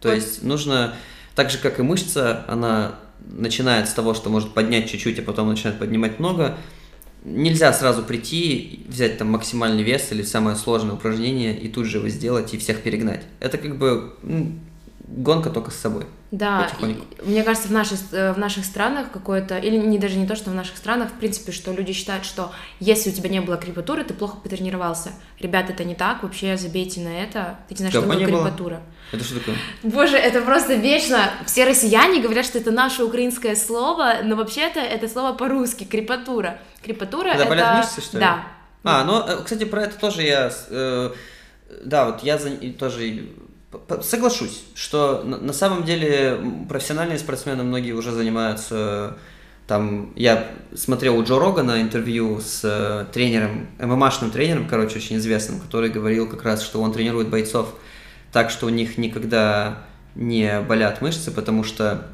То 0.00 0.08
вот. 0.08 0.14
есть 0.14 0.42
нужно, 0.42 0.94
так 1.34 1.50
же 1.50 1.58
как 1.58 1.80
и 1.80 1.82
мышца, 1.82 2.44
она 2.48 2.94
начинает 3.26 3.88
с 3.88 3.92
того, 3.92 4.14
что 4.14 4.30
может 4.30 4.54
поднять 4.54 4.90
чуть-чуть, 4.90 5.18
а 5.18 5.22
потом 5.22 5.48
начинает 5.48 5.78
поднимать 5.78 6.18
много, 6.18 6.58
нельзя 7.24 7.72
сразу 7.72 8.02
прийти, 8.02 8.84
взять 8.88 9.18
там 9.18 9.28
максимальный 9.28 9.82
вес 9.82 10.08
или 10.12 10.22
самое 10.22 10.56
сложное 10.56 10.94
упражнение 10.94 11.58
и 11.58 11.68
тут 11.68 11.86
же 11.86 11.98
его 11.98 12.08
сделать 12.08 12.54
и 12.54 12.58
всех 12.58 12.82
перегнать. 12.82 13.22
Это 13.40 13.58
как 13.58 13.78
бы 13.78 14.12
гонка 15.06 15.50
только 15.50 15.70
с 15.70 15.76
собой. 15.76 16.04
Да, 16.30 16.70
и 16.80 16.96
мне 17.24 17.42
кажется, 17.42 17.68
в 17.68 17.72
наших, 17.72 17.98
э, 18.12 18.32
в 18.34 18.38
наших 18.38 18.66
странах 18.66 19.10
какое-то, 19.10 19.56
или 19.56 19.76
не 19.76 19.98
даже 19.98 20.16
не 20.16 20.26
то, 20.26 20.36
что 20.36 20.50
в 20.50 20.54
наших 20.54 20.76
странах, 20.76 21.08
в 21.08 21.14
принципе, 21.14 21.52
что 21.52 21.72
люди 21.72 21.94
считают, 21.94 22.26
что 22.26 22.52
если 22.80 23.10
у 23.10 23.12
тебя 23.14 23.30
не 23.30 23.40
было 23.40 23.56
крепатуры, 23.56 24.04
ты 24.04 24.12
плохо 24.12 24.36
потренировался. 24.36 25.12
Ребята, 25.40 25.72
это 25.72 25.84
не 25.84 25.94
так, 25.94 26.22
вообще 26.22 26.58
забейте 26.58 27.00
на 27.00 27.08
это. 27.08 27.58
Ты 27.68 27.74
не 27.74 27.78
знаешь, 27.78 27.94
что 27.94 28.02
Кого 28.02 28.12
такое 28.12 28.28
было? 28.28 28.44
крепатура. 28.44 28.82
Это 29.10 29.24
что 29.24 29.38
такое? 29.38 29.56
Боже, 29.82 30.18
это 30.18 30.42
просто 30.42 30.74
вечно. 30.74 31.30
Все 31.46 31.64
россияне 31.64 32.20
говорят, 32.20 32.44
что 32.44 32.58
это 32.58 32.72
наше 32.72 33.04
украинское 33.04 33.56
слово, 33.56 34.16
но 34.22 34.36
вообще-то 34.36 34.80
это 34.80 35.08
слово 35.08 35.32
по-русски, 35.32 35.84
крепатура. 35.84 36.58
Крепатура 36.82 37.28
это... 37.28 37.46
болят 37.46 37.78
мышцы, 37.78 38.02
что 38.02 38.18
ли? 38.18 38.20
Да. 38.20 38.44
А, 38.84 39.04
ну, 39.04 39.20
э, 39.20 39.42
кстати, 39.42 39.64
про 39.64 39.84
это 39.84 39.98
тоже 39.98 40.22
я, 40.22 40.52
э, 40.68 41.10
да, 41.84 42.06
вот 42.06 42.22
я 42.22 42.38
за, 42.38 42.50
тоже 42.78 43.28
соглашусь, 44.02 44.64
что 44.74 45.22
на, 45.24 45.52
самом 45.52 45.84
деле 45.84 46.40
профессиональные 46.68 47.18
спортсмены 47.18 47.64
многие 47.64 47.92
уже 47.92 48.12
занимаются, 48.12 49.16
там, 49.66 50.12
я 50.16 50.48
смотрел 50.74 51.18
у 51.18 51.24
Джо 51.24 51.38
Рогана 51.38 51.82
интервью 51.82 52.40
с 52.40 52.62
э, 52.64 53.04
тренером, 53.12 53.66
ММАшным 53.78 54.30
тренером, 54.30 54.66
короче, 54.66 54.96
очень 54.96 55.16
известным, 55.16 55.60
который 55.60 55.90
говорил 55.90 56.26
как 56.26 56.42
раз, 56.42 56.62
что 56.62 56.80
он 56.80 56.92
тренирует 56.92 57.28
бойцов 57.28 57.74
так, 58.32 58.50
что 58.50 58.66
у 58.66 58.70
них 58.70 58.96
никогда 58.96 59.84
не 60.14 60.60
болят 60.62 61.02
мышцы, 61.02 61.30
потому 61.30 61.64
что 61.64 62.08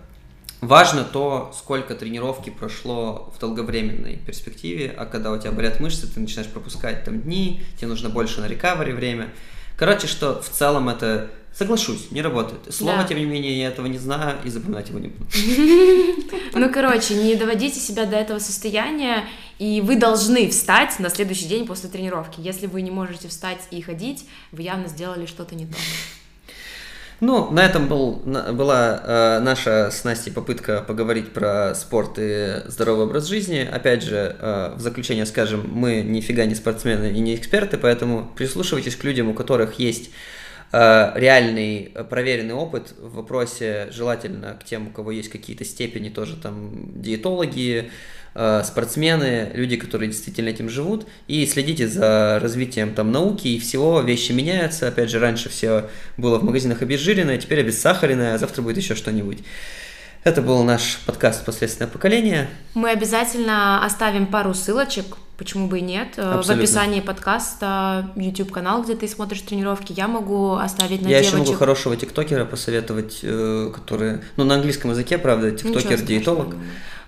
Важно 0.64 1.04
то, 1.04 1.52
сколько 1.54 1.94
тренировки 1.94 2.48
прошло 2.48 3.30
в 3.36 3.38
долговременной 3.38 4.16
перспективе, 4.16 4.94
а 4.96 5.04
когда 5.04 5.30
у 5.30 5.38
тебя 5.38 5.52
болят 5.52 5.78
мышцы, 5.78 6.06
ты 6.06 6.18
начинаешь 6.18 6.48
пропускать 6.48 7.04
там 7.04 7.20
дни, 7.20 7.62
тебе 7.76 7.88
нужно 7.88 8.08
больше 8.08 8.40
на 8.40 8.46
рекавери 8.46 8.92
время. 8.92 9.28
Короче, 9.76 10.06
что 10.06 10.40
в 10.40 10.48
целом 10.48 10.88
это, 10.88 11.30
соглашусь, 11.56 12.10
не 12.10 12.20
работает. 12.22 12.74
Слово, 12.74 12.98
Да. 13.02 13.04
тем 13.08 13.18
не 13.18 13.24
менее, 13.24 13.58
я 13.58 13.68
этого 13.68 13.86
не 13.86 13.98
знаю 13.98 14.36
и 14.44 14.48
запоминать 14.48 14.88
его 14.88 14.98
не 14.98 15.08
буду. 15.08 15.26
Ну, 16.56 16.72
короче, 16.72 17.14
не 17.14 17.34
доводите 17.34 17.80
себя 17.80 18.06
до 18.06 18.16
этого 18.16 18.38
состояния, 18.38 19.24
и 19.58 19.80
вы 19.80 19.96
должны 19.96 20.48
встать 20.48 20.98
на 21.00 21.10
следующий 21.10 21.46
день 21.46 21.66
после 21.66 21.88
тренировки. 21.88 22.40
Если 22.40 22.66
вы 22.66 22.82
не 22.82 22.90
можете 22.92 23.26
встать 23.28 23.58
и 23.72 23.80
ходить, 23.82 24.24
вы 24.52 24.62
явно 24.62 24.86
сделали 24.88 25.26
что-то 25.26 25.54
не 25.56 25.66
то. 25.66 25.74
Ну, 27.20 27.50
на 27.50 27.60
этом 27.64 27.86
был, 27.88 28.20
на- 28.24 28.52
была 28.52 29.00
э, 29.02 29.40
наша 29.40 29.90
с 29.90 30.04
Настей 30.04 30.32
попытка 30.32 30.82
поговорить 30.86 31.32
про 31.32 31.74
спорт 31.74 32.18
и 32.18 32.62
здоровый 32.66 33.06
образ 33.06 33.26
жизни. 33.28 33.66
Опять 33.70 34.02
же, 34.02 34.36
э, 34.38 34.74
в 34.76 34.80
заключение 34.80 35.24
скажем, 35.24 35.68
мы 35.72 36.02
нифига 36.02 36.44
не 36.44 36.54
спортсмены 36.54 37.12
и 37.12 37.20
не 37.20 37.34
эксперты, 37.36 37.78
поэтому 37.78 38.30
прислушивайтесь 38.36 38.96
к 38.96 39.04
людям, 39.04 39.28
у 39.28 39.34
которых 39.34 39.78
есть 39.78 40.10
реальный 41.16 41.92
э, 41.94 42.04
проверенный 42.04 42.54
опыт 42.54 42.94
в 42.98 43.14
вопросе, 43.14 43.88
желательно 43.90 44.58
к 44.60 44.64
тем, 44.64 44.88
у 44.88 44.90
кого 44.90 45.10
есть 45.10 45.28
какие-то 45.28 45.64
степени, 45.64 46.08
тоже 46.08 46.36
там 46.36 47.00
диетологи, 47.00 47.90
э, 48.34 48.62
спортсмены, 48.64 49.50
люди, 49.54 49.76
которые 49.76 50.10
действительно 50.10 50.48
этим 50.48 50.68
живут, 50.68 51.06
и 51.28 51.46
следите 51.46 51.86
за 51.86 52.38
развитием 52.42 52.94
там 52.94 53.12
науки 53.12 53.48
и 53.48 53.58
всего, 53.58 54.00
вещи 54.00 54.32
меняются, 54.32 54.88
опять 54.88 55.10
же, 55.10 55.18
раньше 55.18 55.48
все 55.48 55.88
было 56.16 56.38
в 56.38 56.44
магазинах 56.44 56.82
обезжиренное, 56.82 57.38
теперь 57.38 57.60
обессахаренное, 57.60 58.34
а 58.34 58.38
завтра 58.38 58.62
будет 58.62 58.76
еще 58.76 58.94
что-нибудь. 58.94 59.38
Это 60.24 60.40
был 60.40 60.62
наш 60.64 61.00
подкаст 61.04 61.44
«Последственное 61.44 61.90
поколение». 61.90 62.48
Мы 62.72 62.90
обязательно 62.90 63.84
оставим 63.84 64.26
пару 64.26 64.54
ссылочек, 64.54 65.18
почему 65.36 65.68
бы 65.68 65.78
и 65.78 65.82
нет, 65.82 66.14
э, 66.16 66.22
в 66.22 66.38
Абсолютно. 66.38 66.64
описании 66.64 67.00
подкаста, 67.00 68.10
YouTube-канал, 68.16 68.82
где 68.82 68.94
ты 68.94 69.08
смотришь 69.08 69.40
тренировки. 69.42 69.92
Я 69.92 70.08
могу 70.08 70.54
оставить 70.54 71.02
на 71.02 71.08
Я 71.08 71.18
еще 71.18 71.30
девочек. 71.32 71.48
могу 71.48 71.58
хорошего 71.58 71.96
тиктокера 71.96 72.44
посоветовать, 72.44 73.20
э, 73.22 73.70
который, 73.74 74.20
ну, 74.36 74.44
на 74.44 74.54
английском 74.56 74.90
языке, 74.90 75.18
правда, 75.18 75.50
тиктокер, 75.50 76.00
диетолог. 76.00 76.54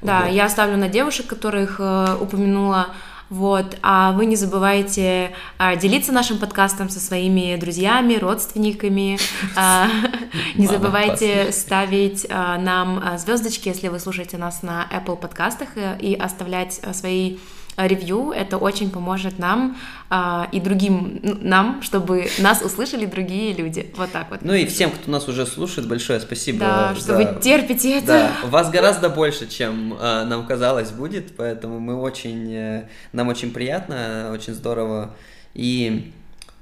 Да, 0.03 0.22
Вот. 0.22 0.33
я 0.33 0.45
оставлю 0.45 0.77
на 0.77 0.89
девушек, 0.89 1.27
которых 1.27 1.77
э, 1.79 2.16
упомянула. 2.20 2.89
Вот, 3.29 3.77
а 3.83 4.12
вы 4.12 4.27
не 4.27 4.37
забывайте 4.37 5.33
а, 5.59 5.74
делиться 5.74 6.12
нашим 6.12 6.39
подкастом 6.39 6.89
со 6.89 7.01
своими 7.01 7.57
друзьями, 7.57 8.14
родственниками. 8.14 9.18
А, 9.57 9.89
Не 10.55 10.68
забывайте 10.68 11.51
ставить 11.51 12.24
а, 12.31 12.57
нам 12.57 13.18
звездочки, 13.18 13.68
если 13.68 13.89
вы 13.89 13.99
слушаете 13.99 14.39
нас 14.39 14.62
на 14.62 14.87
Apple 14.93 15.16
подкастах, 15.16 15.70
и 15.99 16.14
оставлять 16.14 16.81
свои 16.95 17.39
ревью. 17.77 18.33
Это 18.35 18.57
очень 18.59 18.91
поможет 18.91 19.39
нам 19.39 19.77
а, 20.11 20.49
и 20.53 20.61
другим 20.61 21.20
нам, 21.43 21.83
чтобы 21.83 22.29
нас 22.39 22.62
услышали 22.62 23.07
другие 23.07 23.53
люди. 23.53 23.93
Вот 23.97 24.11
так 24.12 24.31
вот. 24.31 24.41
Ну 24.43 24.55
и 24.55 24.66
всем, 24.66 24.91
кто 24.91 25.11
нас 25.11 25.29
уже 25.29 25.47
слушает, 25.47 25.89
большое 25.89 26.20
спасибо 26.20 26.61
Да, 26.61 26.95
что 26.95 27.05
за- 27.05 27.16
вы 27.16 27.41
терпите 27.41 27.99
это. 27.99 28.07
Да, 28.43 28.49
вас 28.49 28.70
гораздо 28.70 29.09
больше, 29.09 29.47
чем 29.49 29.95
э, 29.95 30.24
нам 30.24 30.47
казалось 30.47 30.91
будет, 30.91 31.37
поэтому 31.37 31.81
мы 31.81 31.97
очень, 32.01 32.53
э, 32.53 32.89
нам 33.12 33.29
очень 33.29 33.51
приятно, 33.51 34.31
очень 34.33 34.55
здорово 34.55 35.14
и 35.55 36.12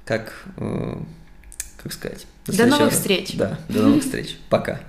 как, 0.05 0.45
э, 0.57 0.97
как 1.81 1.93
сказать? 1.93 2.25
До 2.45 2.53
следующего 2.53 2.79
новых 2.79 2.93
встреч. 2.93 3.35
Да, 3.35 3.57
до 3.69 3.81
новых 3.83 4.03
встреч. 4.03 4.37
Пока. 4.49 4.81